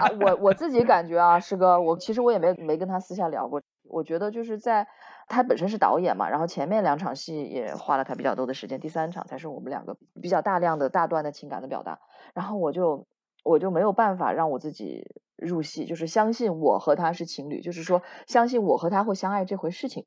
[0.00, 3.60] 啊，我我自己感觉啊，师哥，我其实我也没没跟他私下聊过。
[3.88, 4.88] 我觉得就是在
[5.28, 11.98] 他本身是导演嘛，然后前面两场戏也花了他比较多的时间，第三场才是我们两个比较大量的大段的情感的表达。
[12.32, 13.06] 然后我就
[13.46, 20.04] 我就没有办法让我自己入戏，就是相信我和他是情侣，就是说相信我和他会相爱这回事情。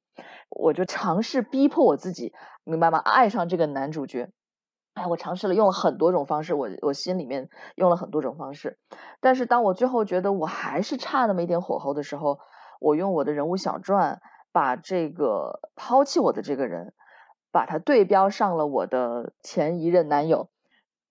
[0.49, 2.33] 我就尝试逼迫我自己，
[2.63, 2.97] 明白吗？
[2.99, 4.29] 爱上这个男主角。
[4.95, 8.77] 哎，我尝试了用了很多种方式，我我心里面用了很多种方式，
[9.21, 12.39] 但是当我最后觉得我还是差那么一点火候的时候，
[12.81, 14.19] 我用我的人物小传
[14.51, 16.93] 把这个抛弃我的这个人，
[17.51, 20.49] 把他对标上了我的前一任男友，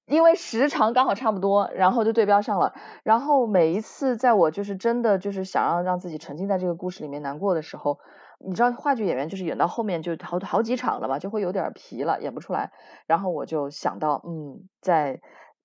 [0.08, 2.74] 因为时长刚好差不多，然后就对标上了。
[3.02, 7.98] 然后每一次在我就是真的就是想要让自己沉浸在这个故事里面难过的时候。
[8.40, 12.70] 你知道话剧演员就是演到后面就好好几场了嘛，就会有点皮了，演不出来。
[13.06, 15.20] 然后我就想到，嗯，在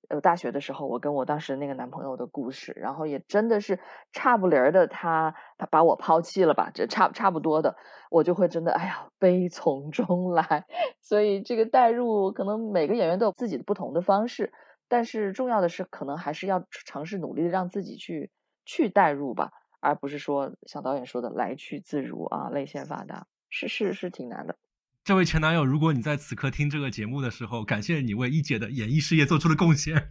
[0.10, 3.80] 呃大学的时候，我跟我当时那个男朋友的故事，然后也真的是
[4.12, 7.76] 差不离儿的，他他把我抛弃了吧，这差差不多的，
[8.12, 10.66] 我就会真的哎呀悲从中来。
[11.02, 14.52] 所以这个代入可能每个演员都有自己的不同的方式，
[14.88, 18.32] 但是重要的是可能还是要尝试努力的让自己去
[18.66, 19.52] 去代入吧。
[19.86, 24.56] 而不是说像导演说的来去自如啊，泪腺发达，是是是挺难的。
[25.04, 30.10] 这位前男友，如果你在此刻听这个节目的时候，感谢你为一姐的演艺事业做出的贡献。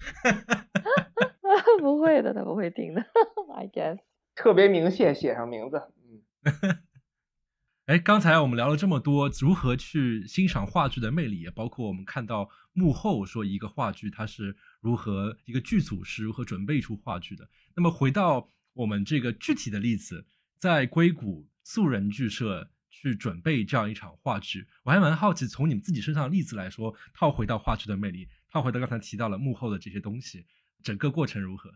[1.81, 3.01] 不会的，他不会听的。
[3.57, 3.99] I guess
[4.35, 5.83] 特别明显写上名字。
[6.05, 6.21] 嗯。
[7.87, 17.49] 哎，刚才我们聊了这么多，如何去欣赏话剧的魅力，也包括我们看到幕后说一个话剧它是如何，一个剧组是如何准备出话剧的。
[17.75, 18.51] 那么回到。
[18.75, 20.25] 我们这个具体的例子，
[20.59, 22.71] 在硅谷素人剧社
[23.03, 30.47] 去准备这样一场话剧，我还蛮好奇，从你们自己身上的例子来说，套回到话剧的魅力，套回到刚才提到了幕后的这些东西，
[30.85, 31.69] 整个过程如何？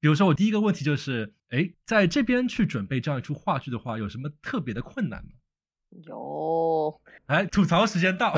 [0.00, 5.30] 比如说，我第一个问题就是，哎，在这边去准备这样一出话剧的话，有什么特别的困难吗？
[6.06, 8.36] 有，哎，吐槽时间到，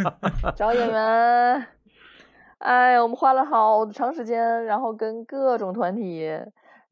[0.56, 1.68] 找演员，
[2.60, 6.26] 哎，我们花了好长时间，然后跟各种团体。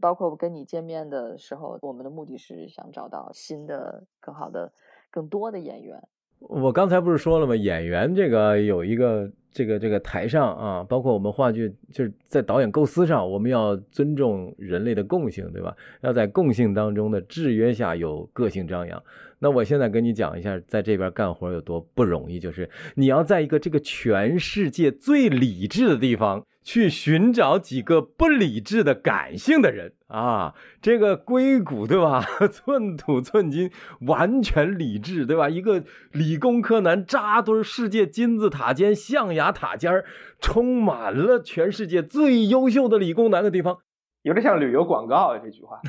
[0.00, 4.72] 包括我跟你见面的时候，我们的目的是想找到新的、更好的、
[5.10, 6.00] 更多的演员。
[6.40, 7.54] 我刚才不是说了吗？
[7.54, 15.76] 演员这个有一个这个这个台上啊，包括我们话剧，就是在导演构思上，我们要尊重人类的共性，对吧？
[16.00, 19.02] 要在共性当中的制约下有个性张扬。
[19.38, 26.46] 那我现在跟你讲一下，在这边干活有多不容易，就是你要在一个这个全世界最理智的地方。
[26.62, 32.22] 去寻找几个不理智的感性的人啊，这个硅谷对吧？
[32.52, 33.70] 寸土寸金，
[34.02, 35.48] 完全理智对吧？
[35.48, 35.82] 一个
[36.12, 40.04] 理工科男扎堆世界金字塔尖、象牙塔尖儿，
[40.40, 43.78] 充满了全世界最优秀的理工男的地方，
[44.22, 45.38] 有点像旅游广告啊！
[45.42, 45.80] 这句话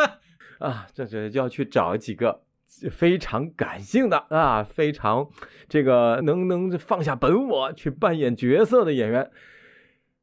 [0.58, 2.40] 啊，这这就要去找几个
[2.90, 5.28] 非常感性的啊，非常
[5.68, 9.30] 这个能能放下本我去扮演角色的演员。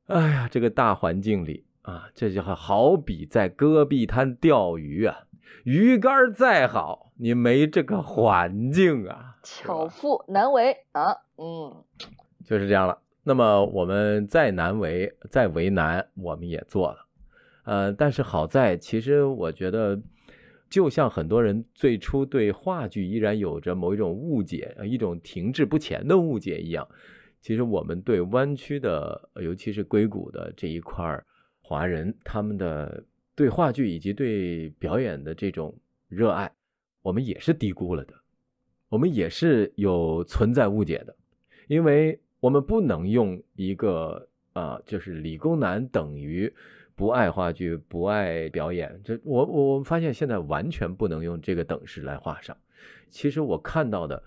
[0.08, 5.24] 哎呀，这个大环境里啊，这就好比在戈壁滩钓鱼啊，
[5.64, 11.84] 鱼竿再好，你没这个环境啊，巧妇难为啊，嗯，
[12.44, 13.00] 就是这样了。
[13.24, 17.06] 那么我们再难为，再为难，我们也做了。
[17.64, 20.02] 呃，但是好在，其实我觉得，
[20.70, 26.88] 就像很多人最初对话剧依然有着某一种误解，一种停滞不前的误解一样。
[27.42, 31.26] 其实我们对湾区的，尤其是硅谷的这一块儿
[31.62, 33.04] 华人，他们的
[33.36, 35.76] 对话剧以及对表演的这种
[36.08, 36.52] 热爱，
[37.02, 38.14] 我们也是低估了的，
[38.90, 41.16] 我们也是有存在误解的，
[41.68, 46.54] 因为我们不能用一个啊、就是理工男等于
[46.94, 52.56] 不爱话剧、不爱表演，这我我我们发现现在完全不能用这个等式来画上。
[53.10, 54.22] 其实我看到的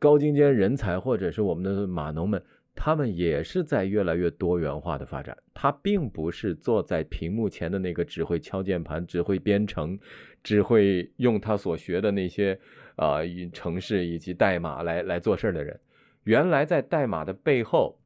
[0.00, 2.42] 高精尖人才，或者是我们的码农们，
[2.74, 5.36] 他们也是在越来越多元化的发展。
[5.52, 9.98] 他并不是坐在屏幕前的那个只会敲键盘、只会编程、
[10.42, 12.58] 只会用他所学的那些
[12.96, 15.78] 啊、呃程式以及代码来来做事儿的人。
[16.24, 18.00] 原来在代码的背后，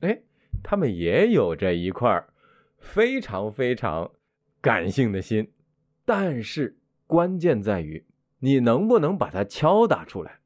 [0.00, 0.20] 哎，
[0.62, 2.22] 他们也有着一块
[2.78, 4.10] 非常非常
[4.60, 5.50] 感性的心，
[6.04, 6.76] 但是
[7.06, 8.04] 关键在于
[8.40, 10.40] 你能不能把它敲打出来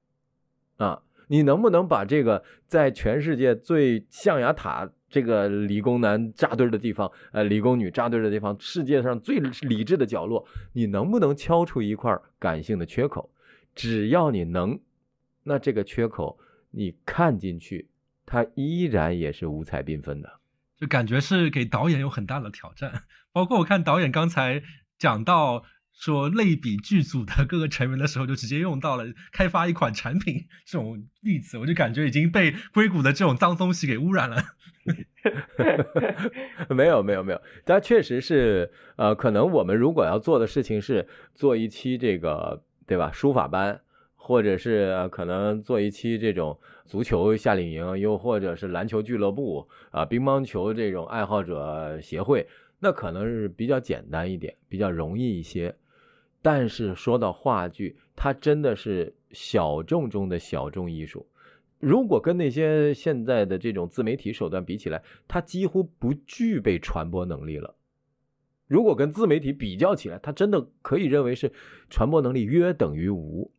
[0.83, 1.03] 啊？
[1.29, 13.31] 你能不能把这个在全世界最象牙塔这个理工男扎堆的地方，呃，理工女扎堆的地方，世界上最理智的角落，你能不能敲出一块感性的缺口？
[13.75, 14.79] 只要你能，
[15.45, 16.39] 那这个缺口
[16.71, 17.89] 你看进去，
[18.27, 20.41] 它依然也是五彩缤纷的。
[20.77, 23.05] 就感觉是给导演有很大的挑战。
[23.33, 24.63] 包括我看导演刚才
[24.99, 34.43] 讲到说类比剧组的各个成员的时候，就直接用到了开发一款产品这种例子，我就感觉已经被硅谷的这种脏东西给污染了。
[36.69, 43.81] 没有没有没有，它确实是呃，可能我们如果要做的事情是做一期这个对吧书法班，
[44.17, 52.49] 或者是、可能做一期这种足球夏令营，又或者是篮球俱乐部啊、乒乓球这种爱好者协会，
[52.81, 55.75] 那可能是比较简单一点，比较容易一些。
[56.43, 61.27] 但是说到话剧，它真的是小众中的小众艺术。
[61.79, 67.75] 如果跟那些现在的这种自媒体手段比起来，它几乎不具备传播能力了。
[68.67, 71.53] 如果跟自媒体比较起来，它真的可以认为是
[71.89, 73.51] 传播能力约等于无。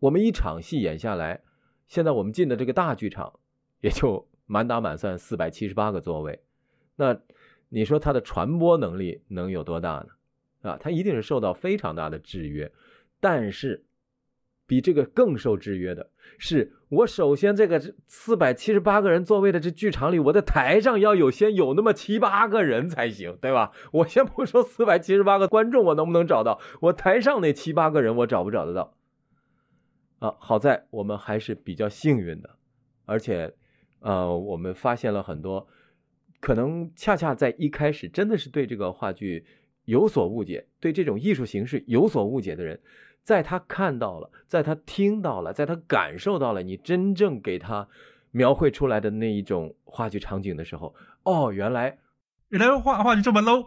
[0.00, 1.42] 我们一场戏演下来，
[1.86, 3.32] 现在我们进的这个大剧场，
[3.80, 6.40] 也就满打满算四百七十八个座位，
[6.96, 7.18] 那
[7.68, 10.08] 你说它的传播能力能有多大呢？
[10.64, 12.72] 啊，他一定是受到非常大的制约，
[13.20, 13.84] 但是
[14.66, 23.72] 比这个更受制约的是，我首先这个四百七十八个人座位的这剧场里，我的台上要有先有那么七八个人才行，对吧？
[23.92, 28.94] 我先不说四百七十八个观众我能不能找到，我台上那七八个人我找不找得到？
[30.20, 32.56] 啊，好在我们还是比较幸运的，
[33.04, 33.52] 而且，
[34.00, 35.68] 呃，我们发现了很多
[36.40, 39.44] 可能恰恰在一开始真的是对这个话剧
[39.84, 42.80] 有所误解，对这种艺术形式有所误解的人，
[43.22, 47.88] 在他看到了，在他听到了，在他感受到了你真正给他
[48.30, 51.98] 描绘出来的那一种话剧场景的时候，哦，原来
[52.48, 53.66] 原来话话剧这么 low，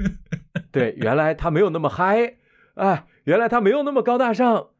[0.72, 2.36] 对，原来他没有那么嗨，
[2.74, 4.70] 哎，原来他没有那么高大上，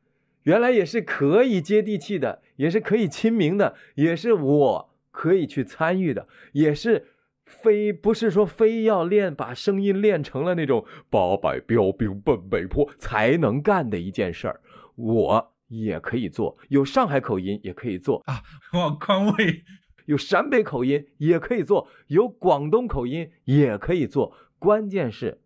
[0.42, 7.06] 原来也是可以接地气的，也是可以亲民的，也是我可以去参与的，也是
[7.46, 14.60] 非不是说非要练把声音练成了那种八百标兵奔北坡才能干的一件事儿，
[14.96, 18.42] 我也可以做，有上海口音也可以做，啊，
[18.72, 19.64] 我，宽慰。
[20.06, 25.40] 有陕北口音也可以做，有广东口音也可以做，关键是，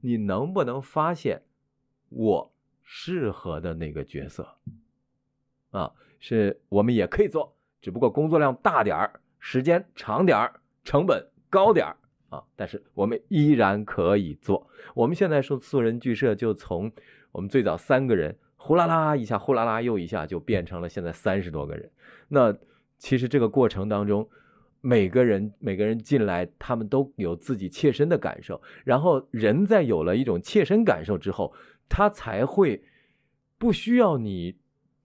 [0.00, 1.42] 你能不能发现
[2.08, 4.56] 我适合的那个角色？
[5.70, 11.96] 啊，是我们也可以做，只不过工作量大点儿，时间长点儿，成本高点儿
[12.30, 14.68] 啊，但是我们依然可以做。
[14.94, 16.90] 我们现在说素人剧社，就从
[17.32, 21.90] 我们最早三个人，呼啦啦一下，呼啦啦又一下，就变成了现在三十多个人。
[22.28, 22.54] 那
[22.98, 24.28] 其实这个过程当中，
[24.80, 28.60] 每个人每个人进来，他们都有自己切身的感受。
[28.84, 31.54] 然后人在有了一种切身感受之后，
[31.88, 32.82] 他才会
[33.56, 34.56] 不需要你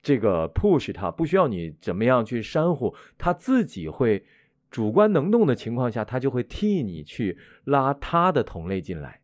[0.02, 4.26] 这个 push 他，不需要你怎么样去煽乎，他自己会
[4.74, 9.22] 主观能动的情况下，他就会替你去拉他的同类进来，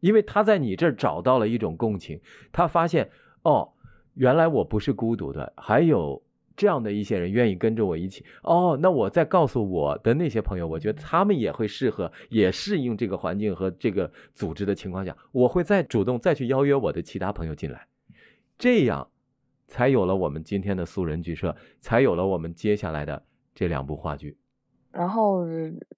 [0.00, 2.20] 因为他在你这儿找到了一种共情，
[2.50, 3.08] 他发现
[3.42, 3.72] 哦，
[4.14, 6.20] 原来我不是孤独的，还有。
[6.56, 17.88] 这样的一些人愿意跟着我一起哦，那我再告诉我的那些朋友，我觉得他们也会适合，也适应这个环境和这个组织的情况下，我会再主动再去邀约我的其他朋友进来，
[18.56, 19.10] 这样
[19.66, 23.20] 才有了我们今天的素人剧社，才有了我们接下来的
[23.52, 24.36] 这两部话剧。
[24.94, 25.44] 然后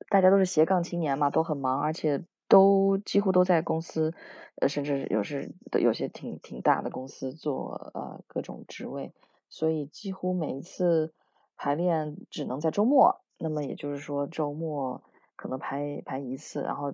[0.08, 4.14] 大家都是斜杠青年嘛，都很忙，而且都几乎都在公司，
[4.60, 9.12] 呃，甚至有时有些挺挺大的公司做呃各种职位。
[9.48, 11.12] 所以几乎每一次
[11.56, 15.04] 排练只能在周末，那么也就是说周末
[15.36, 16.92] 可能排排一次，然后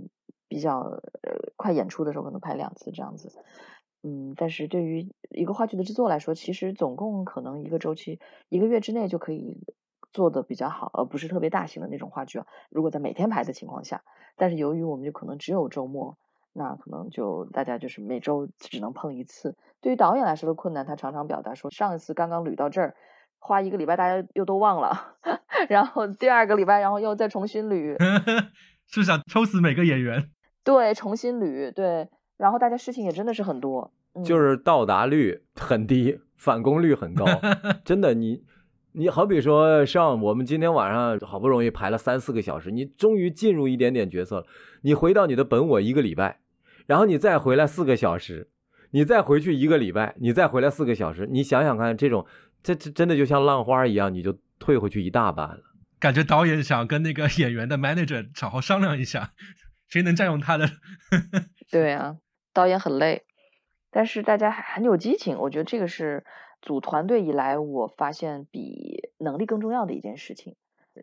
[0.48, 3.32] 比较呃快演出的时候可能排两次这样子。
[4.02, 9.58] 嗯，但是对于一个话剧的制作来说，其实总共可能一个周期一个月之内就可以
[10.12, 12.42] 做的比较好，而不是特别大型的那种话剧。
[12.70, 14.02] 如果在每天排的情况下，
[14.36, 16.16] 但是由于我们就可能只有周末，
[16.52, 19.56] 那可能就大家就是每周只能碰一次。
[19.80, 22.94] 对于导演来说的困难，他常常表达说，上一次刚刚捋到这儿，
[23.38, 25.16] 花一个礼拜大家又都忘了，
[25.68, 27.96] 然后第二个礼拜，然后又再重新捋，
[28.86, 30.30] 是想抽死每个演员。
[30.62, 32.08] 对，重新捋，对。
[32.36, 33.92] 然后大家事情也真的是很多，
[34.24, 37.24] 就是到达率很低，返工率很高。
[37.84, 38.44] 真的，你
[38.94, 44.46] 你好比说上我们今天晚上好不容易排了三四个小时，你终于进入一点点角色了，
[44.82, 46.40] 你回到你的本我一个礼拜，
[46.86, 48.50] 然后你再回来四个小时，
[48.90, 52.26] 你再回去一个礼拜，你再回来四个小时，你想想看，这种
[52.62, 55.60] 这这真的就像浪花一样，你就退回去一大半了。
[55.98, 59.32] 感觉导演想跟那个演员的 manager 好好商量一下，
[59.88, 60.68] 谁能占用他的？
[61.70, 62.16] 对啊。
[62.54, 63.22] 导演很累，
[63.90, 65.38] 但是大家很有激情。
[65.38, 66.22] 我觉得这个是
[66.62, 70.56] 组团队以来我发现比能力更重要的一件事情。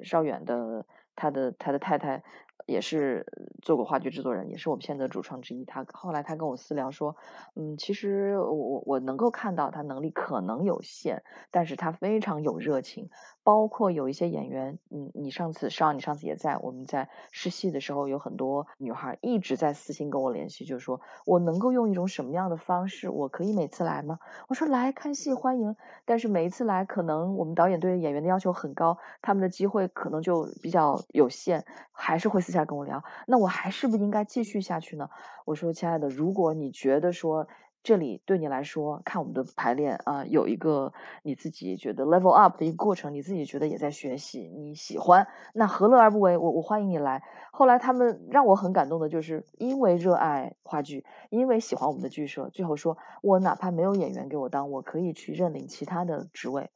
[0.03, 2.23] 邵远的他的他的太太
[2.65, 3.25] 也是
[3.61, 5.65] 做过话剧制作人，也是我们现在的主创之一。
[5.65, 7.15] 他后来他跟我私聊说，
[7.55, 13.09] 嗯，其实我我我能够看到他能力可能有限，但是他非常有热情。
[13.41, 24.19] 包括有一些演员，你你上次上你上次也在我们在试戏的时候，有很多女孩一直在私信跟我联系，就是说我能够用一种什么样的方式，我可以每次来吗？
[24.49, 25.75] 我说来看戏欢迎，
[26.05, 33.03] 但是每一次来可能我们导演对演员的要求很高，他们的机会可能就比较有限，还是会私下跟我聊。
[33.27, 35.09] 那我还是不应该继续下去呢？
[35.45, 37.47] 我说亲爱的，如果你觉得说。
[37.81, 40.91] 这里对你来说，看我们的排练啊，有一个
[41.23, 46.35] 你自己觉得 level up 的一个过程，你自己觉得也在学习，你喜欢，那何乐而不为？
[46.35, 47.23] 我我欢迎你来。
[47.53, 56.71] 后来他们让我很感动的就是，因为热爱话剧，因为喜欢我们的剧社，最后说我哪怕没有演员给我当，我可以去认领其他的职位，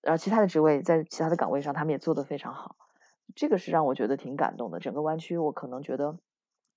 [0.00, 2.74] 然后其他的职位在其他的岗位上，他们也做得非常好。
[3.34, 4.78] 这个是让我觉得挺感动的。
[4.78, 6.18] 整个湾区，我可能觉得。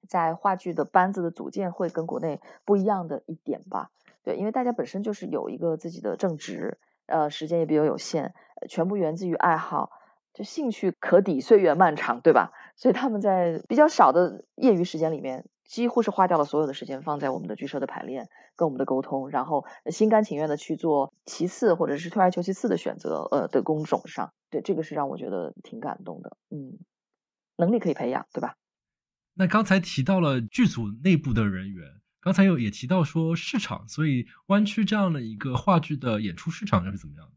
[0.07, 3.89] 在话剧的班子的组建会跟国内不一样的一点吧，
[4.21, 6.77] 对，因为大家本身就是有一个自己的正职，
[7.07, 8.35] 呃，时间也比较有限，
[8.69, 9.89] 全部源自于爱好，
[10.31, 12.51] 就兴趣可抵岁月漫长，对吧？
[12.75, 26.77] 所以他们在比较少的业余时间里面，几乎是花掉了所有的时间放在我们的剧社的排练跟我们的沟通，然后心甘情愿的去做其次或者是退而求其次的选择，呃的工种上，对，这个是让我觉得挺感动的，嗯，
[27.57, 28.55] 能力可以培养，对吧？
[29.33, 37.33] 那刚才提到了剧组内部的人员，刚才有也提到说市场，所以湾区这样的一个话剧的演出市场又是怎么样的？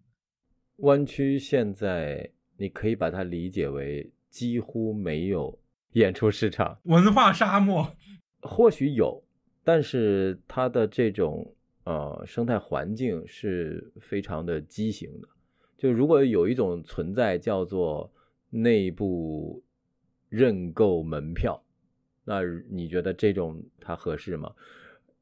[0.84, 5.58] 湾区现在你可以把它理解为几乎没有
[5.94, 7.96] 演出市场，文化沙漠。
[8.42, 9.22] 或许有，
[9.64, 11.54] 但是它的这种
[11.84, 15.28] 呃生态环境是非常的畸形的。
[15.76, 18.12] 就如果有一种存在叫做
[18.50, 19.62] 内部
[20.28, 21.62] 认购门票。
[22.24, 24.52] 那你觉得这种它合适吗？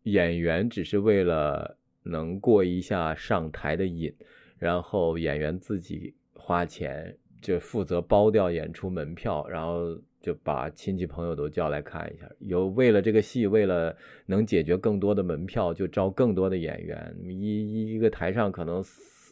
[0.02, 4.12] 演员只是为了能过一下上台的瘾，
[4.58, 12.28] 然后演员自己花钱就负责包掉演出门票，然后就把亲戚朋友都叫来看一下。
[12.40, 13.96] 有为了这个戏，为了
[14.26, 17.16] 能解决更多的门票，就招更多的演员。
[17.22, 18.84] 一一个台上可能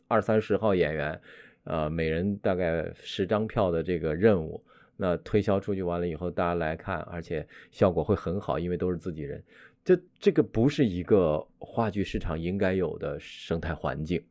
[0.06, 1.20] 二三十号演员，
[1.64, 4.62] 呃，每人大概十张票的这个任务。
[4.96, 9.42] 那推销出去完了以后，大家来看，而且效果会很好，因为都是自己人。
[9.84, 14.22] 这这个不是一个话剧市场应该有的生态环境。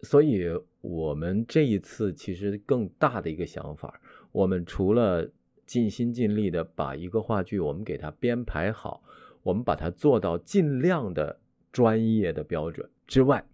[0.00, 0.48] 所以，
[0.80, 4.00] 我们这一次其实更大的一个想法，
[4.30, 5.28] 我们除了
[5.66, 9.02] 尽心尽力的把一个话剧我们给它编排好，
[9.42, 11.40] 我们把它做到尽量的
[11.72, 13.44] 专业的标准之外，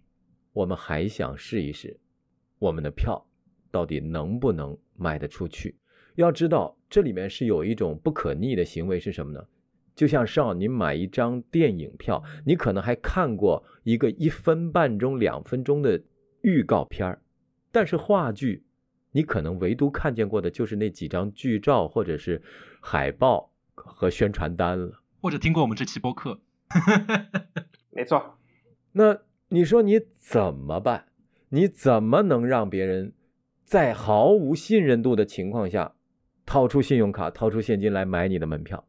[0.52, 1.98] 我们还想试一试
[2.58, 3.26] 我们的票
[3.70, 5.74] 到底能不能卖得出去。
[6.16, 9.42] 要知道，这里面是有一种不可逆的行为是什么呢？
[9.94, 16.02] 就像少你买一张电影票，你可能还看过一个一分半钟、两分钟的
[16.42, 17.22] 预告片儿，
[17.70, 18.62] 但是话剧，
[19.12, 22.42] 你可能唯独看见过的就是那几张剧照，或者是
[22.80, 26.40] 海报和宣传单了，或者听过我们这期播客。
[27.90, 28.38] 没错，
[28.92, 29.18] 那
[29.48, 31.06] 你说你怎么办？
[31.50, 33.12] 你怎么能让别人
[33.64, 35.94] 在毫无信任度的情况下？
[36.44, 38.84] 掏出信用卡，掏出现金来买你的门票，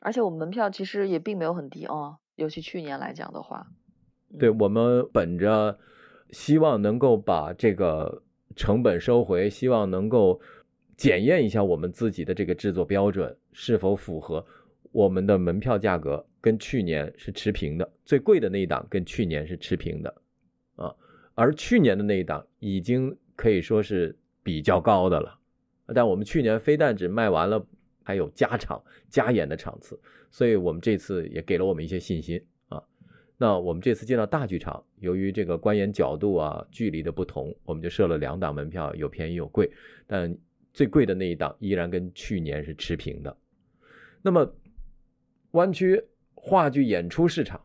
[0.00, 3.66] 而且我们门票其实也并没有很低哦，尤其去年来讲的话，
[4.38, 5.78] 对我们本着
[6.30, 8.22] 希望能够把这个
[8.56, 10.40] 成本收回，希望能够
[10.96, 14.44] 检验一下我们自己的这个制作标准是否符合
[14.92, 20.14] 我们的门票价格跟去年是持平的，最贵的那一档跟去年是持平的
[20.76, 20.94] 啊，
[21.34, 25.38] 而去年的那一档已经可以说是比较高的了，
[25.94, 27.66] 但我们去年非但只卖完了，
[28.02, 29.98] 还有加场加演的场次，
[30.30, 32.40] 所以我们这次也给了我们一些信心。
[33.44, 39.70] 那我们这次进到大剧场，由于这个观演角度啊、距离的不同，我们就设了两档门票，有便宜有贵，
[40.06, 40.34] 但
[40.72, 43.36] 最贵的那一档依然跟去年是持平的。
[44.22, 44.50] 那么，
[45.50, 46.02] 湾区
[46.34, 47.60] 话剧演出市场，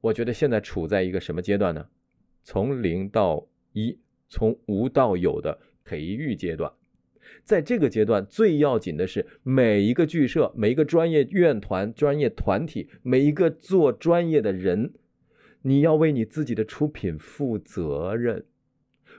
[0.00, 1.84] 我觉得现在处在一个什么阶段呢？
[2.44, 3.98] 从零到一，
[4.28, 6.72] 从无到有的培育阶段。
[7.42, 14.92] 在这个阶段，最要紧的是每一个剧社、每一个专业院团、专业团体、每一个做专业的人。
[15.66, 18.46] 你要为你自己的出品负责任，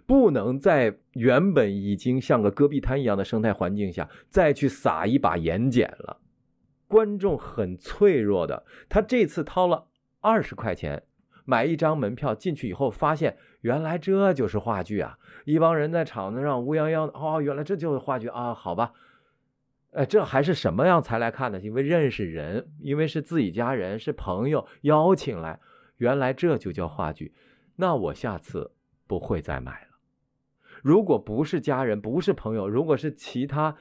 [0.06, 6.22] 不能在原本已经像个戈壁滩一样的生态环境下再去撒一把盐碱了。
[6.88, 9.88] 观众很脆弱的，他这次掏了
[10.22, 11.04] 二十块钱
[11.44, 15.20] 买一张门票进去以后，发现原来这就是话剧啊！
[15.44, 18.54] 一帮人在场子上乌泱泱的，哦，原来这就是话剧啊！
[18.54, 18.94] 好吧，
[19.92, 21.60] 呃，这还是什么样才来看的？
[21.60, 25.60] 因为认识人，因为是自己家人，是朋友邀请来。
[25.98, 27.34] 原来这就叫话剧，
[27.76, 28.72] 那我下次
[29.06, 29.88] 不会再买了。
[30.84, 33.76] 如果不是家人，不是朋友，如果是其他，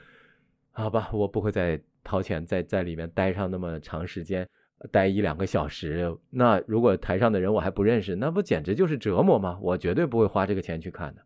[0.72, 4.48] 好吧，我不会再掏钱在在里面待上那么长时间，
[4.90, 6.16] 待一两个小时。
[6.30, 9.58] 那如果台上的人我还不认识，那不简直就是折磨吗？
[9.60, 11.22] 我绝对不会花这个钱去看的。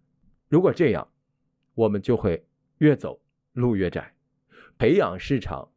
[0.49, 1.07] 如果这样，
[1.75, 2.45] 我们就会
[2.79, 3.21] 越走
[3.53, 4.13] 路越窄。
[4.77, 5.69] 培养市场，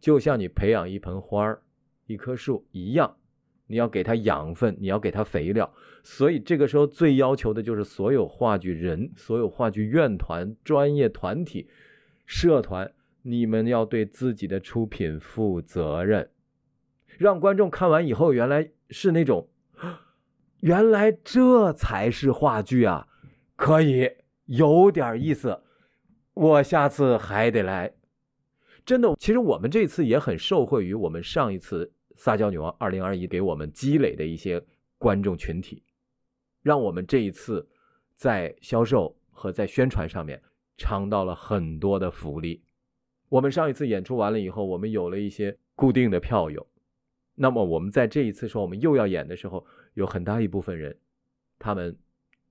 [0.00, 1.62] 就像你培养一盆花儿、
[2.06, 3.16] 一棵树一样。
[3.70, 5.72] 你要给它养分，你要给它肥料，
[6.02, 11.68] 所以这个时候最要求的就是所有话剧人、所有话剧院团、专业团体、
[12.26, 12.92] 社团，
[13.22, 16.28] 你们要对自己的出品负责任，
[17.16, 19.48] 让观众看完以后，原来是那种，
[20.58, 23.06] 原来这才是话剧啊，
[23.54, 24.10] 可以
[24.46, 25.60] 有点意思，
[26.34, 27.94] 我下次还得来。
[28.84, 31.92] 真的，其实我们这次也很受惠于我们上一次。
[32.20, 34.62] 撒娇女王二零二一给我们积累的一些
[34.98, 35.82] 观众群体，
[36.60, 37.66] 让我们这一次
[38.14, 40.38] 在销售和在宣传上面
[40.76, 42.62] 尝到了很多的福利。
[43.30, 46.66] 我们上一次演出完了以后，我们有了一些固定的票友，
[47.36, 49.64] 那么我们在这一次说我们又要演的时候，
[49.94, 50.94] 有很大一部分人，
[51.58, 51.96] 他们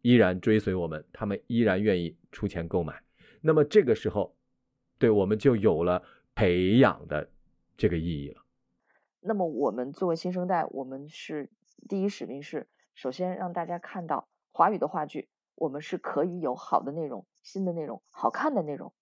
[0.02, 3.00] 依然追随我们，他们依然愿意出钱购买。
[3.40, 4.36] 那么这个时候，
[4.98, 6.02] 对我们就有了
[6.34, 7.30] 培养的
[7.78, 8.42] 这个意义了。
[9.22, 11.50] 那么我们作为新生代，我们是
[11.88, 18.94] 第一使命是，首先让大家看到华语的话剧，我们是可以有好的内容、新的内容、好看的内容，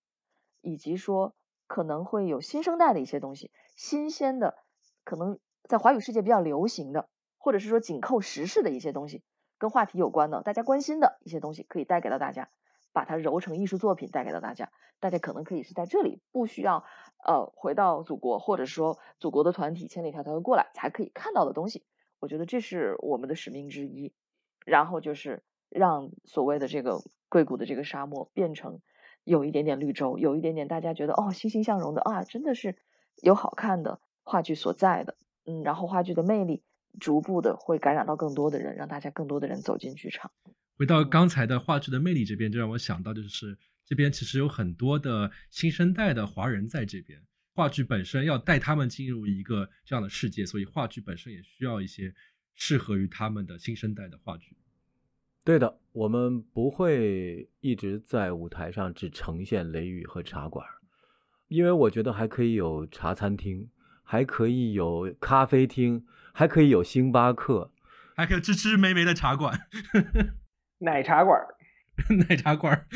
[0.60, 1.34] 以及说
[1.66, 4.56] 可能会有新生代的一些东西，新鲜的，
[5.04, 9.22] 可能在华语世界比较流行的，或者是说紧扣时事的一些东西，
[9.56, 12.50] 跟话题有关的，大家关心的一些东西，可以带给到大家。
[12.92, 14.70] 把它揉成艺术作品带给到大家，
[15.00, 16.84] 大家可能可以是在这里，不需要
[17.24, 21.84] 呃回到祖国，或者说祖国的团体千里迢迢的过来才可以看到的东西。
[22.20, 24.12] 我觉得这是我们的使命之一。
[24.66, 27.00] 然后就是让所谓的这个
[27.30, 28.80] 硅谷的这个沙漠变成
[29.24, 32.76] 有一点点绿洲，有一点点大家觉得哦欣欣向荣的啊，真的是
[33.22, 35.16] 有好看的话剧所在的，
[35.46, 36.62] 嗯，然后话剧的魅力
[37.00, 40.32] 逐步的会感染到更多的人，让大家更多的人走进剧场。
[40.78, 47.20] 回到刚才的话剧的魅力这边，就让我想到，就是这边其实有很多的新生代的华人在这边，
[47.52, 52.14] 话剧本身要带他们进入一个这样的世界，所以话剧本身也需要一些
[52.54, 54.56] 适合于他们的新生代的话剧。
[55.42, 60.64] 对的，我们不会一直在舞台上只呈现《雷雨》和《茶馆》，
[61.48, 63.68] 因为我觉得还可以有茶餐厅，
[64.04, 67.72] 还可以有咖啡厅，还可以有星巴克，
[68.14, 69.68] 还可以吃吃美美的茶馆。
[70.80, 71.40] 奶茶馆
[72.28, 72.86] 奶茶馆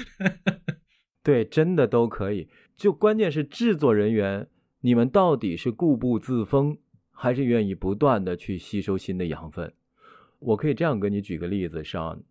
[1.22, 2.48] 对，真的都可以。
[2.76, 4.48] 就关键是制作人员，
[4.80, 6.78] 你们到底是固步自封，
[7.10, 9.72] 还是愿意不断的去吸收新的养分？
[10.38, 12.22] 我可以这样跟你举个例子：上，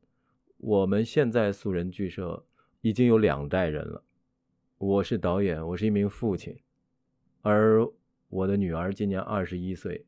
[0.57, 2.45] 我们现在素人剧社
[2.82, 4.03] 已经有两代人了。
[4.78, 6.57] 我是导演，我是一名父亲，
[7.41, 7.86] 而
[8.30, 10.06] 我的女儿今年二十一岁，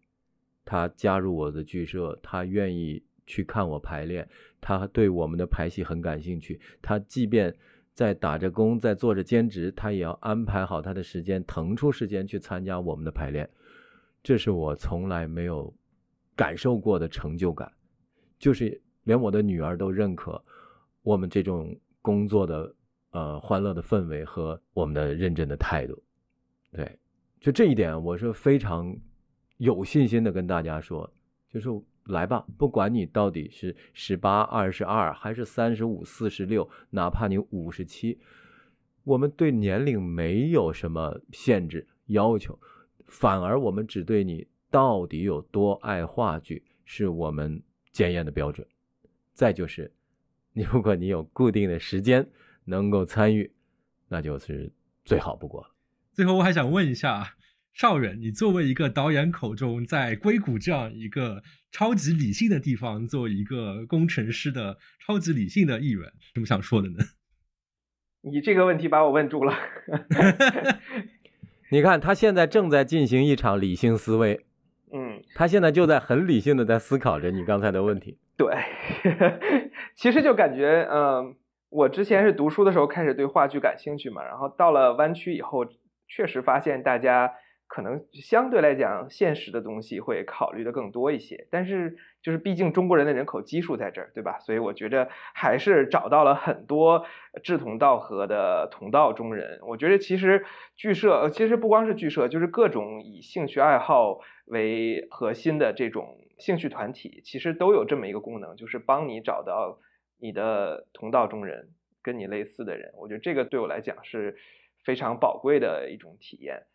[0.63, 3.03] 她加入我的剧社，她愿意。
[3.25, 4.27] 去看我排练，
[4.63, 6.57] 他对我们的排戏很感兴趣。
[6.81, 7.53] 他即便
[7.93, 13.47] 在打着工，在做着兼职，他也要安排好他的时间，腾出时间去参加我们的排练。
[14.23, 15.71] 这是我从来没有
[16.33, 17.69] 感受过的成就感，
[18.39, 20.41] 就是连我的女儿都认可
[21.01, 22.73] 我们这种工作的
[23.11, 26.01] 呃欢乐的氛围和我们的认真的态度。
[26.71, 26.97] 对，
[27.41, 28.95] 就这一点，我是非常
[29.57, 31.07] 有信心的跟大家说，
[31.51, 31.69] 就是
[32.05, 38.19] 来吧，不管你到底是十八、二十二，还是三十五、四十六，哪怕你五十七，
[39.03, 42.59] 我们对年龄没有什么限制要求，
[43.07, 47.61] 反而我们只对你到底有多爱话剧是我们
[47.91, 48.67] 检验的标准。
[49.33, 49.91] 再就是，
[50.53, 52.29] 如果你有固定的时间
[52.65, 53.51] 能够参与，
[54.07, 54.71] 那就是
[55.05, 55.69] 最好不过了。
[56.11, 57.35] 最后，我还想问一下
[57.73, 61.41] 邵远，你作为一个导演口中在硅谷这样一个
[61.71, 66.97] 超级理性的地方，做一个工程师的超级理性的议员，什么想说的呢？
[68.21, 69.53] 你这个问题把我问住了。
[71.71, 74.45] 你看，他现在正在进行一场理性思维，
[74.93, 78.19] 嗯，他现在就在很理性的在思考着你刚才的问题。
[78.37, 78.55] 对，
[79.95, 81.35] 其实就感觉，嗯，
[81.69, 85.65] 我之前是读书的时候开始对话剧感兴趣嘛，然后到了湾区以后，
[86.07, 87.33] 确实发现大家
[87.73, 94.37] 可能相对来讲现实的东西会考虑的更多一些，但是就是毕竟中国人的人口基数在这儿，对吧？
[94.37, 97.03] 所以我觉得还是找到了很多
[97.41, 99.59] 志同道合的同道中人。
[99.63, 100.45] 我觉得其实
[100.75, 109.79] 剧社，其实不光是剧社，就是各种以兴趣爱好为核心的这种兴趣团体，其实都有这么一个功能，就是帮你找到
[110.19, 111.69] 你的同道中人，
[112.03, 112.93] 跟你类似的人。
[112.97, 114.37] 我觉得这个对我来讲是
[114.85, 116.67] 非常宝贵的一种体验。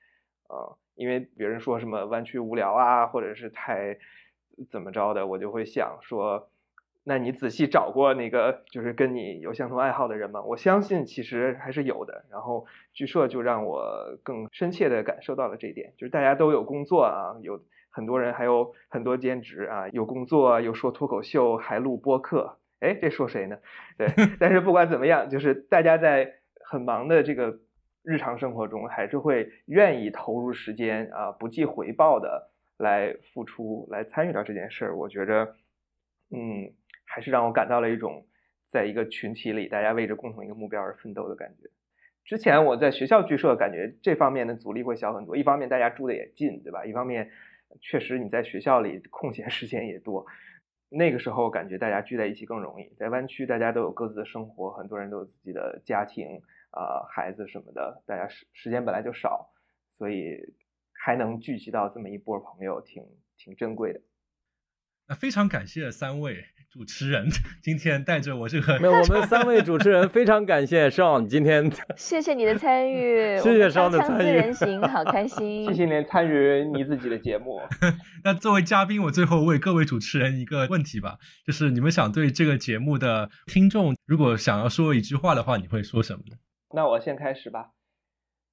[0.48, 3.96] 啊，因为别人说什么弯曲无聊啊，或者是太
[4.68, 6.50] 怎么着的，我就会想说，
[7.04, 10.42] 那你仔细找过那个就是跟你有相同爱好的人吗？
[10.42, 12.24] 我相信其实还是有的。
[12.30, 22.58] 然后剧社就让我更深切的感受到了这一点，就是大家都有工作啊，有很多人还有很多兼职啊，有工作又说脱口秀，还录播客。
[22.80, 23.58] 哎，这说谁呢？
[23.96, 24.08] 对，
[24.38, 26.34] 但是不管怎么样，就是大家在
[26.64, 27.58] 很忙的这个
[28.02, 34.96] 日常生活中，还是会愿意投入时间啊，不计回报的来付出，来参与到这件事儿。
[34.96, 35.54] 我觉着，
[36.30, 36.72] 嗯，
[37.06, 38.26] 还是让我感到了一种
[38.70, 41.68] 在一个群体里，大家为着共同一个目标而奋斗的感觉。
[42.24, 45.36] 之前我在学校剧社，感觉这方面的阻力会小很多。
[45.36, 46.84] 一方面大家住的也近，对吧？
[46.84, 47.30] 一方面
[47.80, 50.26] 确实你在学校里空闲 时间也多。
[50.90, 52.88] 那个时候感觉大家聚在一起更容易。
[52.96, 56.40] 在湾区，大家都有各自的生活，很多人都有自己的家庭
[56.78, 59.50] 啊、孩子什么的，大家时时间本来就少，
[59.98, 60.38] 所以
[60.92, 63.02] 还能聚集到这么一波朋友，挺
[63.36, 64.00] 挺珍贵的。
[65.08, 67.26] 那非常感谢三位主持人
[67.62, 75.64] 今天带着我这个没有，我们三位主持人 非常感谢 Sean 今天 谢谢你的参与， 谢谢我们双的参与人行，好开心。
[75.64, 77.58] 谢谢您参与你自己的节目。
[78.22, 86.36] 那作为嘉宾，我最后为各位主持人一个问题吧，就是你们想对这个节目的听众，如果想要说一句话的话，你会说什么呢？
[86.70, 87.72] 那我先开始吧。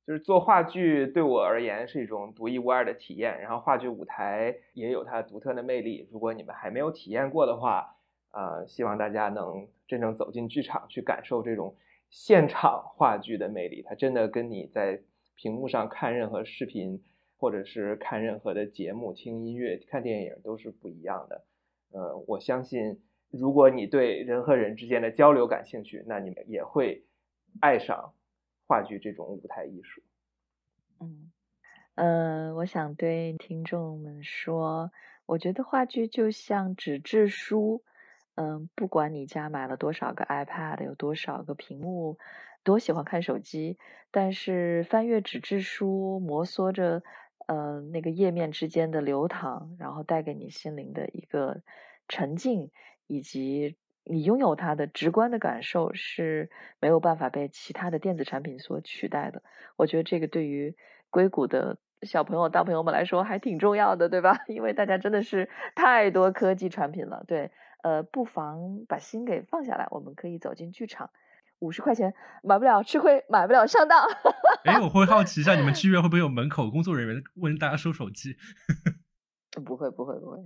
[0.07, 6.07] 就是做话剧对我而言是一种独一无二的体验，然后话剧舞台也有它独特的魅力。
[6.11, 7.95] 如果你们还没有体验过的话，
[8.31, 11.75] 呃，希望大家能真正走进剧场去感受这种
[12.11, 13.81] 现场话剧的魅力。
[13.81, 15.01] 它真的跟你在
[15.33, 17.01] 屏幕上看任何视频，
[17.37, 21.43] 或者是看任何的节目、听音乐、看电影都是不一样的。
[21.93, 23.01] 呃，我相信，
[23.31, 27.03] 如果你对人和人之间的交流感兴趣，那你们也会
[27.59, 28.13] 爱上
[28.67, 30.01] 话剧这种舞台艺术。
[30.99, 31.31] 嗯，
[31.95, 34.91] 呃，我想对听众们说，
[35.25, 37.83] 我觉得话剧就像纸质书，
[38.35, 42.17] 嗯，不管你家买了多少个 iPad，有多少个屏幕，
[42.63, 43.77] 多喜欢看手机，
[44.11, 47.03] 但是翻阅纸质书，摩挲着，
[47.47, 51.61] 呃，那个页面之间的流淌，然后带给你心灵的一个
[52.07, 52.71] 沉静，
[53.07, 56.49] 以及你拥有它的直观的感受是
[56.79, 59.41] 没有办法被其他的电子产品所取代的。
[59.75, 60.75] 我觉得这个对于
[61.09, 64.43] 硅谷的小朋友、大朋友们来说还挺重要的，对吧？
[64.47, 67.51] 因为大家真的是太多科技产品了，对，
[67.83, 71.09] 呃，不妨把心给放下来，我们可以走进剧场，
[71.59, 72.13] 五十块钱
[72.43, 74.07] 买不了吃亏，买不了上当。
[74.65, 78.35] 哎，我会好奇一下，你们 剧院会不会有门口工作人员问大家收手机？
[79.65, 80.37] 不会，不会，不会。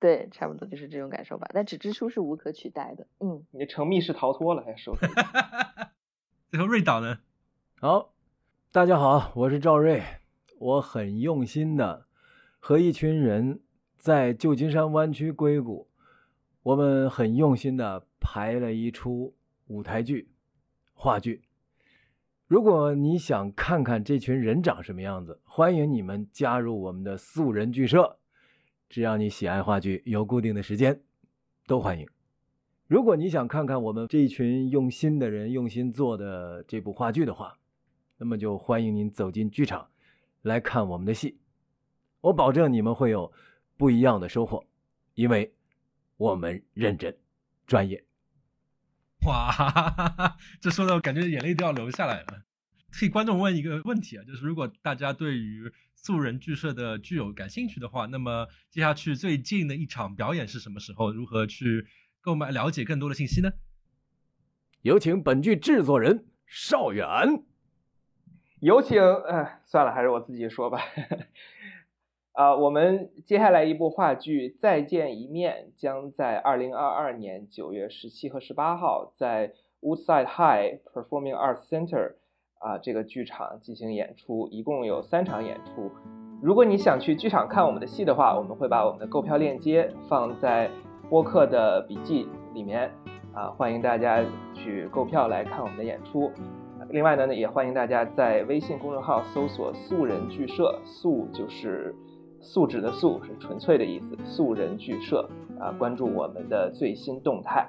[0.00, 1.48] 对，差不多就是这种感受吧。
[1.52, 3.06] 但纸质书是无可取代的。
[3.18, 5.12] 嗯，你成密室逃脱了还收手机？
[6.50, 7.18] 最后瑞导呢？
[7.80, 8.14] 好，
[8.70, 10.02] 大家好，我是赵瑞，
[10.58, 12.06] 我很用心的
[12.60, 13.60] 和一群人
[13.96, 15.88] 在旧金山湾区硅谷，
[16.62, 19.34] 我们很用心的排了一出
[19.66, 20.30] 舞台剧、
[20.94, 21.42] 话剧。
[22.46, 28.18] 如果你想看看这群人长什么样子，欢迎你们加入我们的素人剧社。
[28.88, 31.02] 只要你喜爱话剧，有固定的时间，
[31.66, 32.08] 都欢迎。
[32.86, 37.58] 如果你想看看我们这一群用心的人用心做的这部话剧的话，
[38.16, 39.90] 那么就欢迎您走进剧场
[40.40, 41.38] 来看我们的戏。
[42.22, 43.30] 我保证你们会有
[43.76, 44.64] 不一样的收获，
[45.14, 45.54] 因为
[46.16, 47.14] 我们认真、
[47.66, 48.02] 专业。
[49.26, 49.52] 哇，
[50.60, 52.42] 这说的我感觉眼泪都要流下来了。
[52.92, 61.12] 替观众问一个问题啊，就是如果大家对于素人剧社的剧友感兴趣的话，那么接下去最近的一场表演是什么时候？
[61.12, 61.86] 如何去？
[62.20, 63.52] 购买了解更多的信息呢？
[64.82, 67.06] 有请本剧制作人邵远。
[68.60, 70.82] 有请，呃，算了，还是我自己说吧。
[72.32, 82.16] 啊， 我们接下来一部话剧《再见一面》将在二零二二年九月十七和十八号在 Woodside High Performing Arts Center
[82.58, 85.90] 啊这个剧场进行演出，一共有三场演出。
[86.42, 90.70] 如果你想去剧场看我们的戏的话，我们会把我们的购票链接放在。
[91.10, 92.92] 播客的笔记里面
[93.32, 94.22] 啊，欢迎大家
[94.52, 96.30] 去购票来看我们的演出。
[96.90, 101.94] 另外呢，也欢迎大家在微信公众号搜索“素人剧社”，素就是
[102.40, 104.18] 素质的素，是纯粹的意思。
[104.22, 105.26] 素人剧社
[105.58, 107.66] 啊，关注我们的最新动态。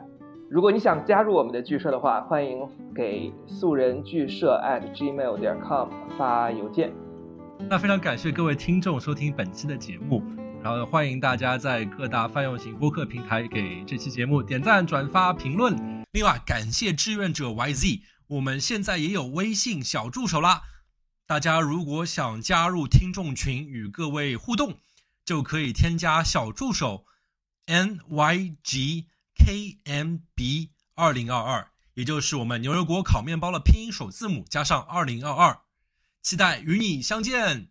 [0.51, 6.91] 如果你想加入我们的剧社的话，欢迎给素人剧社 at gmail 点 com 发邮件。
[7.69, 10.23] 那非常感谢各位听众收听本期的节目。
[10.63, 16.03] 然后欢迎大家在各大泛用型播客平台给这期节目点赞、转发、评论。
[16.13, 20.63] 另外，感谢志愿者 YZ，我们现在也有微信小助手啦。
[21.27, 24.73] 大家如果想加入听众群与各位互动，
[25.23, 27.05] 就可以添加小助手
[27.67, 29.05] N Y G
[29.39, 35.57] NYGKMB 二零二二，也就是我们牛油果烤面包的拼音首字母加上二零二二。
[36.21, 37.67] 期待与你相见。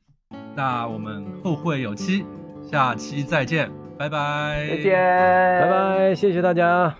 [0.56, 2.24] 那我们后会有期。
[2.70, 4.66] 下期再见，拜拜！
[4.68, 6.14] 再见，拜拜！
[6.14, 6.94] 谢谢大家。